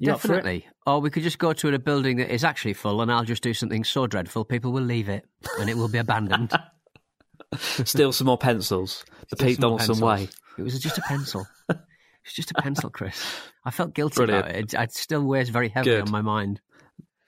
You 0.00 0.12
up 0.12 0.20
for 0.20 0.32
it? 0.32 0.36
Definitely. 0.36 0.66
Or 0.86 1.00
we 1.00 1.10
could 1.10 1.22
just 1.22 1.38
go 1.38 1.52
to 1.52 1.72
a 1.72 1.78
building 1.78 2.16
that 2.16 2.32
is 2.32 2.44
actually 2.44 2.74
full, 2.74 3.00
and 3.00 3.12
I'll 3.12 3.24
just 3.24 3.42
do 3.42 3.54
something 3.54 3.84
so 3.84 4.06
dreadful, 4.06 4.44
people 4.44 4.72
will 4.72 4.82
leave 4.82 5.08
it, 5.08 5.24
and 5.60 5.70
it 5.70 5.76
will 5.76 5.88
be 5.88 5.98
abandoned. 5.98 6.52
Steal 7.56 8.12
some 8.12 8.26
more 8.26 8.38
pencils. 8.38 9.04
The 9.30 9.36
Pete 9.36 9.60
Donaldson 9.60 9.94
pencils. 9.94 10.02
way. 10.02 10.28
It 10.58 10.62
was 10.62 10.78
just 10.80 10.98
a 10.98 11.02
pencil. 11.02 11.46
It's 12.24 12.34
just 12.34 12.50
a 12.52 12.54
pencil, 12.54 12.90
Chris. 12.90 13.24
I 13.64 13.70
felt 13.70 13.94
guilty 13.94 14.16
Brilliant. 14.16 14.44
about 14.46 14.56
it. 14.56 14.74
It, 14.74 14.80
it 14.80 14.92
still 14.92 15.24
weighs 15.24 15.48
very 15.48 15.68
heavily 15.68 15.96
Good. 15.96 16.02
on 16.06 16.10
my 16.10 16.22
mind. 16.22 16.60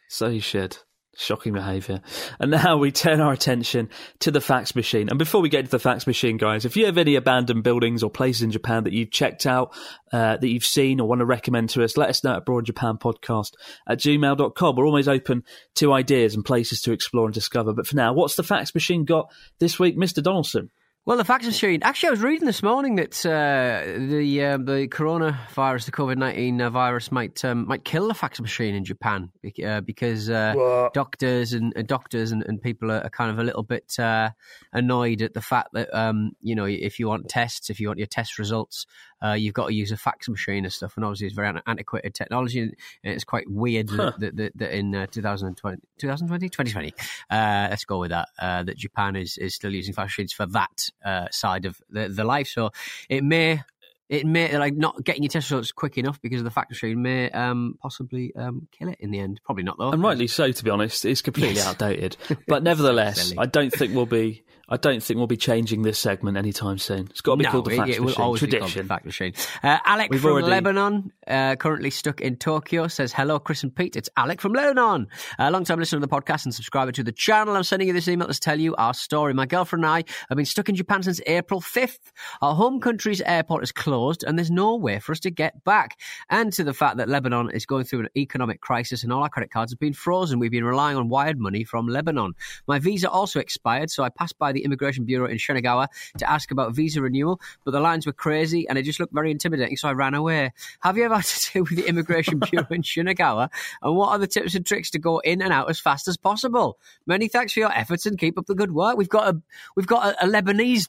So 0.08 0.28
you 0.28 0.40
should. 0.40 0.76
Shocking 1.18 1.54
behaviour. 1.54 2.02
And 2.38 2.50
now 2.50 2.76
we 2.76 2.92
turn 2.92 3.22
our 3.22 3.32
attention 3.32 3.88
to 4.20 4.30
the 4.30 4.40
fax 4.40 4.76
machine. 4.76 5.08
And 5.08 5.18
before 5.18 5.40
we 5.40 5.48
get 5.48 5.64
to 5.64 5.70
the 5.70 5.78
fax 5.78 6.06
machine, 6.06 6.36
guys, 6.36 6.66
if 6.66 6.76
you 6.76 6.84
have 6.84 6.98
any 6.98 7.14
abandoned 7.14 7.62
buildings 7.62 8.02
or 8.02 8.10
places 8.10 8.42
in 8.42 8.50
Japan 8.50 8.84
that 8.84 8.92
you've 8.92 9.10
checked 9.10 9.46
out, 9.46 9.74
uh, 10.12 10.36
that 10.36 10.46
you've 10.46 10.62
seen 10.66 11.00
or 11.00 11.08
want 11.08 11.20
to 11.20 11.24
recommend 11.24 11.70
to 11.70 11.82
us, 11.82 11.96
let 11.96 12.10
us 12.10 12.22
know 12.22 12.36
at 12.36 12.44
Broad 12.44 12.66
Japan 12.66 12.98
Podcast 12.98 13.52
at 13.88 13.98
gmail.com. 13.98 14.76
We're 14.76 14.86
always 14.86 15.08
open 15.08 15.44
to 15.76 15.94
ideas 15.94 16.34
and 16.34 16.44
places 16.44 16.82
to 16.82 16.92
explore 16.92 17.24
and 17.24 17.34
discover. 17.34 17.72
But 17.72 17.86
for 17.86 17.96
now, 17.96 18.12
what's 18.12 18.36
the 18.36 18.42
fax 18.42 18.74
machine 18.74 19.06
got 19.06 19.32
this 19.58 19.78
week, 19.78 19.96
Mr. 19.96 20.22
Donaldson? 20.22 20.70
Well, 21.06 21.18
the 21.18 21.24
fax 21.24 21.46
machine. 21.46 21.84
Actually, 21.84 22.08
I 22.08 22.10
was 22.10 22.20
reading 22.20 22.46
this 22.46 22.64
morning 22.64 22.96
that 22.96 23.24
uh, 23.24 23.96
the 23.96 24.42
uh, 24.42 24.56
the 24.56 24.88
coronavirus, 24.88 25.84
the 25.84 25.92
COVID 25.92 26.16
nineteen 26.16 26.60
uh, 26.60 26.68
virus, 26.68 27.12
might 27.12 27.44
um, 27.44 27.68
might 27.68 27.84
kill 27.84 28.08
the 28.08 28.14
fax 28.14 28.40
machine 28.40 28.74
in 28.74 28.84
Japan 28.84 29.30
uh, 29.64 29.82
because 29.82 30.28
uh, 30.28 30.88
doctors 30.94 31.52
and 31.52 31.72
doctors 31.86 32.32
and, 32.32 32.42
and 32.48 32.60
people 32.60 32.90
are, 32.90 33.02
are 33.02 33.10
kind 33.10 33.30
of 33.30 33.38
a 33.38 33.44
little 33.44 33.62
bit 33.62 33.96
uh, 34.00 34.30
annoyed 34.72 35.22
at 35.22 35.32
the 35.32 35.40
fact 35.40 35.68
that 35.74 35.96
um, 35.96 36.32
you 36.40 36.56
know 36.56 36.64
if 36.64 36.98
you 36.98 37.06
want 37.06 37.28
tests, 37.28 37.70
if 37.70 37.78
you 37.78 37.86
want 37.86 38.00
your 38.00 38.08
test 38.08 38.36
results, 38.36 38.84
uh, 39.24 39.32
you've 39.32 39.54
got 39.54 39.68
to 39.68 39.74
use 39.74 39.92
a 39.92 39.96
fax 39.96 40.28
machine 40.28 40.64
and 40.64 40.72
stuff. 40.72 40.96
And 40.96 41.04
obviously, 41.04 41.28
it's 41.28 41.36
very 41.36 41.60
antiquated 41.66 42.14
technology, 42.14 42.60
and 42.60 42.74
it's 43.02 43.24
quite 43.24 43.48
weird 43.48 43.88
that, 43.88 44.18
that, 44.20 44.36
that, 44.36 44.52
that 44.56 44.76
in 44.76 44.94
uh, 44.94 45.06
2020, 45.06 45.80
2020, 45.98 46.48
2020, 46.48 46.94
uh, 47.30 47.66
let's 47.70 47.84
go 47.84 47.98
with 47.98 48.10
that. 48.10 48.28
Uh, 48.38 48.62
that 48.62 48.76
Japan 48.76 49.16
is 49.16 49.38
is 49.38 49.54
still 49.54 49.72
using 49.72 49.94
fax 49.94 50.08
machines 50.08 50.32
for 50.32 50.46
that 50.46 50.90
uh, 51.04 51.26
side 51.30 51.64
of 51.64 51.80
the, 51.90 52.08
the 52.08 52.24
life. 52.24 52.48
So 52.48 52.70
it 53.08 53.24
may 53.24 53.62
it 54.08 54.24
may 54.24 54.56
like 54.56 54.74
not 54.74 55.02
getting 55.02 55.22
your 55.22 55.30
test 55.30 55.50
results 55.50 55.72
quick 55.72 55.98
enough 55.98 56.20
because 56.22 56.40
of 56.40 56.44
the 56.44 56.50
fax 56.50 56.70
machine 56.70 57.02
may 57.02 57.30
um, 57.30 57.76
possibly 57.80 58.34
um, 58.36 58.68
kill 58.70 58.88
it 58.88 58.98
in 59.00 59.10
the 59.10 59.18
end. 59.18 59.40
Probably 59.44 59.64
not 59.64 59.78
though. 59.78 59.90
And 59.90 60.02
rightly 60.02 60.28
so, 60.28 60.52
to 60.52 60.64
be 60.64 60.70
honest. 60.70 61.04
It's 61.04 61.22
completely 61.22 61.60
outdated. 61.60 62.16
But 62.46 62.62
nevertheless, 62.62 63.32
I 63.36 63.46
don't 63.46 63.72
think 63.72 63.94
we'll 63.94 64.06
be 64.06 64.44
I 64.68 64.76
don't 64.76 65.00
think 65.00 65.18
we'll 65.18 65.28
be 65.28 65.36
changing 65.36 65.82
this 65.82 65.96
segment 65.96 66.36
anytime 66.36 66.78
soon. 66.78 67.06
It's 67.10 67.20
got 67.20 67.34
to 67.34 67.36
be 67.36 67.44
no, 67.44 67.50
called 67.52 67.66
the 67.66 67.70
it, 67.70 67.76
fact 67.76 67.90
it 67.90 68.00
will 68.00 68.06
machine. 68.06 68.22
always 68.24 68.38
Tradition. 68.40 68.66
be 68.66 68.82
the 68.82 68.88
fact 68.88 69.04
machine. 69.04 69.32
Uh, 69.62 69.78
Alec 69.86 70.10
We've 70.10 70.20
from 70.20 70.32
already- 70.32 70.48
Lebanon, 70.48 71.12
uh, 71.28 71.54
currently 71.54 71.90
stuck 71.90 72.20
in 72.20 72.34
Tokyo, 72.34 72.88
says 72.88 73.12
hello, 73.12 73.38
Chris 73.38 73.62
and 73.62 73.72
Pete. 73.72 73.94
It's 73.94 74.08
Alec 74.16 74.40
from 74.40 74.54
Lebanon, 74.54 75.06
a 75.38 75.52
long 75.52 75.62
time 75.64 75.78
listener 75.78 76.00
to 76.00 76.06
the 76.06 76.12
podcast 76.12 76.46
and 76.46 76.52
subscriber 76.54 76.90
to 76.90 77.04
the 77.04 77.12
channel. 77.12 77.54
I'm 77.56 77.62
sending 77.62 77.86
you 77.86 77.94
this 77.94 78.08
email 78.08 78.26
to 78.26 78.40
tell 78.40 78.58
you 78.58 78.74
our 78.74 78.92
story. 78.92 79.34
My 79.34 79.46
girlfriend 79.46 79.84
and 79.84 79.92
I 79.92 80.04
have 80.28 80.36
been 80.36 80.44
stuck 80.44 80.68
in 80.68 80.74
Japan 80.74 81.04
since 81.04 81.20
April 81.28 81.60
5th. 81.60 82.10
Our 82.42 82.56
home 82.56 82.80
country's 82.80 83.20
airport 83.20 83.62
is 83.62 83.70
closed, 83.70 84.24
and 84.24 84.36
there's 84.36 84.50
no 84.50 84.74
way 84.74 84.98
for 84.98 85.12
us 85.12 85.20
to 85.20 85.30
get 85.30 85.62
back. 85.62 85.96
And 86.28 86.52
to 86.54 86.64
the 86.64 86.74
fact 86.74 86.96
that 86.96 87.08
Lebanon 87.08 87.50
is 87.52 87.66
going 87.66 87.84
through 87.84 88.00
an 88.00 88.08
economic 88.16 88.60
crisis, 88.62 89.04
and 89.04 89.12
all 89.12 89.22
our 89.22 89.28
credit 89.28 89.52
cards 89.52 89.70
have 89.70 89.78
been 89.78 89.92
frozen. 89.92 90.40
We've 90.40 90.50
been 90.50 90.64
relying 90.64 90.96
on 90.96 91.08
wired 91.08 91.38
money 91.38 91.62
from 91.62 91.86
Lebanon. 91.86 92.32
My 92.66 92.80
visa 92.80 93.08
also 93.08 93.38
expired, 93.38 93.90
so 93.92 94.02
I 94.02 94.08
passed 94.08 94.36
by 94.40 94.55
the 94.56 94.64
immigration 94.64 95.04
bureau 95.04 95.28
in 95.28 95.36
Shinagawa 95.36 95.88
to 96.18 96.30
ask 96.30 96.50
about 96.50 96.74
visa 96.74 97.00
renewal, 97.00 97.40
but 97.64 97.70
the 97.70 97.80
lines 97.80 98.06
were 98.06 98.12
crazy 98.12 98.68
and 98.68 98.78
it 98.78 98.82
just 98.82 98.98
looked 98.98 99.14
very 99.14 99.30
intimidating, 99.30 99.76
so 99.76 99.88
I 99.88 99.92
ran 99.92 100.14
away. 100.14 100.52
Have 100.80 100.96
you 100.96 101.04
ever 101.04 101.16
had 101.16 101.24
to 101.24 101.52
deal 101.52 101.62
with 101.64 101.76
the 101.76 101.86
immigration 101.86 102.38
bureau 102.38 102.66
in 102.70 102.82
Shinagawa? 102.82 103.50
And 103.82 103.96
what 103.96 104.10
are 104.10 104.18
the 104.18 104.26
tips 104.26 104.54
and 104.54 104.64
tricks 104.64 104.90
to 104.90 104.98
go 104.98 105.18
in 105.18 105.42
and 105.42 105.52
out 105.52 105.70
as 105.70 105.78
fast 105.78 106.08
as 106.08 106.16
possible? 106.16 106.78
Many 107.06 107.28
thanks 107.28 107.52
for 107.52 107.60
your 107.60 107.72
efforts 107.72 108.06
and 108.06 108.18
keep 108.18 108.38
up 108.38 108.46
the 108.46 108.54
good 108.54 108.72
work. 108.72 108.96
We've 108.96 109.08
got 109.08 109.34
a 109.34 109.42
we've 109.76 109.86
got 109.86 110.14
a, 110.14 110.24
a 110.24 110.28
Lebanese 110.28 110.88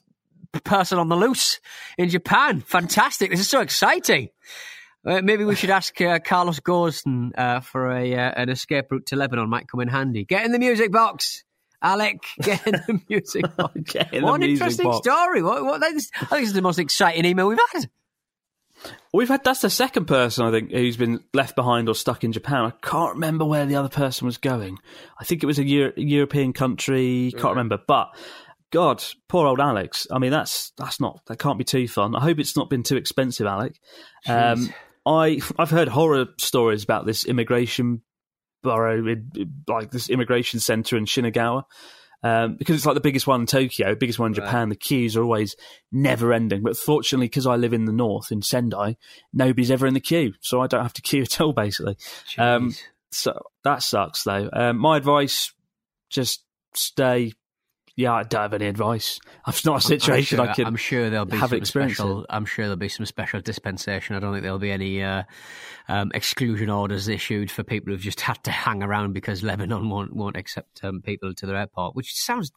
person 0.64 0.98
on 0.98 1.08
the 1.08 1.16
loose 1.16 1.60
in 1.96 2.08
Japan. 2.08 2.60
Fantastic! 2.60 3.30
This 3.30 3.40
is 3.40 3.48
so 3.48 3.60
exciting. 3.60 4.30
Uh, 5.06 5.22
maybe 5.22 5.44
we 5.44 5.54
should 5.54 5.70
ask 5.70 5.98
uh, 6.00 6.18
Carlos 6.18 6.60
Ghosn 6.60 7.30
uh, 7.38 7.60
for 7.60 7.90
a 7.92 8.14
uh, 8.14 8.32
an 8.36 8.48
escape 8.48 8.90
route 8.90 9.06
to 9.06 9.16
Lebanon. 9.16 9.48
Might 9.48 9.68
come 9.68 9.80
in 9.80 9.88
handy. 9.88 10.24
Get 10.24 10.44
in 10.44 10.52
the 10.52 10.58
music 10.58 10.90
box, 10.90 11.44
Alec. 11.82 12.22
Get 12.42 12.64
the 12.64 13.00
music 13.08 13.44
box. 13.56 13.74
Get 13.92 14.22
what 14.22 14.42
an 14.42 14.48
interesting 14.48 14.86
box. 14.86 14.98
story. 14.98 15.42
What, 15.42 15.64
what, 15.64 15.82
is, 15.82 16.10
I 16.16 16.24
think 16.26 16.40
this 16.40 16.48
is 16.48 16.54
the 16.54 16.62
most 16.62 16.78
exciting 16.78 17.24
email 17.24 17.48
we've 17.48 17.58
had. 17.72 17.88
We've 19.12 19.28
had 19.28 19.42
that's 19.42 19.62
the 19.62 19.70
second 19.70 20.06
person 20.06 20.46
I 20.46 20.52
think 20.52 20.70
who's 20.70 20.96
been 20.96 21.20
left 21.34 21.56
behind 21.56 21.88
or 21.88 21.94
stuck 21.94 22.22
in 22.22 22.30
Japan. 22.32 22.64
I 22.64 22.72
can't 22.82 23.14
remember 23.14 23.44
where 23.44 23.66
the 23.66 23.74
other 23.74 23.88
person 23.88 24.26
was 24.26 24.38
going. 24.38 24.78
I 25.18 25.24
think 25.24 25.42
it 25.42 25.46
was 25.46 25.58
a 25.58 25.64
Euro- 25.64 25.92
European 25.96 26.52
country. 26.52 27.32
Can't 27.32 27.50
remember, 27.50 27.78
but 27.84 28.14
God, 28.70 29.02
poor 29.28 29.46
old 29.46 29.60
Alex. 29.60 30.06
I 30.12 30.18
mean, 30.18 30.30
that's 30.30 30.72
that's 30.76 31.00
not 31.00 31.22
that 31.26 31.38
can't 31.38 31.58
be 31.58 31.64
too 31.64 31.88
fun. 31.88 32.14
I 32.14 32.20
hope 32.20 32.38
it's 32.38 32.56
not 32.56 32.70
been 32.70 32.82
too 32.82 32.96
expensive, 32.96 33.46
Alec. 33.46 33.80
Um, 34.28 34.72
I 35.06 35.40
I've 35.58 35.70
heard 35.70 35.88
horror 35.88 36.26
stories 36.38 36.84
about 36.84 37.06
this 37.06 37.24
immigration 37.24 38.02
borough, 38.62 39.06
in, 39.06 39.30
like 39.66 39.90
this 39.90 40.10
immigration 40.10 40.60
center 40.60 40.96
in 40.96 41.04
Shinagawa. 41.04 41.64
Um, 42.22 42.56
because 42.56 42.74
it's 42.74 42.86
like 42.86 42.96
the 42.96 43.00
biggest 43.00 43.28
one 43.28 43.42
in 43.42 43.46
Tokyo, 43.46 43.94
biggest 43.94 44.18
one 44.18 44.30
in 44.30 44.34
Japan. 44.34 44.70
The 44.70 44.74
queues 44.74 45.16
are 45.16 45.22
always 45.22 45.54
never 45.92 46.32
ending. 46.32 46.62
But 46.62 46.76
fortunately, 46.76 47.26
because 47.26 47.46
I 47.46 47.54
live 47.54 47.72
in 47.72 47.84
the 47.84 47.92
north 47.92 48.32
in 48.32 48.42
Sendai, 48.42 48.96
nobody's 49.32 49.70
ever 49.70 49.86
in 49.86 49.94
the 49.94 50.00
queue, 50.00 50.34
so 50.40 50.60
I 50.60 50.66
don't 50.66 50.82
have 50.82 50.94
to 50.94 51.02
queue 51.02 51.22
at 51.22 51.40
all. 51.40 51.52
Basically, 51.52 51.96
um, 52.36 52.74
so 53.12 53.40
that 53.62 53.84
sucks 53.84 54.24
though. 54.24 54.50
Um, 54.52 54.78
my 54.78 54.96
advice: 54.96 55.52
just 56.10 56.44
stay. 56.74 57.34
Yeah, 57.98 58.12
I 58.12 58.22
don't 58.22 58.42
have 58.42 58.54
any 58.54 58.66
advice. 58.66 59.18
It's 59.48 59.64
not 59.64 59.78
a 59.78 59.80
situation 59.80 60.38
I'm 60.38 60.46
sure, 60.46 60.52
I 60.52 60.54
can. 60.54 60.66
I'm 60.66 60.76
sure 60.76 61.10
there'll 61.10 61.26
be 61.26 61.36
have 61.36 61.50
some 61.50 61.64
special. 61.64 62.24
I'm 62.30 62.44
sure 62.44 62.66
there'll 62.66 62.76
be 62.76 62.88
some 62.88 63.04
special 63.06 63.40
dispensation. 63.40 64.14
I 64.14 64.20
don't 64.20 64.32
think 64.32 64.44
there'll 64.44 64.60
be 64.60 64.70
any 64.70 65.02
uh, 65.02 65.24
um, 65.88 66.12
exclusion 66.14 66.70
orders 66.70 67.08
issued 67.08 67.50
for 67.50 67.64
people 67.64 67.92
who've 67.92 68.00
just 68.00 68.20
had 68.20 68.40
to 68.44 68.52
hang 68.52 68.84
around 68.84 69.14
because 69.14 69.42
Lebanon 69.42 69.90
won't 69.90 70.14
won't 70.14 70.36
accept 70.36 70.84
um, 70.84 71.02
people 71.02 71.34
to 71.34 71.44
their 71.44 71.56
airport, 71.56 71.96
which 71.96 72.14
sounds 72.14 72.52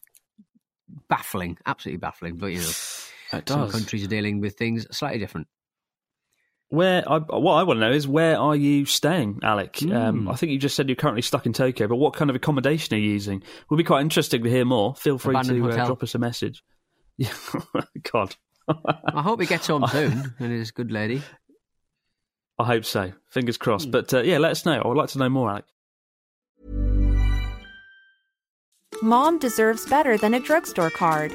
baffling, 1.08 1.58
absolutely 1.66 1.98
baffling. 1.98 2.36
But 2.36 2.52
you 2.52 2.58
know, 2.58 3.42
some 3.48 3.68
countries 3.68 4.04
are 4.04 4.08
dealing 4.08 4.38
with 4.38 4.54
things 4.54 4.86
slightly 4.96 5.18
different. 5.18 5.48
Where 6.72 7.04
I, 7.06 7.18
what 7.18 7.52
I 7.52 7.64
want 7.64 7.76
to 7.76 7.80
know 7.86 7.92
is 7.92 8.08
where 8.08 8.38
are 8.38 8.56
you 8.56 8.86
staying, 8.86 9.40
Alec? 9.42 9.80
Hmm. 9.80 9.92
Um, 9.92 10.28
I 10.30 10.36
think 10.36 10.52
you 10.52 10.58
just 10.58 10.74
said 10.74 10.88
you're 10.88 10.96
currently 10.96 11.20
stuck 11.20 11.44
in 11.44 11.52
Tokyo, 11.52 11.86
but 11.86 11.96
what 11.96 12.14
kind 12.14 12.30
of 12.30 12.36
accommodation 12.36 12.94
are 12.96 12.98
you 12.98 13.10
using? 13.10 13.42
Would 13.68 13.76
be 13.76 13.84
quite 13.84 14.00
interesting 14.00 14.42
to 14.42 14.48
hear 14.48 14.64
more. 14.64 14.94
Feel 14.94 15.18
free 15.18 15.34
Abandoned 15.34 15.62
to 15.70 15.82
uh, 15.82 15.84
drop 15.86 16.02
us 16.02 16.14
a 16.14 16.18
message. 16.18 16.64
Yeah, 17.18 17.28
God, 18.10 18.34
I 18.66 19.20
hope 19.20 19.38
he 19.42 19.46
gets 19.46 19.66
home 19.66 19.86
soon 19.92 20.32
and 20.38 20.50
is 20.50 20.70
a 20.70 20.72
good 20.72 20.90
lady. 20.90 21.20
I 22.58 22.64
hope 22.64 22.86
so. 22.86 23.12
Fingers 23.28 23.56
Hmm. 23.56 23.62
crossed. 23.64 23.90
But 23.90 24.14
uh, 24.14 24.22
yeah, 24.22 24.38
let 24.38 24.52
us 24.52 24.64
know. 24.64 24.80
I 24.80 24.88
would 24.88 24.96
like 24.96 25.10
to 25.10 25.18
know 25.18 25.28
more, 25.28 25.50
Alec. 25.50 25.66
Mom 29.02 29.38
deserves 29.38 29.84
better 29.84 30.16
than 30.16 30.32
a 30.32 30.40
drugstore 30.40 30.88
card. 30.90 31.34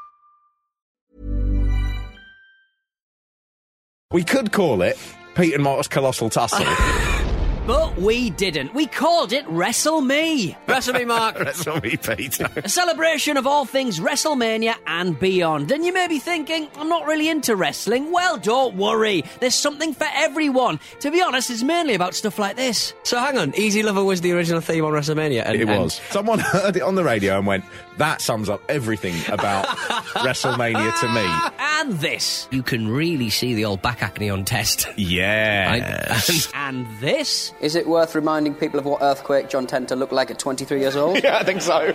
We 4.11 4.23
could 4.23 4.51
call 4.51 4.81
it 4.81 4.97
Pete 5.35 5.53
and 5.53 5.63
Mark's 5.63 5.87
Colossal 5.87 6.29
Tussle. 6.29 6.65
But 7.67 7.95
we 7.95 8.31
didn't. 8.31 8.73
We 8.73 8.87
called 8.87 9.31
it 9.33 9.47
Wrestle 9.47 10.01
Me. 10.01 10.57
Wrestle 10.67 10.95
Me, 10.95 11.05
Mark. 11.05 11.37
Wrestle 11.39 11.79
me, 11.79 11.95
Pete. 11.95 12.39
A 12.57 12.67
celebration 12.67 13.37
of 13.37 13.45
all 13.45 13.65
things 13.65 13.99
WrestleMania 13.99 14.73
and 14.87 15.17
beyond. 15.17 15.71
And 15.71 15.85
you 15.85 15.93
may 15.93 16.07
be 16.07 16.17
thinking, 16.17 16.67
I'm 16.75 16.89
not 16.89 17.05
really 17.05 17.29
into 17.29 17.55
wrestling. 17.55 18.11
Well, 18.11 18.37
don't 18.37 18.75
worry. 18.77 19.23
There's 19.39 19.53
something 19.53 19.93
for 19.93 20.07
everyone. 20.11 20.79
To 21.01 21.11
be 21.11 21.21
honest, 21.21 21.51
it's 21.51 21.61
mainly 21.61 21.93
about 21.93 22.15
stuff 22.15 22.39
like 22.39 22.55
this. 22.55 22.95
So 23.03 23.19
hang 23.19 23.37
on, 23.37 23.53
Easy 23.55 23.83
Lover 23.83 24.03
was 24.03 24.21
the 24.21 24.31
original 24.31 24.59
theme 24.59 24.83
on 24.83 24.91
WrestleMania. 24.93 25.43
And, 25.45 25.55
It 25.55 25.69
and- 25.69 25.83
was. 25.83 26.01
Someone 26.09 26.39
heard 26.39 26.75
it 26.75 26.81
on 26.81 26.95
the 26.95 27.03
radio 27.03 27.37
and 27.37 27.45
went, 27.45 27.63
that 27.97 28.21
sums 28.21 28.49
up 28.49 28.61
everything 28.69 29.15
about 29.31 29.65
WrestleMania 30.15 30.99
to 31.01 31.07
me. 31.09 31.25
and 31.59 31.93
this. 31.99 32.47
You 32.51 32.63
can 32.63 32.87
really 32.87 33.29
see 33.29 33.53
the 33.53 33.65
old 33.65 33.81
back 33.81 34.01
acne 34.01 34.29
on 34.29 34.45
Test. 34.45 34.87
Yeah. 34.97 36.19
and 36.53 36.87
this. 36.99 37.53
Is 37.61 37.75
it 37.75 37.87
worth 37.87 38.15
reminding 38.15 38.55
people 38.55 38.79
of 38.79 38.85
what 38.85 39.01
Earthquake 39.01 39.49
John 39.49 39.67
Tenta 39.67 39.97
looked 39.97 40.13
like 40.13 40.31
at 40.31 40.39
23 40.39 40.79
years 40.79 40.95
old? 40.95 41.21
yeah, 41.23 41.37
I 41.37 41.43
think 41.43 41.61
so. 41.61 41.93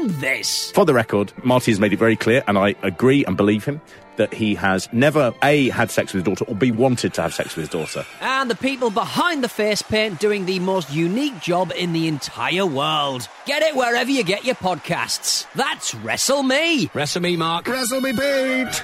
And 0.00 0.10
this. 0.12 0.70
For 0.72 0.84
the 0.84 0.94
record, 0.94 1.32
Marty 1.44 1.70
has 1.72 1.78
made 1.80 1.92
it 1.92 1.98
very 1.98 2.16
clear, 2.16 2.42
and 2.48 2.56
I 2.56 2.74
agree 2.82 3.24
and 3.24 3.36
believe 3.36 3.64
him, 3.64 3.80
that 4.16 4.32
he 4.32 4.54
has 4.54 4.88
never, 4.92 5.32
A, 5.42 5.68
had 5.70 5.90
sex 5.90 6.12
with 6.12 6.24
his 6.26 6.30
daughter, 6.38 6.50
or 6.50 6.54
B, 6.54 6.70
wanted 6.70 7.12
to 7.14 7.22
have 7.22 7.34
sex 7.34 7.54
with 7.56 7.64
his 7.64 7.68
daughter. 7.68 8.06
And 8.20 8.50
the 8.50 8.54
people 8.54 8.90
behind 8.90 9.44
the 9.44 9.48
face 9.48 9.82
paint 9.82 10.18
doing 10.18 10.46
the 10.46 10.58
most 10.60 10.92
unique 10.92 11.40
job 11.40 11.72
in 11.76 11.92
the 11.92 12.06
entire 12.08 12.66
world. 12.66 13.28
Get 13.46 13.62
it 13.62 13.74
wherever 13.76 14.10
you 14.10 14.24
get 14.24 14.44
your 14.44 14.54
podcasts. 14.56 15.46
That's 15.54 15.94
Wrestle 15.96 16.42
Me. 16.42 16.90
Wrestle 16.94 17.22
Me, 17.22 17.36
Mark. 17.36 17.66
Wrestle 17.68 18.00
me, 18.00 18.12
Pete! 18.12 18.82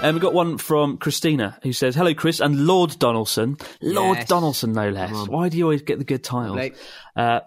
And 0.00 0.14
we've 0.14 0.22
got 0.22 0.32
one 0.32 0.58
from 0.58 0.96
Christina 0.96 1.58
who 1.62 1.72
says, 1.72 1.94
"Hello, 1.96 2.14
Chris 2.14 2.38
and 2.40 2.66
Lord 2.66 2.98
Donaldson. 3.00 3.56
Lord 3.82 4.18
Yes. 4.18 4.28
Donaldson, 4.28 4.72
no 4.72 4.90
less. 4.90 5.12
Why 5.26 5.48
do 5.48 5.58
you 5.58 5.64
always 5.64 5.82
get 5.82 5.98
the 5.98 6.04
good 6.04 6.22
titles?" 6.22 6.56
Right. 6.56 6.76
Uh, 7.16 7.40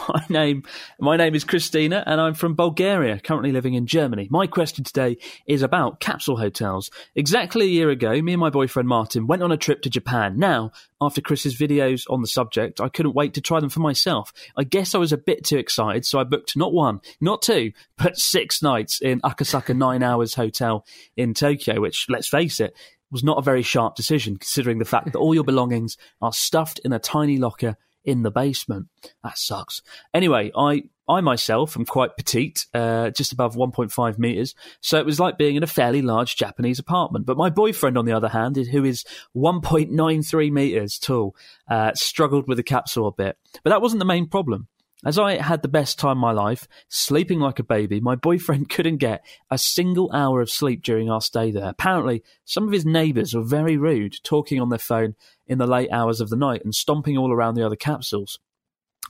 my 0.08 0.24
name, 0.28 0.62
my 0.98 1.16
name 1.16 1.34
is 1.34 1.44
Christina, 1.44 2.02
and 2.06 2.20
I'm 2.20 2.34
from 2.34 2.54
Bulgaria, 2.54 3.20
currently 3.20 3.52
living 3.52 3.74
in 3.74 3.86
Germany. 3.86 4.28
My 4.30 4.46
question 4.46 4.84
today 4.84 5.18
is 5.46 5.62
about 5.62 6.00
capsule 6.00 6.36
hotels. 6.36 6.90
Exactly 7.14 7.66
a 7.66 7.70
year 7.70 7.90
ago, 7.90 8.20
me 8.22 8.32
and 8.32 8.40
my 8.40 8.50
boyfriend 8.50 8.88
Martin 8.88 9.26
went 9.26 9.42
on 9.42 9.52
a 9.52 9.56
trip 9.56 9.82
to 9.82 9.90
Japan. 9.90 10.38
Now, 10.38 10.72
after 11.00 11.20
Chris's 11.20 11.56
videos 11.56 12.04
on 12.08 12.20
the 12.20 12.26
subject, 12.26 12.80
I 12.80 12.88
couldn't 12.88 13.14
wait 13.14 13.34
to 13.34 13.40
try 13.40 13.60
them 13.60 13.70
for 13.70 13.80
myself. 13.80 14.32
I 14.56 14.64
guess 14.64 14.94
I 14.94 14.98
was 14.98 15.12
a 15.12 15.18
bit 15.18 15.44
too 15.44 15.58
excited, 15.58 16.06
so 16.06 16.18
I 16.18 16.24
booked 16.24 16.56
not 16.56 16.72
one, 16.72 17.00
not 17.20 17.42
two, 17.42 17.72
but 17.96 18.16
six 18.16 18.62
nights 18.62 19.00
in 19.00 19.20
Akasaka 19.20 19.76
Nine 19.76 20.02
Hours 20.02 20.34
Hotel 20.34 20.84
in 21.16 21.34
Tokyo, 21.34 21.80
which, 21.80 22.06
let's 22.08 22.28
face 22.28 22.60
it, 22.60 22.74
was 23.10 23.22
not 23.22 23.38
a 23.38 23.42
very 23.42 23.62
sharp 23.62 23.94
decision 23.94 24.36
considering 24.36 24.78
the 24.78 24.84
fact 24.84 25.12
that 25.12 25.18
all 25.18 25.34
your 25.34 25.44
belongings 25.44 25.96
are 26.20 26.32
stuffed 26.32 26.80
in 26.84 26.92
a 26.92 26.98
tiny 26.98 27.36
locker 27.36 27.76
in 28.04 28.22
the 28.22 28.30
basement. 28.30 28.88
That 29.22 29.38
sucks. 29.38 29.82
Anyway, 30.12 30.50
I 30.56 30.84
I 31.08 31.20
myself 31.20 31.76
am 31.76 31.84
quite 31.84 32.16
petite, 32.16 32.66
uh, 32.72 33.10
just 33.10 33.32
above 33.32 33.56
1.5 33.56 34.18
meters, 34.18 34.54
so 34.80 34.98
it 34.98 35.04
was 35.04 35.20
like 35.20 35.36
being 35.36 35.56
in 35.56 35.62
a 35.62 35.66
fairly 35.66 36.00
large 36.00 36.36
Japanese 36.36 36.78
apartment. 36.78 37.26
But 37.26 37.36
my 37.36 37.50
boyfriend, 37.50 37.98
on 37.98 38.06
the 38.06 38.12
other 38.12 38.28
hand, 38.28 38.56
who 38.56 38.84
is 38.84 39.04
1.93 39.36 40.50
meters 40.50 40.98
tall, 40.98 41.36
uh, 41.68 41.92
struggled 41.94 42.48
with 42.48 42.56
the 42.56 42.62
capsule 42.62 43.06
a 43.06 43.12
bit. 43.12 43.36
But 43.62 43.70
that 43.70 43.82
wasn't 43.82 43.98
the 43.98 44.06
main 44.06 44.28
problem. 44.28 44.68
As 45.04 45.18
I 45.18 45.36
had 45.36 45.60
the 45.60 45.68
best 45.68 45.98
time 45.98 46.12
of 46.12 46.16
my 46.18 46.32
life, 46.32 46.66
sleeping 46.88 47.38
like 47.38 47.58
a 47.58 47.64
baby, 47.64 48.00
my 48.00 48.14
boyfriend 48.14 48.68
couldn't 48.70 48.96
get 48.96 49.22
a 49.50 49.58
single 49.58 50.10
hour 50.12 50.40
of 50.40 50.50
sleep 50.50 50.82
during 50.82 51.10
our 51.10 51.20
stay 51.20 51.50
there. 51.50 51.68
Apparently, 51.68 52.22
some 52.46 52.66
of 52.66 52.72
his 52.72 52.86
neighbours 52.86 53.34
were 53.34 53.42
very 53.42 53.76
rude, 53.76 54.16
talking 54.24 54.60
on 54.60 54.70
their 54.70 54.78
phone 54.78 55.14
in 55.46 55.58
the 55.58 55.66
late 55.66 55.90
hours 55.90 56.20
of 56.20 56.30
the 56.30 56.36
night 56.36 56.62
and 56.64 56.74
stomping 56.74 57.18
all 57.18 57.32
around 57.32 57.54
the 57.54 57.64
other 57.64 57.76
capsules. 57.76 58.38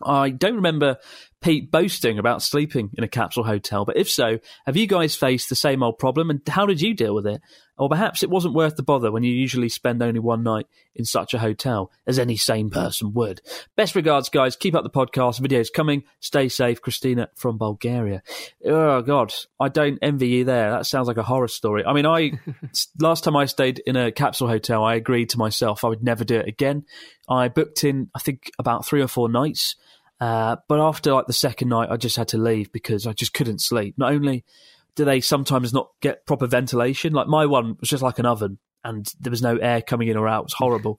I 0.03 0.31
don't 0.31 0.57
remember 0.57 0.97
Pete 1.45 1.71
boasting 1.71 2.19
about 2.19 2.41
sleeping 2.41 2.89
in 2.97 3.05
a 3.05 3.09
capsule 3.09 3.45
hotel, 3.45 3.85
but 3.85 3.99
if 3.99 4.09
so, 4.09 4.39
have 4.65 4.79
you 4.79 4.87
guys 4.87 5.15
faced 5.15 5.51
the 5.51 5.55
same 5.55 5.83
old 5.83 5.99
problem 5.99 6.31
and 6.31 6.41
how 6.49 6.65
did 6.65 6.81
you 6.81 6.95
deal 6.95 7.15
with 7.15 7.27
it? 7.27 7.43
Or 7.77 7.91
perhaps 7.91 8.23
it 8.23 8.31
wasn't 8.31 8.55
worth 8.55 8.77
the 8.77 8.83
bother 8.83 9.13
when 9.13 9.25
you 9.25 9.33
usually 9.33 9.69
spend 9.69 10.03
only 10.03 10.21
one 10.21 10.43
night 10.43 10.67
in 10.95 11.05
such 11.05 11.35
a 11.35 11.39
hotel, 11.39 11.91
as 12.07 12.19
any 12.19 12.37
sane 12.37 12.71
person 12.71 13.13
would. 13.13 13.43
Best 13.77 13.95
regards, 13.95 14.31
guys. 14.31 14.57
Keep 14.57 14.75
up 14.75 14.85
the 14.85 14.91
podcast. 14.91 15.39
Videos 15.39 15.71
coming. 15.71 16.05
Stay 16.19 16.49
safe. 16.49 16.81
Christina 16.81 17.29
from 17.35 17.59
Bulgaria. 17.59 18.23
Oh, 18.65 19.03
God. 19.03 19.35
I 19.61 19.69
don't 19.69 19.99
envy 20.01 20.29
you 20.29 20.45
there. 20.45 20.71
That 20.71 20.87
sounds 20.87 21.09
like 21.09 21.19
a 21.19 21.25
horror 21.25 21.49
story. 21.49 21.85
I 21.85 21.93
mean, 21.93 22.07
I, 22.07 22.39
last 23.01 23.25
time 23.25 23.37
I 23.37 23.45
stayed 23.47 23.81
in 23.81 23.97
a 23.97 24.13
capsule 24.13 24.49
hotel, 24.49 24.83
I 24.83 24.95
agreed 24.95 25.31
to 25.31 25.39
myself 25.39 25.85
I 25.85 25.89
would 25.89 26.05
never 26.05 26.25
do 26.25 26.37
it 26.37 26.49
again. 26.49 26.87
I 27.29 27.49
booked 27.49 27.85
in, 27.85 28.09
I 28.15 28.21
think, 28.21 28.51
about 28.59 28.87
three 28.87 29.03
or 29.03 29.09
four 29.09 29.29
nights. 29.29 29.77
Uh, 30.25 30.57
but 30.69 30.81
after 30.81 31.13
like 31.13 31.27
the 31.27 31.35
second 31.35 31.69
night, 31.69 31.91
I 31.91 31.99
just 31.99 32.17
had 32.17 32.29
to 32.29 32.39
leave 32.39 32.73
because 32.73 33.07
I 33.07 33.13
just 33.13 33.35
couldn't 33.35 33.61
sleep. 33.61 33.97
Not 33.99 34.15
only 34.15 34.43
do 34.97 35.05
they 35.05 35.21
sometimes 35.21 35.75
not 35.75 35.91
get 36.01 36.25
proper 36.25 36.47
ventilation? 36.47 37.13
Like 37.13 37.27
my 37.27 37.45
one 37.45 37.77
was 37.79 37.91
just 37.91 38.03
like 38.03 38.19
an 38.19 38.25
oven 38.25 38.59
and 38.83 39.07
there 39.21 39.31
was 39.31 39.43
no 39.43 39.59
air 39.59 39.83
coming 39.83 40.09
in 40.09 40.17
or 40.17 40.27
out. 40.27 40.41
It 40.41 40.45
was 40.45 40.55
horrible. 40.55 40.99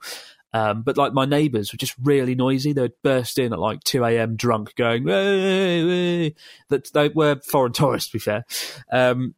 Um, 0.53 0.83
but 0.83 0.95
like 0.95 1.13
my 1.13 1.25
neighbours 1.25 1.73
were 1.73 1.77
just 1.77 1.95
really 2.03 2.35
noisy. 2.35 2.71
They 2.71 2.83
would 2.83 3.01
burst 3.03 3.39
in 3.39 3.51
at 3.51 3.57
like 3.57 3.83
2 3.85 4.05
a.m. 4.05 4.35
drunk 4.35 4.75
going, 4.75 5.05
that 5.05 6.93
they 6.93 7.09
were 7.09 7.37
foreign 7.37 7.73
tourists, 7.73 8.11
to 8.11 8.17
be 8.17 8.19
fair. 8.19 8.45
Um, 8.91 9.33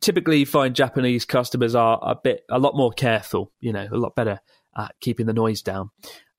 typically 0.00 0.38
you 0.38 0.46
find 0.46 0.74
Japanese 0.74 1.26
customers 1.26 1.74
are 1.74 1.98
a 2.00 2.14
bit, 2.14 2.40
a 2.50 2.58
lot 2.58 2.74
more 2.74 2.90
careful, 2.90 3.52
you 3.60 3.74
know, 3.74 3.86
a 3.92 3.98
lot 3.98 4.16
better 4.16 4.40
at 4.74 4.94
keeping 5.02 5.26
the 5.26 5.34
noise 5.34 5.60
down. 5.60 5.90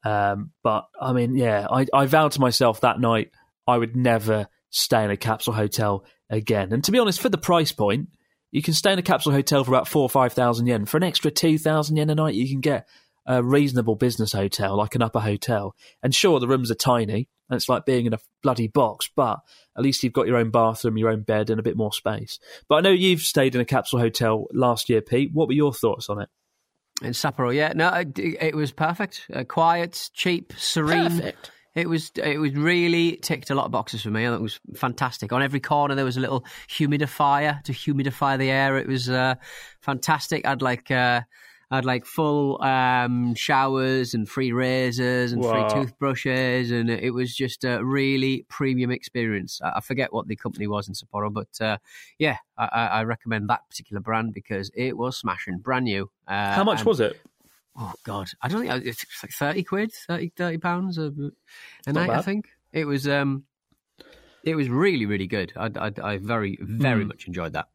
Um, 0.07 0.51
but 0.63 0.87
I 0.99 1.11
mean, 1.11 1.35
yeah, 1.35 1.67
I, 1.69 1.85
I 1.93 2.05
vowed 2.05 2.31
to 2.33 2.41
myself 2.41 2.81
that 2.81 2.99
night 2.99 3.31
I 3.67 3.77
would 3.77 3.95
never 3.95 4.47
stay 4.69 5.03
in 5.03 5.11
a 5.11 5.17
capsule 5.17 5.53
hotel 5.53 6.05
again. 6.29 6.71
And 6.71 6.83
to 6.85 6.91
be 6.91 6.99
honest, 6.99 7.19
for 7.19 7.29
the 7.29 7.37
price 7.37 7.73
point, 7.73 8.09
you 8.51 8.61
can 8.61 8.73
stay 8.73 8.93
in 8.93 8.99
a 8.99 9.03
capsule 9.03 9.33
hotel 9.33 9.65
for 9.65 9.71
about 9.71 9.87
four 9.87 10.03
or 10.03 10.09
five 10.09 10.31
thousand 10.31 10.67
yen. 10.67 10.85
For 10.85 10.95
an 10.95 11.03
extra 11.03 11.29
two 11.29 11.57
thousand 11.57 11.97
yen 11.97 12.09
a 12.09 12.15
night, 12.15 12.35
you 12.35 12.47
can 12.47 12.61
get 12.61 12.87
a 13.25 13.43
reasonable 13.43 13.95
business 13.95 14.31
hotel, 14.31 14.77
like 14.77 14.95
an 14.95 15.01
APA 15.01 15.19
hotel. 15.19 15.75
And 16.01 16.15
sure, 16.15 16.39
the 16.39 16.47
rooms 16.47 16.71
are 16.71 16.75
tiny, 16.75 17.27
and 17.49 17.57
it's 17.57 17.67
like 17.67 17.85
being 17.85 18.05
in 18.05 18.13
a 18.13 18.19
bloody 18.41 18.67
box, 18.69 19.09
but 19.13 19.39
at 19.77 19.83
least 19.83 20.01
you've 20.01 20.13
got 20.13 20.27
your 20.27 20.37
own 20.37 20.51
bathroom, 20.51 20.97
your 20.97 21.09
own 21.09 21.23
bed, 21.23 21.49
and 21.49 21.59
a 21.59 21.63
bit 21.63 21.75
more 21.75 21.91
space. 21.91 22.39
But 22.69 22.75
I 22.75 22.81
know 22.81 22.91
you've 22.91 23.21
stayed 23.21 23.55
in 23.55 23.61
a 23.61 23.65
capsule 23.65 23.99
hotel 23.99 24.45
last 24.53 24.87
year, 24.87 25.01
Pete. 25.01 25.31
What 25.33 25.49
were 25.49 25.53
your 25.53 25.73
thoughts 25.73 26.09
on 26.09 26.21
it? 26.21 26.29
In 27.01 27.11
Sapporo, 27.11 27.53
yeah, 27.53 27.73
no, 27.75 27.89
it, 27.89 28.17
it 28.17 28.55
was 28.55 28.71
perfect, 28.71 29.27
uh, 29.33 29.43
quiet, 29.43 30.09
cheap, 30.13 30.53
serene. 30.57 31.09
Perfect. 31.11 31.51
It 31.75 31.87
was 31.87 32.11
it 32.15 32.39
was 32.39 32.53
really 32.53 33.17
ticked 33.17 33.51
a 33.51 33.55
lot 33.55 33.65
of 33.65 33.71
boxes 33.71 34.01
for 34.01 34.09
me. 34.09 34.25
I 34.25 34.29
thought 34.29 34.37
it 34.37 34.41
was 34.41 34.59
fantastic. 34.75 35.31
On 35.31 35.43
every 35.43 35.59
corner 35.59 35.93
there 35.93 36.05
was 36.05 36.17
a 36.17 36.19
little 36.19 36.43
humidifier 36.67 37.61
to 37.63 37.71
humidify 37.71 38.39
the 38.39 38.49
air. 38.49 38.77
It 38.77 38.87
was 38.87 39.09
uh, 39.09 39.35
fantastic. 39.81 40.47
I'd 40.47 40.63
like 40.63 40.89
uh, 40.89 41.21
I'd 41.69 41.83
like 41.85 42.05
full 42.05 42.61
um, 42.63 43.35
showers 43.35 44.13
and 44.13 44.27
free 44.27 44.51
razors 44.53 45.33
and 45.33 45.41
Wow. 45.41 45.51
free 45.51 45.83
toothbrushes, 45.85 46.71
and 46.71 46.89
it 46.89 47.11
was 47.13 47.35
just 47.35 47.65
a 47.65 47.83
really 47.83 48.45
premium 48.49 48.89
experience. 48.91 49.59
I 49.61 49.73
I 49.77 49.81
forget 49.81 50.13
what 50.13 50.27
the 50.27 50.35
company 50.37 50.67
was 50.67 50.87
in 50.87 50.93
Sapporo, 50.93 51.31
but 51.33 51.59
uh, 51.59 51.77
yeah, 52.19 52.37
I, 52.57 52.65
I 52.71 52.85
I 52.99 53.03
recommend 53.03 53.49
that 53.49 53.67
particular 53.69 53.99
brand 53.99 54.33
because 54.33 54.71
it 54.75 54.95
was 54.97 55.17
smashing, 55.17 55.57
brand 55.59 55.85
new. 55.85 56.09
Uh, 56.27 56.55
How 56.55 56.63
much 56.63 56.79
and- 56.79 56.87
was 56.87 56.99
it? 57.01 57.19
Oh 57.79 57.93
God, 58.03 58.27
I 58.41 58.47
don't 58.47 58.65
think 58.65 58.85
it's 58.85 59.05
like 59.21 59.31
thirty 59.33 59.63
quid, 59.63 59.91
30, 59.93 60.29
30 60.35 60.57
pounds 60.57 60.97
a, 60.97 61.13
a 61.85 61.93
night. 61.93 62.09
I 62.09 62.21
think 62.21 62.47
it 62.71 62.85
was. 62.85 63.07
Um, 63.07 63.43
it 64.43 64.55
was 64.55 64.69
really, 64.69 65.05
really 65.05 65.27
good. 65.27 65.51
I, 65.57 65.69
I, 65.75 65.91
I 66.01 66.17
very, 66.17 66.57
very 66.61 67.01
Hmm. 67.03 67.09
much 67.09 67.27
enjoyed 67.27 67.53
that. 67.53 67.67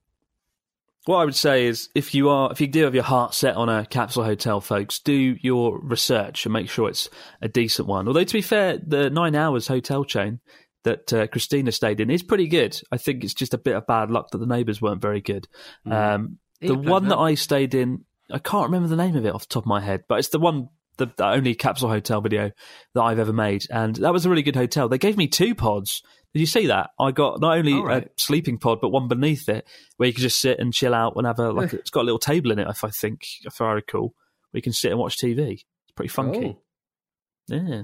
What 1.04 1.16
I 1.16 1.24
would 1.24 1.34
say 1.34 1.66
is, 1.66 1.88
if 1.96 2.14
you 2.14 2.28
are, 2.28 2.52
if 2.52 2.60
you 2.60 2.68
do 2.68 2.84
have 2.84 2.94
your 2.94 3.02
heart 3.02 3.34
set 3.34 3.56
on 3.56 3.68
a 3.68 3.84
capsule 3.84 4.22
hotel, 4.24 4.60
folks, 4.60 5.00
do 5.00 5.36
your 5.40 5.80
research 5.80 6.46
and 6.46 6.52
make 6.52 6.70
sure 6.70 6.88
it's 6.88 7.08
a 7.40 7.48
decent 7.48 7.88
one. 7.88 8.06
Although 8.06 8.22
to 8.22 8.32
be 8.32 8.42
fair, 8.42 8.78
the 8.78 9.10
nine 9.10 9.34
hours 9.34 9.66
hotel 9.66 10.04
chain 10.04 10.38
that 10.84 11.12
uh, 11.12 11.26
Christina 11.26 11.72
stayed 11.72 12.00
in 12.00 12.10
is 12.10 12.22
pretty 12.22 12.46
good. 12.46 12.80
I 12.92 12.98
think 12.98 13.24
it's 13.24 13.34
just 13.34 13.54
a 13.54 13.58
bit 13.58 13.74
of 13.74 13.86
bad 13.86 14.10
luck 14.10 14.30
that 14.30 14.38
the 14.38 14.46
neighbours 14.46 14.80
weren't 14.80 15.02
very 15.02 15.20
good. 15.20 15.48
Um, 15.90 16.38
the 16.60 16.74
one 16.76 17.08
that. 17.08 17.18
I 17.18 17.34
stayed 17.34 17.74
in, 17.74 18.04
I 18.30 18.38
can't 18.38 18.66
remember 18.66 18.88
the 18.88 18.96
name 18.96 19.16
of 19.16 19.26
it 19.26 19.34
off 19.34 19.48
the 19.48 19.54
top 19.54 19.64
of 19.64 19.68
my 19.68 19.80
head, 19.80 20.04
but 20.08 20.20
it's 20.20 20.28
the 20.28 20.38
one, 20.38 20.68
the, 20.98 21.06
the 21.16 21.26
only 21.26 21.56
capsule 21.56 21.88
hotel 21.88 22.20
video 22.20 22.52
that 22.94 23.02
I've 23.02 23.18
ever 23.18 23.32
made, 23.32 23.64
and 23.70 23.96
that 23.96 24.12
was 24.12 24.24
a 24.24 24.30
really 24.30 24.42
good 24.42 24.56
hotel. 24.56 24.88
They 24.88 24.98
gave 24.98 25.16
me 25.16 25.26
two 25.26 25.56
pods. 25.56 26.02
Did 26.34 26.40
you 26.40 26.46
see 26.46 26.66
that? 26.68 26.90
I 26.98 27.10
got 27.10 27.40
not 27.40 27.58
only 27.58 27.74
right. 27.74 28.04
a 28.04 28.10
sleeping 28.16 28.58
pod, 28.58 28.80
but 28.80 28.88
one 28.88 29.06
beneath 29.06 29.48
it 29.48 29.66
where 29.96 30.06
you 30.06 30.14
can 30.14 30.22
just 30.22 30.40
sit 30.40 30.58
and 30.58 30.72
chill 30.72 30.94
out 30.94 31.14
and 31.16 31.26
have 31.26 31.38
a 31.38 31.52
like. 31.52 31.74
it's 31.74 31.90
got 31.90 32.02
a 32.02 32.04
little 32.04 32.18
table 32.18 32.52
in 32.52 32.58
it, 32.58 32.68
if 32.68 32.84
I 32.84 32.88
think, 32.88 33.26
if 33.44 33.60
I 33.60 33.72
recall, 33.72 34.14
where 34.50 34.58
you 34.58 34.62
can 34.62 34.72
sit 34.72 34.90
and 34.90 34.98
watch 34.98 35.18
TV. 35.18 35.52
It's 35.52 35.92
pretty 35.94 36.08
funky. 36.08 36.56
Oh. 36.58 37.54
Yeah. 37.54 37.82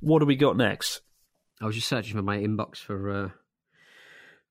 What 0.00 0.20
do 0.20 0.26
we 0.26 0.36
got 0.36 0.56
next? 0.56 1.02
I 1.60 1.66
was 1.66 1.76
just 1.76 1.88
searching 1.88 2.16
for 2.16 2.22
my 2.22 2.38
inbox 2.38 2.78
for 2.78 3.10
uh, 3.10 3.28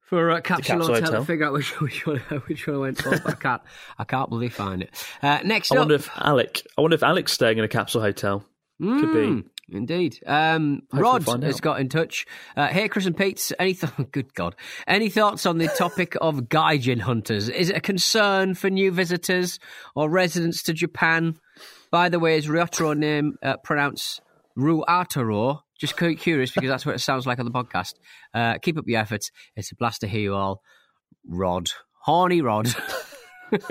for 0.01 0.31
uh, 0.31 0.41
capsule, 0.41 0.77
capsule 0.77 0.95
hotel, 0.95 1.11
to 1.21 1.25
figure 1.25 1.45
out 1.45 1.53
which 1.53 1.69
which 1.81 2.07
one 2.07 2.19
which 2.47 2.67
one 2.67 2.75
I 2.77 2.79
went 2.79 3.01
for. 3.01 3.09
but 3.11 3.27
I 3.27 3.33
can't 3.33 3.61
I 3.97 4.03
can't 4.05 4.29
bloody 4.29 4.49
find 4.49 4.83
it. 4.83 5.07
Uh, 5.21 5.39
next 5.43 5.71
I 5.71 5.75
up, 5.75 5.79
wonder 5.79 5.95
if 5.95 6.09
Alec. 6.15 6.65
I 6.77 6.81
wonder 6.81 6.95
if 6.95 7.03
Alec's 7.03 7.33
staying 7.33 7.57
in 7.57 7.63
a 7.63 7.69
capsule 7.69 8.01
hotel. 8.01 8.45
Could 8.79 9.13
be. 9.13 9.43
Indeed. 9.69 10.19
Um, 10.25 10.83
Rod 10.93 11.25
has 11.43 11.59
got 11.59 11.79
in 11.81 11.89
touch. 11.89 12.25
Uh, 12.55 12.67
hey, 12.67 12.87
Chris 12.87 13.05
and 13.05 13.17
Pete, 13.17 13.51
any 13.59 13.73
th- 13.73 13.91
good 14.11 14.33
God, 14.33 14.55
any 14.87 15.09
thoughts 15.09 15.45
on 15.45 15.57
the 15.57 15.67
topic 15.67 16.15
of 16.21 16.41
gaijin 16.43 17.01
hunters? 17.01 17.49
Is 17.49 17.69
it 17.69 17.75
a 17.77 17.81
concern 17.81 18.53
for 18.55 18.69
new 18.69 18.91
visitors 18.91 19.59
or 19.95 20.09
residents 20.09 20.63
to 20.63 20.73
Japan? 20.73 21.35
By 21.91 22.09
the 22.09 22.19
way, 22.19 22.37
is 22.37 22.47
Ryotaro 22.47 22.97
name 22.97 23.35
uh, 23.43 23.57
pronounced 23.63 24.21
Ruataro? 24.57 25.61
Just 25.79 25.97
curious 25.97 26.51
because 26.51 26.69
that's 26.69 26.85
what 26.85 26.95
it 26.95 26.99
sounds 26.99 27.27
like 27.27 27.39
on 27.39 27.45
the 27.45 27.51
podcast. 27.51 27.93
Uh, 28.33 28.57
keep 28.59 28.77
up 28.77 28.85
your 28.87 28.99
efforts. 28.99 29.31
It's 29.55 29.71
a 29.71 29.75
blast 29.75 30.01
to 30.01 30.07
hear 30.07 30.21
you 30.21 30.33
all. 30.33 30.61
Rod. 31.27 31.69
Horny 32.01 32.41
Rod. 32.41 32.73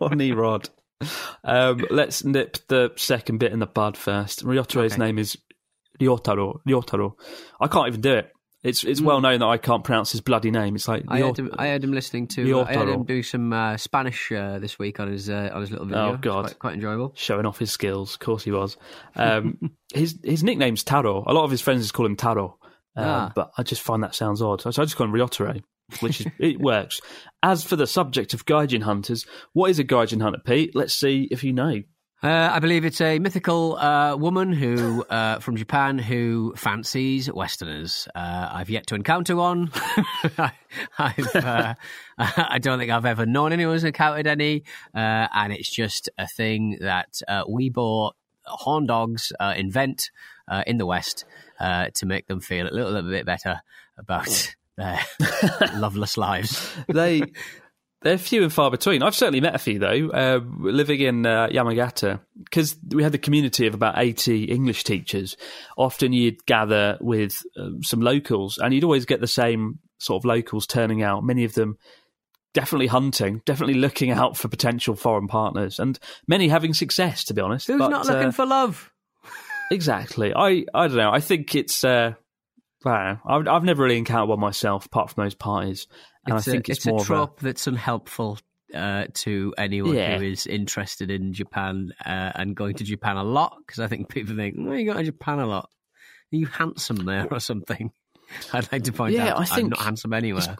Horny 0.00 0.32
Rod. 0.32 0.68
Um, 1.42 1.84
let's 1.90 2.22
nip 2.24 2.58
the 2.68 2.92
second 2.96 3.38
bit 3.38 3.52
in 3.52 3.58
the 3.60 3.66
bud 3.66 3.96
first. 3.96 4.44
Ryotaro's 4.44 4.92
Okay. 4.92 5.02
name 5.02 5.18
is 5.18 5.38
Ryotaro. 6.00 6.60
Ryotaro. 6.68 7.12
I 7.60 7.66
can't 7.68 7.88
even 7.88 8.00
do 8.00 8.14
it. 8.14 8.30
It's 8.62 8.84
it's 8.84 9.00
well 9.00 9.22
known 9.22 9.40
that 9.40 9.46
I 9.46 9.56
can't 9.56 9.82
pronounce 9.82 10.12
his 10.12 10.20
bloody 10.20 10.50
name. 10.50 10.76
It's 10.76 10.86
like 10.86 11.04
Hmm. 11.04 11.12
I 11.12 11.20
heard, 11.20 11.38
him, 11.38 11.50
I 11.58 11.68
heard 11.68 11.82
him 11.82 11.92
listening 11.92 12.26
to. 12.28 12.60
I 12.60 12.74
heard 12.74 12.90
him 12.90 13.04
do 13.04 13.22
some 13.22 13.50
uh, 13.54 13.78
Spanish 13.78 14.30
uh, 14.32 14.58
this 14.58 14.78
week 14.78 15.00
on 15.00 15.10
his 15.10 15.30
uh, 15.30 15.48
on 15.54 15.62
his 15.62 15.70
little 15.70 15.86
video. 15.86 16.12
Oh, 16.12 16.16
God. 16.18 16.42
quite, 16.44 16.58
quite 16.58 16.74
enjoyable. 16.74 17.12
showing 17.16 17.46
off 17.46 17.58
his 17.58 17.70
skills. 17.72 18.12
Of 18.14 18.20
course 18.20 18.44
he 18.44 18.50
was. 18.52 18.76
Um, 19.16 19.56
his 19.94 20.18
his 20.22 20.44
nickname's 20.44 20.84
Taro. 20.84 21.24
A 21.26 21.32
lot 21.32 21.44
of 21.44 21.50
his 21.50 21.62
friends 21.62 21.82
just 21.82 21.94
call 21.94 22.04
him 22.04 22.16
Taro. 22.16 22.58
Um, 22.96 23.04
Ah. 23.06 23.32
But 23.34 23.52
I 23.56 23.62
just 23.62 23.80
find 23.80 24.02
that 24.02 24.14
sounds 24.14 24.42
odd. 24.42 24.60
So 24.60 24.68
I 24.68 24.84
just 24.84 24.96
call 24.96 25.06
him 25.06 25.14
Ryotaro, 25.14 25.62
which 26.00 26.20
is, 26.20 26.26
it 26.38 26.60
works. 26.60 27.00
As 27.42 27.64
for 27.64 27.76
the 27.76 27.86
subject 27.86 28.34
of 28.34 28.46
Gaijin 28.46 28.82
hunters, 28.82 29.26
what 29.52 29.70
is 29.70 29.78
a 29.78 29.84
Gaijin 29.84 30.22
hunter, 30.22 30.40
Pete? 30.44 30.74
Let's 30.74 30.94
see 30.94 31.28
if 31.30 31.42
you 31.44 31.52
know. 31.52 31.82
Uh, 32.22 32.50
I 32.52 32.58
believe 32.58 32.84
it's 32.84 33.00
a 33.00 33.18
mythical 33.18 33.78
uh, 33.78 34.14
woman 34.14 34.52
who 34.52 35.02
uh, 35.04 35.38
from 35.38 35.56
Japan 35.56 35.98
who 35.98 36.52
fancies 36.54 37.32
Westerners. 37.32 38.08
Uh, 38.14 38.50
I've 38.52 38.68
yet 38.68 38.88
to 38.88 38.94
encounter 38.94 39.36
one. 39.36 39.72
I've, 40.98 41.34
uh, 41.34 41.74
I 42.18 42.58
don't 42.60 42.78
think 42.78 42.90
I've 42.90 43.06
ever 43.06 43.24
known 43.24 43.54
anyone 43.54 43.74
who's 43.74 43.84
encountered 43.84 44.26
any, 44.26 44.64
uh, 44.94 45.28
and 45.32 45.54
it's 45.54 45.70
just 45.70 46.10
a 46.18 46.26
thing 46.26 46.76
that 46.82 47.22
we 47.48 47.70
bought 47.70 48.16
horn 48.44 48.84
dogs 48.84 49.32
invent 49.56 50.10
in 50.66 50.76
the 50.76 50.86
West 50.86 51.24
to 51.58 52.04
make 52.04 52.26
them 52.26 52.40
feel 52.40 52.68
a 52.68 52.70
little, 52.70 53.02
bit 53.02 53.24
better 53.24 53.62
about 53.96 54.54
their 54.80 55.00
loveless 55.76 56.16
lives. 56.16 56.74
They 56.88 57.22
they're 58.02 58.16
few 58.16 58.42
and 58.42 58.52
far 58.52 58.70
between. 58.70 59.02
I've 59.02 59.14
certainly 59.14 59.42
met 59.42 59.54
a 59.54 59.58
few 59.58 59.78
though, 59.78 60.08
uh, 60.08 60.40
living 60.58 61.00
in 61.00 61.26
uh, 61.26 61.48
Yamagata, 61.48 62.20
because 62.42 62.74
we 62.88 63.02
had 63.02 63.12
the 63.12 63.18
community 63.18 63.66
of 63.66 63.74
about 63.74 63.98
eighty 63.98 64.44
English 64.44 64.84
teachers. 64.84 65.36
Often 65.76 66.14
you'd 66.14 66.44
gather 66.46 66.96
with 67.00 67.42
um, 67.58 67.82
some 67.82 68.00
locals, 68.00 68.56
and 68.56 68.72
you'd 68.72 68.84
always 68.84 69.04
get 69.04 69.20
the 69.20 69.26
same 69.26 69.80
sort 69.98 70.22
of 70.22 70.24
locals 70.24 70.66
turning 70.66 71.02
out. 71.02 71.24
Many 71.24 71.44
of 71.44 71.52
them 71.52 71.76
definitely 72.54 72.86
hunting, 72.86 73.42
definitely 73.44 73.74
looking 73.74 74.10
out 74.10 74.36
for 74.36 74.48
potential 74.48 74.96
foreign 74.96 75.28
partners, 75.28 75.78
and 75.78 75.98
many 76.26 76.48
having 76.48 76.72
success. 76.72 77.24
To 77.24 77.34
be 77.34 77.42
honest, 77.42 77.66
Who's 77.66 77.78
But, 77.78 77.90
not 77.90 78.06
looking 78.06 78.28
uh, 78.28 78.32
for 78.32 78.46
love? 78.46 78.90
exactly? 79.70 80.32
I 80.34 80.64
I 80.74 80.88
don't 80.88 80.96
know. 80.96 81.12
I 81.12 81.20
think 81.20 81.54
it's. 81.54 81.84
Uh, 81.84 82.14
I 82.84 83.18
I've, 83.26 83.46
I've 83.48 83.64
never 83.64 83.82
really 83.84 83.98
encountered 83.98 84.28
one 84.30 84.40
myself, 84.40 84.86
apart 84.86 85.10
from 85.10 85.24
those 85.24 85.34
parties. 85.34 85.86
And 86.26 86.36
it's 86.36 86.48
I 86.48 86.50
think 86.52 86.68
a, 86.68 86.72
it's, 86.72 86.86
it's 86.86 87.02
a 87.02 87.04
trope 87.04 87.38
of 87.38 87.42
that's 87.42 87.66
unhelpful 87.66 88.38
uh, 88.74 89.06
to 89.14 89.54
anyone 89.58 89.94
Yeah. 89.94 90.18
who 90.18 90.24
is 90.24 90.46
interested 90.46 91.10
in 91.10 91.32
Japan 91.32 91.90
uh, 92.04 92.32
and 92.34 92.54
going 92.54 92.74
to 92.76 92.84
Japan 92.84 93.16
a 93.16 93.24
lot. 93.24 93.56
Because 93.66 93.80
I 93.80 93.86
think 93.86 94.08
people 94.08 94.36
think, 94.36 94.56
"Oh, 94.58 94.72
you 94.72 94.92
go 94.92 94.96
to 94.98 95.04
Japan 95.04 95.38
a 95.40 95.46
lot. 95.46 95.68
Are 96.32 96.36
you 96.36 96.46
handsome 96.46 97.04
there 97.04 97.26
or 97.30 97.40
something?" 97.40 97.90
I'd 98.52 98.70
like 98.70 98.84
to 98.84 98.92
point 98.92 99.14
Yeah, 99.14 99.30
out 99.30 99.36
I 99.38 99.40
I'm 99.40 99.46
think 99.46 99.70
not 99.70 99.80
handsome 99.80 100.12
anywhere. 100.12 100.56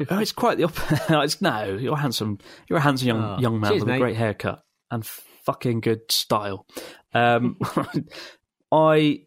a. 0.00 0.06
Oh, 0.10 0.18
it's 0.18 0.32
quite 0.32 0.58
the 0.58 0.64
opposite. 0.64 1.00
it's, 1.10 1.40
no, 1.40 1.76
you're 1.78 1.96
handsome. 1.96 2.38
You're 2.68 2.78
a 2.78 2.82
handsome 2.82 3.08
young 3.08 3.22
Oh, 3.22 3.38
young 3.38 3.60
man 3.60 3.70
cheers, 3.72 3.84
with 3.84 3.94
a 3.94 3.98
great 3.98 4.16
haircut 4.16 4.62
and 4.90 5.06
fucking 5.06 5.80
good 5.80 6.10
style. 6.10 6.66
Um, 7.14 7.56
I. 8.72 9.22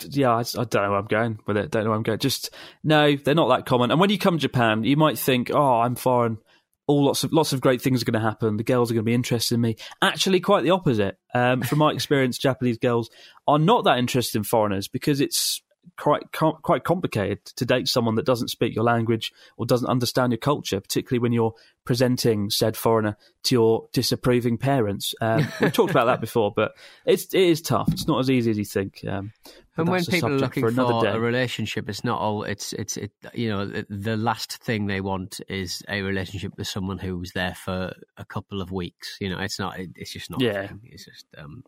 Yeah, 0.00 0.30
I, 0.30 0.40
I 0.40 0.64
don't 0.64 0.74
know 0.74 0.90
where 0.90 0.98
I'm 0.98 1.06
going 1.06 1.38
with 1.46 1.56
it. 1.56 1.70
Don't 1.70 1.84
know 1.84 1.90
where 1.90 1.96
I'm 1.96 2.02
going. 2.02 2.18
Just 2.18 2.54
no, 2.84 3.16
they're 3.16 3.34
not 3.34 3.48
that 3.48 3.66
common. 3.66 3.90
And 3.90 4.00
when 4.00 4.10
you 4.10 4.18
come 4.18 4.34
to 4.36 4.40
Japan, 4.40 4.84
you 4.84 4.96
might 4.96 5.18
think, 5.18 5.50
"Oh, 5.52 5.80
I'm 5.80 5.94
foreign. 5.94 6.38
All 6.86 7.06
lots 7.06 7.24
of 7.24 7.32
lots 7.32 7.52
of 7.52 7.60
great 7.60 7.82
things 7.82 8.02
are 8.02 8.04
going 8.04 8.20
to 8.20 8.26
happen. 8.26 8.56
The 8.56 8.64
girls 8.64 8.90
are 8.90 8.94
going 8.94 9.04
to 9.04 9.10
be 9.10 9.14
interested 9.14 9.54
in 9.54 9.60
me." 9.60 9.76
Actually, 10.02 10.40
quite 10.40 10.64
the 10.64 10.70
opposite. 10.70 11.16
Um, 11.34 11.62
from 11.62 11.78
my 11.78 11.90
experience, 11.92 12.38
Japanese 12.38 12.78
girls 12.78 13.10
are 13.48 13.58
not 13.58 13.84
that 13.84 13.98
interested 13.98 14.38
in 14.38 14.44
foreigners 14.44 14.88
because 14.88 15.20
it's 15.20 15.62
quite 15.96 16.30
quite 16.32 16.84
complicated 16.84 17.44
to 17.44 17.64
date 17.64 17.88
someone 17.88 18.14
that 18.16 18.26
doesn't 18.26 18.48
speak 18.48 18.74
your 18.74 18.84
language 18.84 19.32
or 19.56 19.66
doesn't 19.66 19.88
understand 19.88 20.32
your 20.32 20.38
culture, 20.38 20.80
particularly 20.80 21.20
when 21.20 21.32
you're 21.32 21.54
presenting 21.84 22.50
said 22.50 22.76
foreigner 22.76 23.16
to 23.44 23.54
your 23.54 23.88
disapproving 23.92 24.58
parents. 24.58 25.14
Um, 25.20 25.46
we've 25.60 25.72
talked 25.72 25.90
about 25.90 26.06
that 26.06 26.20
before, 26.20 26.52
but 26.54 26.72
it's 27.04 27.32
it 27.34 27.40
is 27.40 27.62
tough. 27.62 27.88
It's 27.92 28.06
not 28.06 28.20
as 28.20 28.30
easy 28.30 28.50
as 28.50 28.58
you 28.58 28.64
think. 28.64 29.04
Um, 29.06 29.32
And 29.76 29.88
when 29.88 30.04
people 30.04 30.30
are 30.32 30.38
looking 30.38 30.62
for 30.62 30.72
for, 30.72 31.06
a 31.06 31.20
relationship, 31.20 31.88
it's 31.88 32.02
not 32.02 32.20
all. 32.20 32.44
It's 32.44 32.72
it's 32.72 32.96
it. 32.96 33.12
You 33.34 33.50
know, 33.50 33.66
the, 33.88 34.16
last 34.16 34.62
thing 34.62 34.86
they 34.86 35.02
want 35.02 35.40
is 35.48 35.82
a 35.88 36.00
relationship 36.02 36.52
with 36.56 36.66
someone 36.66 36.98
who's 36.98 37.32
there 37.32 37.54
for 37.54 37.92
a 38.16 38.24
couple 38.24 38.62
of 38.62 38.72
weeks. 38.72 39.18
You 39.20 39.28
know, 39.28 39.38
it's 39.38 39.58
not. 39.58 39.78
It, 39.78 39.90
it's 39.96 40.12
just 40.12 40.30
not. 40.30 40.40
Yeah. 40.40 40.70
it's 40.84 41.04
just 41.04 41.26
um, 41.36 41.62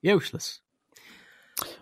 useless. 0.00 0.60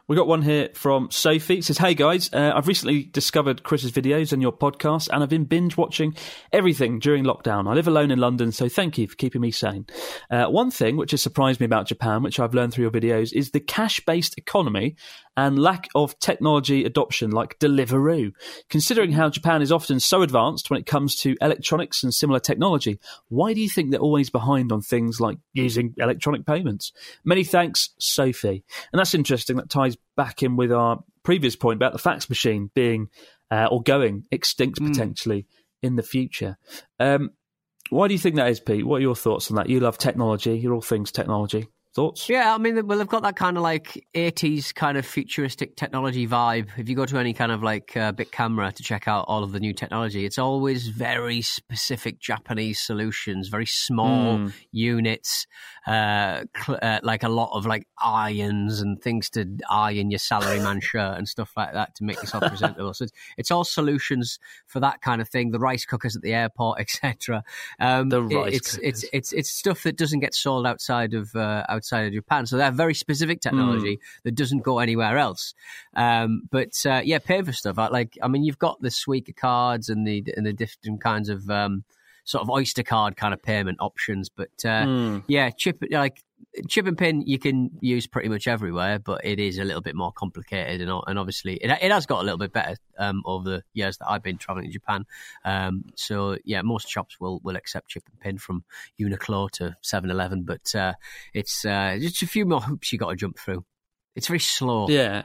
We 0.08 0.16
got 0.16 0.26
one 0.26 0.42
here 0.42 0.70
from 0.74 1.10
Sophie. 1.10 1.58
It 1.58 1.64
says, 1.64 1.78
"Hey 1.78 1.94
guys, 1.94 2.32
uh, 2.32 2.52
I've 2.54 2.66
recently 2.66 3.04
discovered 3.04 3.62
Chris's 3.62 3.92
videos 3.92 4.32
and 4.32 4.40
your 4.40 4.52
podcast, 4.52 5.08
and 5.12 5.22
I've 5.22 5.28
been 5.28 5.44
binge 5.44 5.76
watching 5.76 6.16
everything 6.52 6.98
during 6.98 7.24
lockdown. 7.24 7.68
I 7.68 7.74
live 7.74 7.86
alone 7.86 8.10
in 8.10 8.18
London, 8.18 8.50
so 8.50 8.68
thank 8.68 8.96
you 8.96 9.06
for 9.06 9.16
keeping 9.16 9.42
me 9.42 9.50
sane. 9.50 9.86
Uh, 10.30 10.46
one 10.46 10.70
thing 10.70 10.96
which 10.96 11.10
has 11.10 11.20
surprised 11.20 11.60
me 11.60 11.66
about 11.66 11.86
Japan, 11.86 12.22
which 12.22 12.40
I've 12.40 12.54
learned 12.54 12.72
through 12.72 12.84
your 12.84 12.90
videos, 12.90 13.32
is 13.32 13.50
the 13.50 13.60
cash-based 13.60 14.38
economy 14.38 14.96
and 15.38 15.56
lack 15.56 15.86
of 15.94 16.18
technology 16.18 16.84
adoption, 16.84 17.30
like 17.30 17.60
Deliveroo. 17.60 18.32
Considering 18.68 19.12
how 19.12 19.30
Japan 19.30 19.62
is 19.62 19.70
often 19.70 20.00
so 20.00 20.22
advanced 20.22 20.68
when 20.68 20.80
it 20.80 20.84
comes 20.84 21.14
to 21.14 21.36
electronics 21.40 22.02
and 22.02 22.12
similar 22.12 22.40
technology, 22.40 22.98
why 23.28 23.54
do 23.54 23.60
you 23.60 23.68
think 23.68 23.92
they're 23.92 24.00
always 24.00 24.30
behind 24.30 24.72
on 24.72 24.80
things 24.80 25.20
like 25.20 25.38
using 25.52 25.94
electronic 25.98 26.44
payments? 26.44 26.90
Many 27.24 27.44
thanks, 27.44 27.90
Sophie. 28.00 28.64
And 28.92 28.98
that's 28.98 29.14
interesting. 29.14 29.58
That 29.58 29.70
ties 29.70 29.96
back 30.16 30.42
in 30.42 30.56
with 30.56 30.72
our 30.72 31.04
previous 31.22 31.54
point 31.54 31.76
about 31.76 31.92
the 31.92 32.00
fax 32.00 32.28
machine 32.28 32.72
being 32.74 33.08
uh, 33.48 33.68
or 33.70 33.80
going 33.80 34.24
extinct 34.32 34.82
potentially 34.82 35.46
in 35.84 35.94
the 35.94 36.02
future. 36.02 36.58
Um, 36.98 37.30
why 37.90 38.08
do 38.08 38.14
you 38.14 38.18
think 38.18 38.34
that 38.36 38.50
is, 38.50 38.58
Pete? 38.58 38.84
What 38.84 38.96
are 38.96 39.02
your 39.02 39.14
thoughts 39.14 39.52
on 39.52 39.56
that? 39.56 39.68
You 39.68 39.78
love 39.78 39.98
technology. 39.98 40.58
You're 40.58 40.74
all 40.74 40.80
things 40.80 41.12
technology. 41.12 41.68
Thoughts? 41.98 42.28
Yeah, 42.28 42.54
I 42.54 42.58
mean, 42.58 42.86
well, 42.86 42.98
they've 42.98 43.08
got 43.08 43.24
that 43.24 43.34
kind 43.34 43.56
of 43.56 43.64
like 43.64 44.06
80s 44.14 44.72
kind 44.72 44.96
of 44.96 45.04
futuristic 45.04 45.74
technology 45.74 46.28
vibe. 46.28 46.68
If 46.76 46.88
you 46.88 46.94
go 46.94 47.04
to 47.06 47.18
any 47.18 47.32
kind 47.34 47.50
of 47.50 47.64
like 47.64 47.96
uh, 47.96 48.12
Bic 48.12 48.30
Camera 48.30 48.70
to 48.70 48.82
check 48.84 49.08
out 49.08 49.24
all 49.26 49.42
of 49.42 49.50
the 49.50 49.58
new 49.58 49.72
technology, 49.72 50.24
it's 50.24 50.38
always 50.38 50.86
very 50.86 51.42
specific 51.42 52.20
Japanese 52.20 52.78
solutions, 52.78 53.48
very 53.48 53.66
small 53.66 54.48
units, 54.70 55.48
uh, 55.88 56.44
cl- 56.64 56.78
uh, 56.80 57.00
like 57.02 57.24
a 57.24 57.28
lot 57.28 57.50
of 57.52 57.66
like 57.66 57.88
irons 58.00 58.80
and 58.80 59.02
things 59.02 59.28
to 59.30 59.44
iron 59.68 60.12
your 60.12 60.20
salaryman 60.20 60.80
shirt 60.90 61.18
and 61.18 61.26
stuff 61.26 61.50
like 61.56 61.72
that 61.72 61.96
to 61.96 62.04
make 62.04 62.22
yourself 62.22 62.44
presentable. 62.44 62.94
So 62.94 63.04
it's, 63.06 63.12
it's 63.36 63.50
all 63.50 63.64
solutions 63.64 64.38
for 64.68 64.78
that 64.78 65.00
kind 65.00 65.20
of 65.20 65.28
thing. 65.28 65.50
The 65.50 65.58
rice 65.58 65.84
cookers 65.84 66.14
at 66.14 66.22
the 66.22 66.32
airport, 66.32 66.78
etc. 66.80 67.42
Um, 67.80 68.08
The 68.08 68.22
it- 68.22 68.34
rice 68.36 68.54
it's, 68.54 68.74
it's 68.74 68.76
cookers. 68.76 69.10
it's 69.12 69.32
it's 69.32 69.50
stuff 69.50 69.82
that 69.82 69.96
doesn't 69.96 70.20
get 70.20 70.32
sold 70.34 70.64
outside 70.64 71.14
of 71.14 71.34
uh, 71.34 71.64
outside 71.88 72.06
of 72.06 72.12
Japan. 72.12 72.46
So 72.46 72.56
they 72.56 72.64
have 72.64 72.74
very 72.74 72.94
specific 72.94 73.40
technology 73.40 73.94
Hmm. 73.96 74.18
that 74.24 74.34
doesn't 74.34 74.62
go 74.62 74.78
anywhere 74.78 75.18
else. 75.18 75.54
Um, 75.94 76.42
but 76.50 76.74
uh, 76.86 77.02
yeah, 77.04 77.18
paying 77.18 77.44
for 77.44 77.52
stuff. 77.52 77.76
Like 77.78 78.18
I 78.22 78.28
mean, 78.28 78.44
you've 78.44 78.58
got 78.58 78.80
the 78.80 78.88
Suica 78.90 79.34
cards 79.34 79.88
and 79.88 80.06
the 80.06 80.24
and 80.36 80.46
the 80.46 80.52
different 80.52 81.00
kinds 81.00 81.28
of 81.28 81.48
um, 81.50 81.84
sort 82.28 82.42
of 82.42 82.50
Oyster 82.50 82.82
card 82.82 83.16
kind 83.16 83.32
of 83.32 83.42
payment 83.42 83.78
options. 83.80 84.28
But 84.28 84.50
uh, 84.64 84.84
Hmm. 84.84 85.18
yeah, 85.28 85.48
chip 85.48 85.82
like 85.90 86.22
chip 86.68 86.86
and 86.86 86.96
pin 86.98 87.22
you 87.26 87.38
can 87.38 87.70
use 87.80 88.06
pretty 88.06 88.28
much 88.28 88.46
everywhere, 88.46 88.98
but 88.98 89.24
it 89.24 89.38
is 89.40 89.56
a 89.58 89.64
little 89.64 89.80
bit 89.80 89.96
more 89.96 90.12
complicated 90.12 90.82
and 90.82 91.02
and 91.06 91.18
obviously 91.18 91.54
it, 91.54 91.70
it 91.70 91.90
has 91.90 92.04
got 92.04 92.20
a 92.20 92.24
little 92.24 92.38
bit 92.38 92.52
better 92.52 92.76
um, 92.98 93.22
over 93.24 93.48
the 93.48 93.62
years 93.72 93.96
that 93.96 94.10
I've 94.10 94.22
been 94.22 94.36
traveling 94.36 94.66
to 94.66 94.72
Japan. 94.72 95.06
Um, 95.44 95.84
so 95.96 96.36
yeah, 96.44 96.60
most 96.60 96.86
shops 96.88 97.18
will 97.18 97.40
will 97.42 97.56
accept 97.56 97.88
chip 97.88 98.02
and 98.10 98.20
pin 98.20 98.36
from 98.38 98.62
Uniqlo 99.00 99.50
to 99.52 99.74
7-Eleven, 99.82 100.42
but 100.44 100.74
uh, 100.74 100.92
it's 101.32 101.64
uh, 101.64 101.96
just 101.98 102.22
a 102.22 102.26
few 102.26 102.44
more 102.44 102.60
hoops 102.60 102.92
you 102.92 102.98
got 102.98 103.10
to 103.10 103.16
jump 103.16 103.38
through. 103.38 103.64
It's 104.14 104.26
very 104.26 104.40
slow. 104.40 104.88
Yeah. 104.88 105.22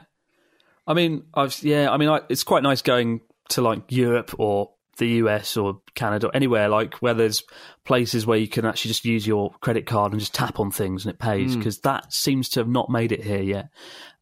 I 0.86 0.94
mean, 0.94 1.24
I've 1.34 1.62
yeah. 1.62 1.90
I 1.90 1.96
mean, 1.98 2.08
I, 2.08 2.20
it's 2.30 2.44
quite 2.44 2.62
nice 2.62 2.80
going 2.82 3.20
to 3.50 3.60
like 3.60 3.92
Europe 3.92 4.34
or 4.38 4.70
the 4.98 5.08
US 5.08 5.56
or 5.56 5.80
Canada, 5.94 6.28
or 6.28 6.36
anywhere 6.36 6.68
like 6.68 6.94
where 6.96 7.14
there's 7.14 7.42
places 7.84 8.26
where 8.26 8.38
you 8.38 8.48
can 8.48 8.64
actually 8.64 8.90
just 8.90 9.04
use 9.04 9.26
your 9.26 9.50
credit 9.60 9.86
card 9.86 10.12
and 10.12 10.20
just 10.20 10.34
tap 10.34 10.58
on 10.60 10.70
things 10.70 11.04
and 11.04 11.12
it 11.12 11.18
pays 11.18 11.54
because 11.58 11.80
that 11.80 12.12
seems 12.12 12.48
to 12.50 12.60
have 12.60 12.68
not 12.68 12.90
made 12.90 13.12
it 13.12 13.22
here 13.22 13.42
yet. 13.42 13.68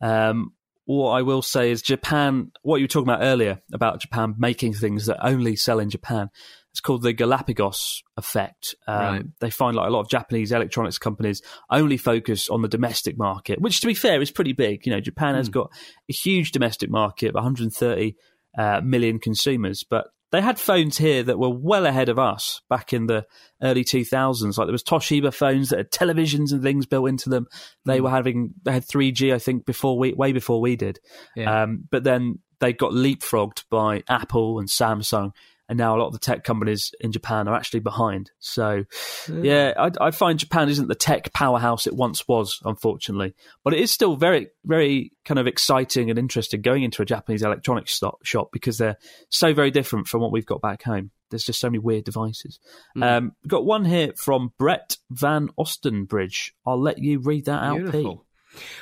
Um, 0.00 0.52
what 0.84 1.12
I 1.12 1.22
will 1.22 1.42
say 1.42 1.70
is 1.70 1.80
Japan. 1.80 2.50
What 2.62 2.78
you 2.78 2.84
were 2.84 2.88
talking 2.88 3.08
about 3.08 3.22
earlier 3.22 3.60
about 3.72 4.00
Japan 4.00 4.34
making 4.36 4.74
things 4.74 5.06
that 5.06 5.24
only 5.24 5.54
sell 5.56 5.78
in 5.78 5.90
Japan. 5.90 6.28
It's 6.72 6.80
called 6.80 7.02
the 7.02 7.12
Galapagos 7.12 8.02
effect. 8.16 8.74
Um, 8.88 8.96
Right. 8.98 9.24
They 9.40 9.50
find 9.50 9.76
like 9.76 9.86
a 9.88 9.90
lot 9.92 10.00
of 10.00 10.08
Japanese 10.08 10.52
electronics 10.52 10.96
companies 10.98 11.42
only 11.70 11.98
focus 11.98 12.48
on 12.48 12.62
the 12.62 12.68
domestic 12.68 13.18
market, 13.18 13.60
which, 13.60 13.80
to 13.82 13.86
be 13.86 13.92
fair, 13.94 14.22
is 14.22 14.30
pretty 14.30 14.54
big. 14.54 14.86
You 14.86 14.92
know, 14.92 15.00
Japan 15.00 15.34
has 15.34 15.50
got 15.50 15.70
a 16.08 16.12
huge 16.12 16.50
domestic 16.50 16.90
market 16.90 17.28
of 17.28 17.34
130 17.34 18.16
uh, 18.56 18.80
million 18.82 19.18
consumers, 19.18 19.84
but 19.88 20.06
they 20.32 20.40
had 20.40 20.58
phones 20.58 20.96
here 20.96 21.22
that 21.22 21.38
were 21.38 21.50
well 21.50 21.84
ahead 21.84 22.08
of 22.08 22.18
us 22.18 22.62
back 22.70 22.94
in 22.94 23.06
the 23.06 23.26
early 23.62 23.84
2000s. 23.84 24.56
Like 24.56 24.66
there 24.66 24.72
was 24.72 24.82
Toshiba 24.82 25.32
phones 25.32 25.68
that 25.68 25.76
had 25.76 25.90
televisions 25.90 26.52
and 26.52 26.62
things 26.62 26.86
built 26.86 27.08
into 27.08 27.28
them. 27.28 27.46
They 27.84 28.00
were 28.00 28.10
having 28.10 28.54
they 28.64 28.72
had 28.72 28.86
3G, 28.86 29.34
I 29.34 29.38
think, 29.38 29.66
before 29.66 29.98
we 29.98 30.14
way 30.14 30.32
before 30.32 30.60
we 30.60 30.74
did. 30.74 30.98
Yeah. 31.36 31.62
Um, 31.62 31.84
but 31.90 32.02
then 32.02 32.38
they 32.60 32.72
got 32.72 32.92
leapfrogged 32.92 33.64
by 33.70 34.02
Apple 34.08 34.58
and 34.58 34.68
Samsung. 34.68 35.32
And 35.68 35.78
now 35.78 35.96
a 35.96 35.98
lot 35.98 36.08
of 36.08 36.12
the 36.12 36.18
tech 36.18 36.44
companies 36.44 36.92
in 37.00 37.12
Japan 37.12 37.48
are 37.48 37.54
actually 37.54 37.80
behind. 37.80 38.30
So, 38.40 38.84
yeah, 39.32 39.72
I, 39.78 39.90
I 40.00 40.10
find 40.10 40.38
Japan 40.38 40.68
isn't 40.68 40.88
the 40.88 40.94
tech 40.94 41.32
powerhouse 41.32 41.86
it 41.86 41.94
once 41.94 42.26
was, 42.28 42.60
unfortunately. 42.64 43.34
But 43.64 43.72
it 43.72 43.80
is 43.80 43.90
still 43.90 44.16
very, 44.16 44.48
very 44.64 45.12
kind 45.24 45.38
of 45.38 45.46
exciting 45.46 46.10
and 46.10 46.18
interesting 46.18 46.60
going 46.60 46.82
into 46.82 47.00
a 47.00 47.06
Japanese 47.06 47.42
electronics 47.42 47.94
sto- 47.94 48.18
shop 48.22 48.50
because 48.52 48.76
they're 48.76 48.98
so 49.30 49.54
very 49.54 49.70
different 49.70 50.08
from 50.08 50.20
what 50.20 50.32
we've 50.32 50.44
got 50.44 50.60
back 50.60 50.82
home. 50.82 51.10
There's 51.30 51.44
just 51.44 51.60
so 51.60 51.70
many 51.70 51.78
weird 51.78 52.04
devices. 52.04 52.58
Um, 53.02 53.32
we've 53.42 53.50
got 53.50 53.64
one 53.64 53.86
here 53.86 54.12
from 54.16 54.52
Brett 54.58 54.98
Van 55.10 55.48
Ostenbridge. 55.58 56.50
I'll 56.66 56.78
let 56.80 56.98
you 56.98 57.20
read 57.20 57.46
that 57.46 57.62
out, 57.62 57.78
Pete. 57.92 58.04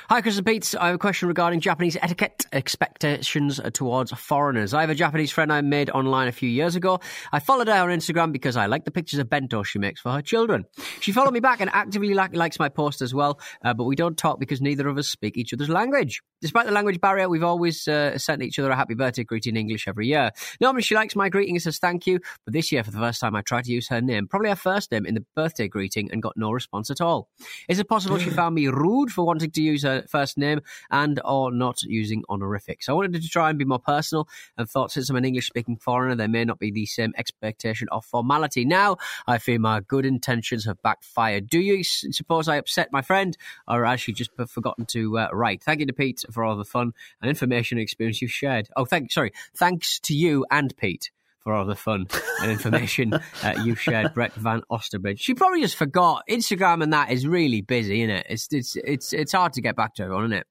Hi, 0.09 0.21
Chris 0.21 0.37
and 0.37 0.45
Pete. 0.45 0.75
I 0.79 0.87
have 0.87 0.95
a 0.95 0.99
question 0.99 1.27
regarding 1.27 1.59
Japanese 1.59 1.97
etiquette 2.01 2.45
expectations 2.51 3.59
towards 3.73 4.11
foreigners. 4.11 4.73
I 4.73 4.81
have 4.81 4.89
a 4.89 4.95
Japanese 4.95 5.31
friend 5.31 5.51
I 5.51 5.61
made 5.61 5.89
online 5.89 6.27
a 6.27 6.31
few 6.31 6.49
years 6.49 6.75
ago. 6.75 6.99
I 7.31 7.39
followed 7.39 7.67
her 7.67 7.73
on 7.73 7.89
Instagram 7.89 8.31
because 8.31 8.57
I 8.57 8.65
like 8.65 8.85
the 8.85 8.91
pictures 8.91 9.19
of 9.19 9.29
bento 9.29 9.63
she 9.63 9.79
makes 9.79 10.01
for 10.01 10.11
her 10.11 10.21
children. 10.21 10.65
She 10.99 11.11
followed 11.11 11.33
me 11.33 11.39
back 11.39 11.61
and 11.61 11.69
actively 11.71 12.13
likes 12.13 12.59
my 12.59 12.69
post 12.69 13.01
as 13.01 13.13
well, 13.13 13.39
uh, 13.63 13.73
but 13.73 13.85
we 13.85 13.95
don't 13.95 14.17
talk 14.17 14.39
because 14.39 14.61
neither 14.61 14.87
of 14.87 14.97
us 14.97 15.07
speak 15.07 15.37
each 15.37 15.53
other's 15.53 15.69
language. 15.69 16.21
Despite 16.41 16.65
the 16.65 16.71
language 16.71 16.99
barrier, 16.99 17.29
we've 17.29 17.43
always 17.43 17.87
uh, 17.87 18.17
sent 18.17 18.41
each 18.41 18.57
other 18.57 18.71
a 18.71 18.75
happy 18.75 18.95
birthday 18.95 19.23
greeting 19.23 19.55
in 19.55 19.57
English 19.57 19.87
every 19.87 20.07
year. 20.07 20.31
Normally, 20.59 20.81
she 20.81 20.95
likes 20.95 21.15
my 21.15 21.29
greeting 21.29 21.55
and 21.55 21.61
says 21.61 21.77
thank 21.77 22.07
you, 22.07 22.19
but 22.45 22.53
this 22.53 22.71
year, 22.71 22.83
for 22.83 22.89
the 22.89 22.97
first 22.97 23.21
time, 23.21 23.35
I 23.35 23.41
tried 23.43 23.65
to 23.65 23.71
use 23.71 23.87
her 23.89 24.01
name, 24.01 24.27
probably 24.27 24.49
her 24.49 24.55
first 24.55 24.91
name, 24.91 25.05
in 25.05 25.13
the 25.13 25.23
birthday 25.35 25.67
greeting 25.67 26.11
and 26.11 26.21
got 26.21 26.35
no 26.35 26.51
response 26.51 26.89
at 26.89 26.99
all. 26.99 27.29
Is 27.69 27.77
it 27.77 27.87
possible 27.87 28.17
she 28.17 28.29
found 28.41 28.55
me 28.55 28.67
rude 28.69 29.11
for 29.11 29.23
wanting 29.23 29.51
to 29.51 29.61
use 29.61 29.83
her 29.83 30.03
first 30.09 30.35
name 30.35 30.61
and 30.89 31.21
or 31.23 31.51
not 31.51 31.83
using 31.83 32.23
honorifics? 32.27 32.89
I 32.89 32.93
wanted 32.93 33.21
to 33.21 33.29
try 33.29 33.51
and 33.51 33.59
be 33.59 33.65
more 33.65 33.77
personal 33.77 34.27
and 34.57 34.67
thought 34.67 34.91
since 34.91 35.11
I'm 35.11 35.17
an 35.17 35.25
English-speaking 35.25 35.77
foreigner, 35.77 36.15
there 36.15 36.27
may 36.27 36.43
not 36.43 36.57
be 36.57 36.71
the 36.71 36.87
same 36.87 37.13
expectation 37.17 37.87
of 37.91 38.03
formality. 38.03 38.65
Now, 38.65 38.97
I 39.27 39.37
fear 39.37 39.59
my 39.59 39.79
good 39.81 40.07
intentions 40.07 40.65
have 40.65 40.81
backfired. 40.81 41.49
Do 41.49 41.59
you 41.59 41.83
suppose 41.83 42.47
I 42.47 42.55
upset 42.55 42.91
my 42.91 43.03
friend, 43.03 43.37
or 43.67 43.85
has 43.85 44.01
she 44.01 44.11
just 44.11 44.31
forgotten 44.47 44.85
to 44.87 45.19
uh, 45.19 45.27
write? 45.33 45.61
Thank 45.61 45.81
you 45.81 45.85
to 45.85 45.93
Pete 45.93 46.25
for 46.31 46.43
all 46.43 46.57
the 46.57 46.65
fun 46.65 46.93
and 47.21 47.29
information 47.29 47.77
and 47.77 47.83
experience 47.83 48.21
you've 48.21 48.31
shared. 48.31 48.69
Oh, 48.75 48.85
thank, 48.85 49.11
sorry, 49.11 49.33
thanks 49.55 49.99
to 50.01 50.13
you 50.13 50.45
and 50.49 50.75
Pete 50.77 51.11
for 51.39 51.53
all 51.53 51.65
the 51.65 51.75
fun 51.75 52.07
and 52.41 52.51
information 52.51 53.13
uh, 53.43 53.53
you've 53.63 53.81
shared, 53.81 54.13
Brett 54.13 54.33
Van 54.33 54.61
Osterbridge. 54.71 55.19
She 55.19 55.33
probably 55.33 55.61
just 55.61 55.75
forgot. 55.75 56.23
Instagram 56.29 56.83
and 56.83 56.93
that 56.93 57.11
is 57.11 57.27
really 57.27 57.61
busy, 57.61 58.01
isn't 58.01 58.15
it? 58.15 58.25
It's 58.29 58.47
it's 58.51 58.75
it's 58.75 59.13
it's 59.13 59.31
hard 59.31 59.53
to 59.53 59.61
get 59.61 59.75
back 59.75 59.95
to 59.95 60.03
everyone, 60.03 60.25
isn't 60.25 60.37
it? 60.37 60.47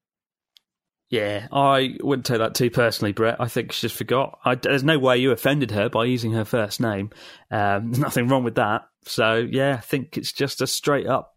Yeah, 1.09 1.47
I 1.51 1.97
wouldn't 2.01 2.25
take 2.25 2.37
that 2.37 2.55
too 2.55 2.71
personally, 2.71 3.11
Brett. 3.11 3.35
I 3.37 3.49
think 3.49 3.73
she 3.73 3.81
just 3.81 3.97
forgot. 3.97 4.39
I, 4.45 4.55
there's 4.55 4.83
no 4.83 4.97
way 4.97 5.17
you 5.17 5.31
offended 5.31 5.71
her 5.71 5.89
by 5.89 6.05
using 6.05 6.31
her 6.31 6.45
first 6.45 6.79
name. 6.79 7.09
Um, 7.51 7.87
there's 7.91 7.99
nothing 7.99 8.29
wrong 8.29 8.45
with 8.45 8.55
that. 8.55 8.83
So, 9.05 9.35
yeah, 9.35 9.73
I 9.73 9.81
think 9.81 10.17
it's 10.17 10.31
just 10.31 10.61
a 10.61 10.67
straight 10.67 11.07
up 11.07 11.30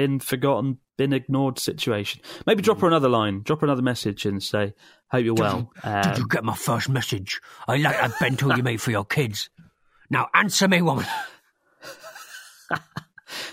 been 0.00 0.18
forgotten, 0.18 0.78
been 0.96 1.12
ignored 1.12 1.58
situation. 1.58 2.22
Maybe 2.46 2.62
drop 2.62 2.80
her 2.80 2.86
another 2.86 3.10
line, 3.10 3.42
drop 3.42 3.60
her 3.60 3.66
another 3.66 3.82
message 3.82 4.24
and 4.24 4.42
say, 4.42 4.72
Hope 5.10 5.24
you're 5.24 5.34
well. 5.34 5.70
Um, 5.82 6.02
did 6.02 6.16
you 6.16 6.26
get 6.26 6.42
my 6.42 6.54
first 6.54 6.88
message? 6.88 7.38
I 7.68 7.76
like 7.76 8.00
that 8.00 8.18
bento 8.18 8.56
you 8.56 8.62
made 8.62 8.80
for 8.80 8.90
your 8.90 9.04
kids. 9.04 9.50
Now 10.08 10.28
answer 10.32 10.68
me, 10.68 10.80
woman. 10.80 11.04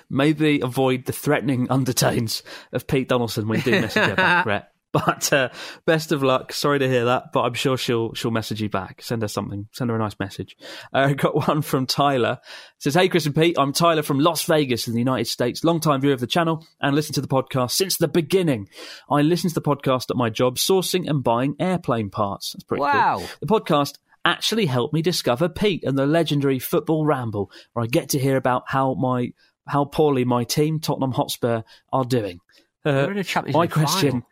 Maybe 0.10 0.62
avoid 0.62 1.06
the 1.06 1.12
threatening 1.12 1.70
undertones 1.70 2.44
of 2.72 2.88
Pete 2.88 3.10
Donaldson 3.10 3.46
when 3.50 3.58
you 3.58 3.64
do 3.66 3.72
message 3.72 4.08
her 4.08 4.16
back, 4.16 4.44
Brett. 4.46 4.72
But 5.06 5.32
uh, 5.32 5.50
best 5.86 6.12
of 6.12 6.24
luck. 6.24 6.52
Sorry 6.52 6.80
to 6.80 6.88
hear 6.88 7.06
that, 7.06 7.32
but 7.32 7.42
I'm 7.42 7.54
sure 7.54 7.78
she'll 7.78 8.14
she'll 8.14 8.32
message 8.32 8.62
you 8.62 8.70
back. 8.70 9.02
Send 9.04 9.22
her 9.22 9.28
something. 9.28 9.68
Send 9.72 9.92
her 9.92 9.96
a 9.96 10.00
nice 10.00 10.18
message. 10.20 10.58
Uh, 10.92 11.10
I 11.10 11.14
got 11.14 11.48
one 11.48 11.62
from 11.62 11.86
Tyler. 11.86 12.40
It 12.42 12.82
says, 12.84 12.96
"Hey 12.96 13.08
Chris 13.08 13.28
and 13.28 13.36
Pete, 13.36 13.58
I'm 13.60 13.74
Tyler 13.74 14.02
from 14.02 14.20
Las 14.20 14.44
Vegas 14.44 14.88
in 14.88 14.94
the 14.94 15.00
United 15.00 15.28
States. 15.28 15.64
Long 15.64 15.80
time 15.80 16.02
viewer 16.02 16.14
of 16.14 16.20
the 16.20 16.28
channel 16.28 16.66
and 16.82 16.96
listen 16.96 17.14
to 17.14 17.22
the 17.22 17.28
podcast 17.28 17.72
since 17.72 17.98
the 17.98 18.08
beginning. 18.08 18.70
I 19.10 19.22
listen 19.22 19.50
to 19.50 19.54
the 19.54 19.62
podcast 19.62 20.10
at 20.10 20.16
my 20.16 20.30
job, 20.32 20.56
sourcing 20.56 21.08
and 21.08 21.24
buying 21.24 21.56
airplane 21.60 22.10
parts. 22.10 22.54
That's 22.54 22.64
pretty 22.64 22.82
wow. 22.82 23.18
cool. 23.20 23.28
The 23.40 23.48
podcast." 23.48 23.98
Actually, 24.26 24.66
helped 24.66 24.94
me 24.94 25.02
discover 25.02 25.48
Pete 25.48 25.86
and 25.86 25.98
the 25.98 26.06
legendary 26.06 26.60
football 26.60 27.06
ramble, 27.06 27.50
where 27.72 27.84
I 27.84 27.88
get 27.88 28.10
to 28.10 28.20
hear 28.20 28.36
about 28.36 28.64
how 28.68 28.94
my 28.96 29.32
how 29.66 29.86
poorly 29.86 30.26
my 30.26 30.44
team, 30.44 30.82
Tottenham 30.82 31.14
Hotspur, 31.14 31.62
are 31.94 32.04
doing. 32.04 32.42
Uh, 32.84 33.08
my 33.54 33.68
question. 33.68 34.24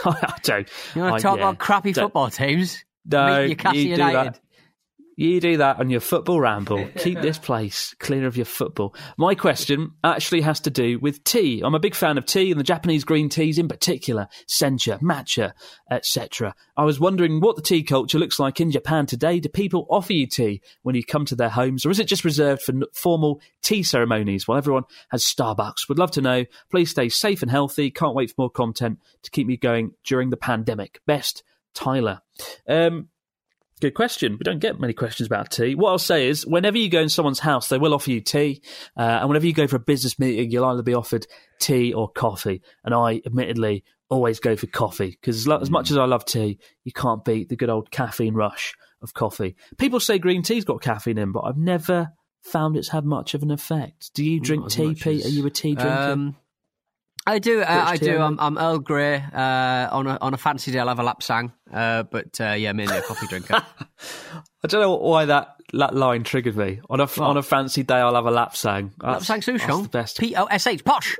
I 0.04 0.38
don't. 0.42 0.68
You 0.94 1.02
want 1.02 1.16
to 1.16 1.22
talk 1.22 1.38
yeah, 1.38 1.44
about 1.44 1.58
crappy 1.58 1.92
football 1.92 2.30
teams? 2.30 2.84
No, 3.04 3.42
you 3.42 3.54
do 3.54 3.78
United. 3.78 4.34
that. 4.34 4.40
You 5.18 5.40
do 5.40 5.56
that 5.56 5.80
on 5.80 5.88
your 5.88 6.00
football 6.00 6.40
ramble. 6.40 6.86
Keep 6.98 7.22
this 7.22 7.38
place 7.38 7.94
clear 7.98 8.26
of 8.26 8.36
your 8.36 8.44
football. 8.44 8.94
My 9.16 9.34
question 9.34 9.92
actually 10.04 10.42
has 10.42 10.60
to 10.60 10.70
do 10.70 10.98
with 10.98 11.24
tea. 11.24 11.62
I'm 11.64 11.74
a 11.74 11.80
big 11.80 11.94
fan 11.94 12.18
of 12.18 12.26
tea 12.26 12.50
and 12.50 12.60
the 12.60 12.64
Japanese 12.64 13.02
green 13.02 13.30
teas 13.30 13.58
in 13.58 13.66
particular, 13.66 14.28
sencha, 14.46 15.00
matcha, 15.00 15.52
etc. 15.90 16.54
I 16.76 16.84
was 16.84 17.00
wondering 17.00 17.40
what 17.40 17.56
the 17.56 17.62
tea 17.62 17.82
culture 17.82 18.18
looks 18.18 18.38
like 18.38 18.60
in 18.60 18.70
Japan 18.70 19.06
today. 19.06 19.40
Do 19.40 19.48
people 19.48 19.86
offer 19.88 20.12
you 20.12 20.26
tea 20.26 20.60
when 20.82 20.94
you 20.94 21.02
come 21.02 21.24
to 21.26 21.34
their 21.34 21.48
homes, 21.48 21.86
or 21.86 21.90
is 21.90 21.98
it 21.98 22.08
just 22.08 22.24
reserved 22.24 22.60
for 22.60 22.74
formal 22.92 23.40
tea 23.62 23.82
ceremonies 23.82 24.46
while 24.46 24.58
everyone 24.58 24.84
has 25.12 25.24
Starbucks? 25.24 25.88
Would 25.88 25.98
love 25.98 26.10
to 26.12 26.20
know. 26.20 26.44
Please 26.70 26.90
stay 26.90 27.08
safe 27.08 27.40
and 27.40 27.50
healthy. 27.50 27.90
Can't 27.90 28.14
wait 28.14 28.30
for 28.30 28.42
more 28.42 28.50
content 28.50 28.98
to 29.22 29.30
keep 29.30 29.46
me 29.46 29.56
going 29.56 29.92
during 30.04 30.28
the 30.28 30.36
pandemic. 30.36 31.00
Best, 31.06 31.42
Tyler. 31.72 32.20
Um, 32.68 33.08
Good 33.80 33.94
question. 33.94 34.32
We 34.32 34.44
don't 34.44 34.58
get 34.58 34.80
many 34.80 34.94
questions 34.94 35.26
about 35.26 35.50
tea. 35.50 35.74
What 35.74 35.90
I'll 35.90 35.98
say 35.98 36.28
is, 36.28 36.46
whenever 36.46 36.78
you 36.78 36.88
go 36.88 37.02
in 37.02 37.10
someone's 37.10 37.40
house, 37.40 37.68
they 37.68 37.76
will 37.78 37.92
offer 37.92 38.10
you 38.10 38.22
tea, 38.22 38.62
uh, 38.96 39.18
and 39.20 39.28
whenever 39.28 39.46
you 39.46 39.52
go 39.52 39.66
for 39.66 39.76
a 39.76 39.80
business 39.80 40.18
meeting, 40.18 40.50
you'll 40.50 40.64
either 40.64 40.82
be 40.82 40.94
offered 40.94 41.26
tea 41.60 41.92
or 41.92 42.08
coffee. 42.08 42.62
And 42.84 42.94
I, 42.94 43.20
admittedly, 43.26 43.84
always 44.08 44.40
go 44.40 44.56
for 44.56 44.66
coffee 44.66 45.10
because 45.10 45.46
as, 45.46 45.62
as 45.62 45.70
much 45.70 45.90
as 45.90 45.98
I 45.98 46.04
love 46.04 46.24
tea, 46.24 46.58
you 46.84 46.92
can't 46.92 47.24
beat 47.24 47.48
the 47.48 47.56
good 47.56 47.70
old 47.70 47.90
caffeine 47.90 48.34
rush 48.34 48.74
of 49.02 49.14
coffee. 49.14 49.56
People 49.78 50.00
say 50.00 50.18
green 50.18 50.42
tea's 50.42 50.64
got 50.64 50.80
caffeine 50.80 51.18
in, 51.18 51.32
but 51.32 51.40
I've 51.40 51.58
never 51.58 52.12
found 52.42 52.76
it's 52.76 52.88
had 52.88 53.04
much 53.04 53.34
of 53.34 53.42
an 53.42 53.50
effect. 53.50 54.14
Do 54.14 54.24
you 54.24 54.40
drink 54.40 54.70
tea, 54.70 54.94
Pete? 54.94 55.24
As, 55.24 55.26
Are 55.26 55.34
you 55.34 55.46
a 55.46 55.50
tea 55.50 55.74
drinker? 55.74 56.12
Um, 56.12 56.36
I 57.26 57.40
do. 57.40 57.60
Uh, 57.60 57.84
I 57.86 57.96
do. 57.96 58.18
I'm, 58.18 58.38
I'm, 58.38 58.56
Earl 58.56 58.78
Grey. 58.78 59.16
Uh, 59.16 59.88
on 59.90 60.06
a 60.06 60.16
on 60.20 60.32
a 60.32 60.36
fancy 60.36 60.70
day, 60.70 60.78
I'll 60.78 60.88
have 60.88 61.00
a 61.00 61.02
lapsang. 61.02 61.52
Uh, 61.72 62.04
but 62.04 62.40
uh, 62.40 62.52
yeah, 62.52 62.72
mainly 62.72 62.96
a 62.96 63.02
coffee 63.02 63.26
drinker. 63.26 63.54
I 64.62 64.68
don't 64.68 64.80
know 64.80 64.94
why 64.94 65.24
that, 65.24 65.56
that 65.72 65.94
line 65.94 66.22
triggered 66.22 66.56
me. 66.56 66.80
On 66.88 67.00
a 67.00 67.08
on 67.20 67.36
a 67.36 67.42
fancy 67.42 67.82
day, 67.82 67.96
I'll 67.96 68.14
have 68.14 68.26
a 68.26 68.30
lapsang. 68.30 68.94
Lapsang 68.98 69.42
souchong. 69.42 69.84
the 69.84 69.88
best. 69.88 70.20
P 70.20 70.36
O 70.36 70.44
S 70.44 70.68
H 70.68 70.84
posh. 70.84 71.16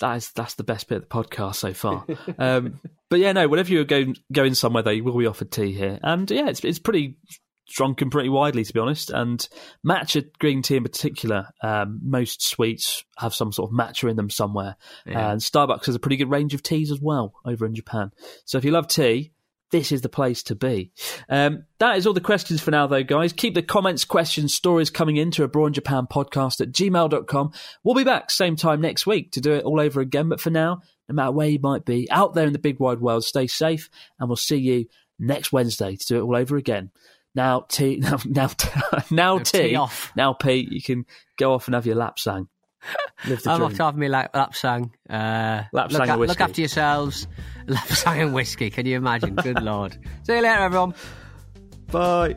That 0.00 0.16
is 0.16 0.32
that's 0.32 0.54
the 0.54 0.64
best 0.64 0.88
bit 0.88 0.96
of 0.96 1.02
the 1.02 1.08
podcast 1.08 1.56
so 1.56 1.72
far. 1.72 2.04
um, 2.38 2.80
but 3.08 3.20
yeah, 3.20 3.32
no. 3.32 3.48
Whenever 3.48 3.72
you're 3.72 3.84
going 3.84 4.16
going 4.32 4.54
somewhere, 4.54 4.82
they 4.82 5.00
will 5.00 5.16
be 5.16 5.26
offered 5.26 5.50
tea 5.50 5.72
here, 5.72 5.98
and 6.02 6.30
yeah, 6.30 6.48
it's 6.48 6.62
it's 6.62 6.78
pretty 6.78 7.16
drunken 7.66 8.10
pretty 8.10 8.28
widely, 8.28 8.64
to 8.64 8.72
be 8.72 8.80
honest. 8.80 9.10
And 9.10 9.46
matcha 9.86 10.26
green 10.38 10.62
tea 10.62 10.76
in 10.76 10.82
particular, 10.82 11.48
um, 11.62 12.00
most 12.02 12.42
sweets 12.42 13.04
have 13.18 13.34
some 13.34 13.52
sort 13.52 13.70
of 13.70 13.76
matcha 13.76 14.10
in 14.10 14.16
them 14.16 14.30
somewhere. 14.30 14.76
Yeah. 15.06 15.32
And 15.32 15.40
Starbucks 15.40 15.86
has 15.86 15.94
a 15.94 16.00
pretty 16.00 16.16
good 16.16 16.30
range 16.30 16.54
of 16.54 16.62
teas 16.62 16.90
as 16.90 17.00
well 17.00 17.34
over 17.44 17.66
in 17.66 17.74
Japan. 17.74 18.12
So 18.44 18.58
if 18.58 18.64
you 18.64 18.70
love 18.70 18.88
tea, 18.88 19.32
this 19.70 19.90
is 19.90 20.02
the 20.02 20.08
place 20.08 20.44
to 20.44 20.54
be. 20.54 20.92
Um, 21.28 21.64
that 21.80 21.96
is 21.96 22.06
all 22.06 22.12
the 22.12 22.20
questions 22.20 22.60
for 22.60 22.70
now, 22.70 22.86
though, 22.86 23.02
guys. 23.02 23.32
Keep 23.32 23.54
the 23.54 23.62
comments, 23.62 24.04
questions, 24.04 24.54
stories 24.54 24.88
coming 24.88 25.16
into 25.16 25.42
Abroad 25.42 25.68
in 25.68 25.72
Japan 25.72 26.06
podcast 26.08 26.60
at 26.60 26.70
gmail.com. 26.70 27.52
We'll 27.82 27.96
be 27.96 28.04
back 28.04 28.30
same 28.30 28.54
time 28.54 28.80
next 28.80 29.04
week 29.04 29.32
to 29.32 29.40
do 29.40 29.52
it 29.52 29.64
all 29.64 29.80
over 29.80 30.00
again. 30.00 30.28
But 30.28 30.40
for 30.40 30.50
now, 30.50 30.82
no 31.08 31.14
matter 31.16 31.32
where 31.32 31.48
you 31.48 31.58
might 31.60 31.84
be 31.84 32.08
out 32.10 32.34
there 32.34 32.46
in 32.46 32.52
the 32.52 32.58
big 32.60 32.78
wide 32.78 33.00
world, 33.00 33.24
stay 33.24 33.48
safe 33.48 33.90
and 34.20 34.28
we'll 34.28 34.36
see 34.36 34.58
you 34.58 34.86
next 35.18 35.52
Wednesday 35.52 35.96
to 35.96 36.06
do 36.06 36.18
it 36.18 36.22
all 36.22 36.36
over 36.36 36.56
again. 36.56 36.92
Now, 37.36 37.66
T, 37.68 37.96
now, 37.96 38.18
now, 38.24 38.48
now, 39.10 39.38
T, 39.38 39.74
off. 39.74 40.12
now, 40.14 40.34
Pete, 40.34 40.70
you 40.70 40.80
can 40.80 41.04
go 41.36 41.54
off 41.54 41.66
and 41.66 41.74
have 41.74 41.84
your 41.84 41.96
lap 41.96 42.16
sang. 42.16 42.46
I'm 43.46 43.62
off 43.62 43.74
to 43.74 43.84
have 43.84 43.96
me 43.96 44.08
lap, 44.08 44.30
lap 44.34 44.54
sang. 44.54 44.92
Uh, 45.08 45.64
lap 45.72 45.90
look, 45.90 46.06
sang 46.06 46.18
look 46.20 46.40
after 46.40 46.60
yourselves. 46.60 47.26
Lap 47.66 47.86
sang 47.88 48.20
and 48.20 48.34
whiskey. 48.34 48.68
Can 48.70 48.84
you 48.84 48.96
imagine? 48.96 49.34
Good 49.34 49.62
lord. 49.62 49.96
See 50.24 50.34
you 50.34 50.42
later, 50.42 50.60
everyone. 50.60 50.94
Bye. 51.90 52.36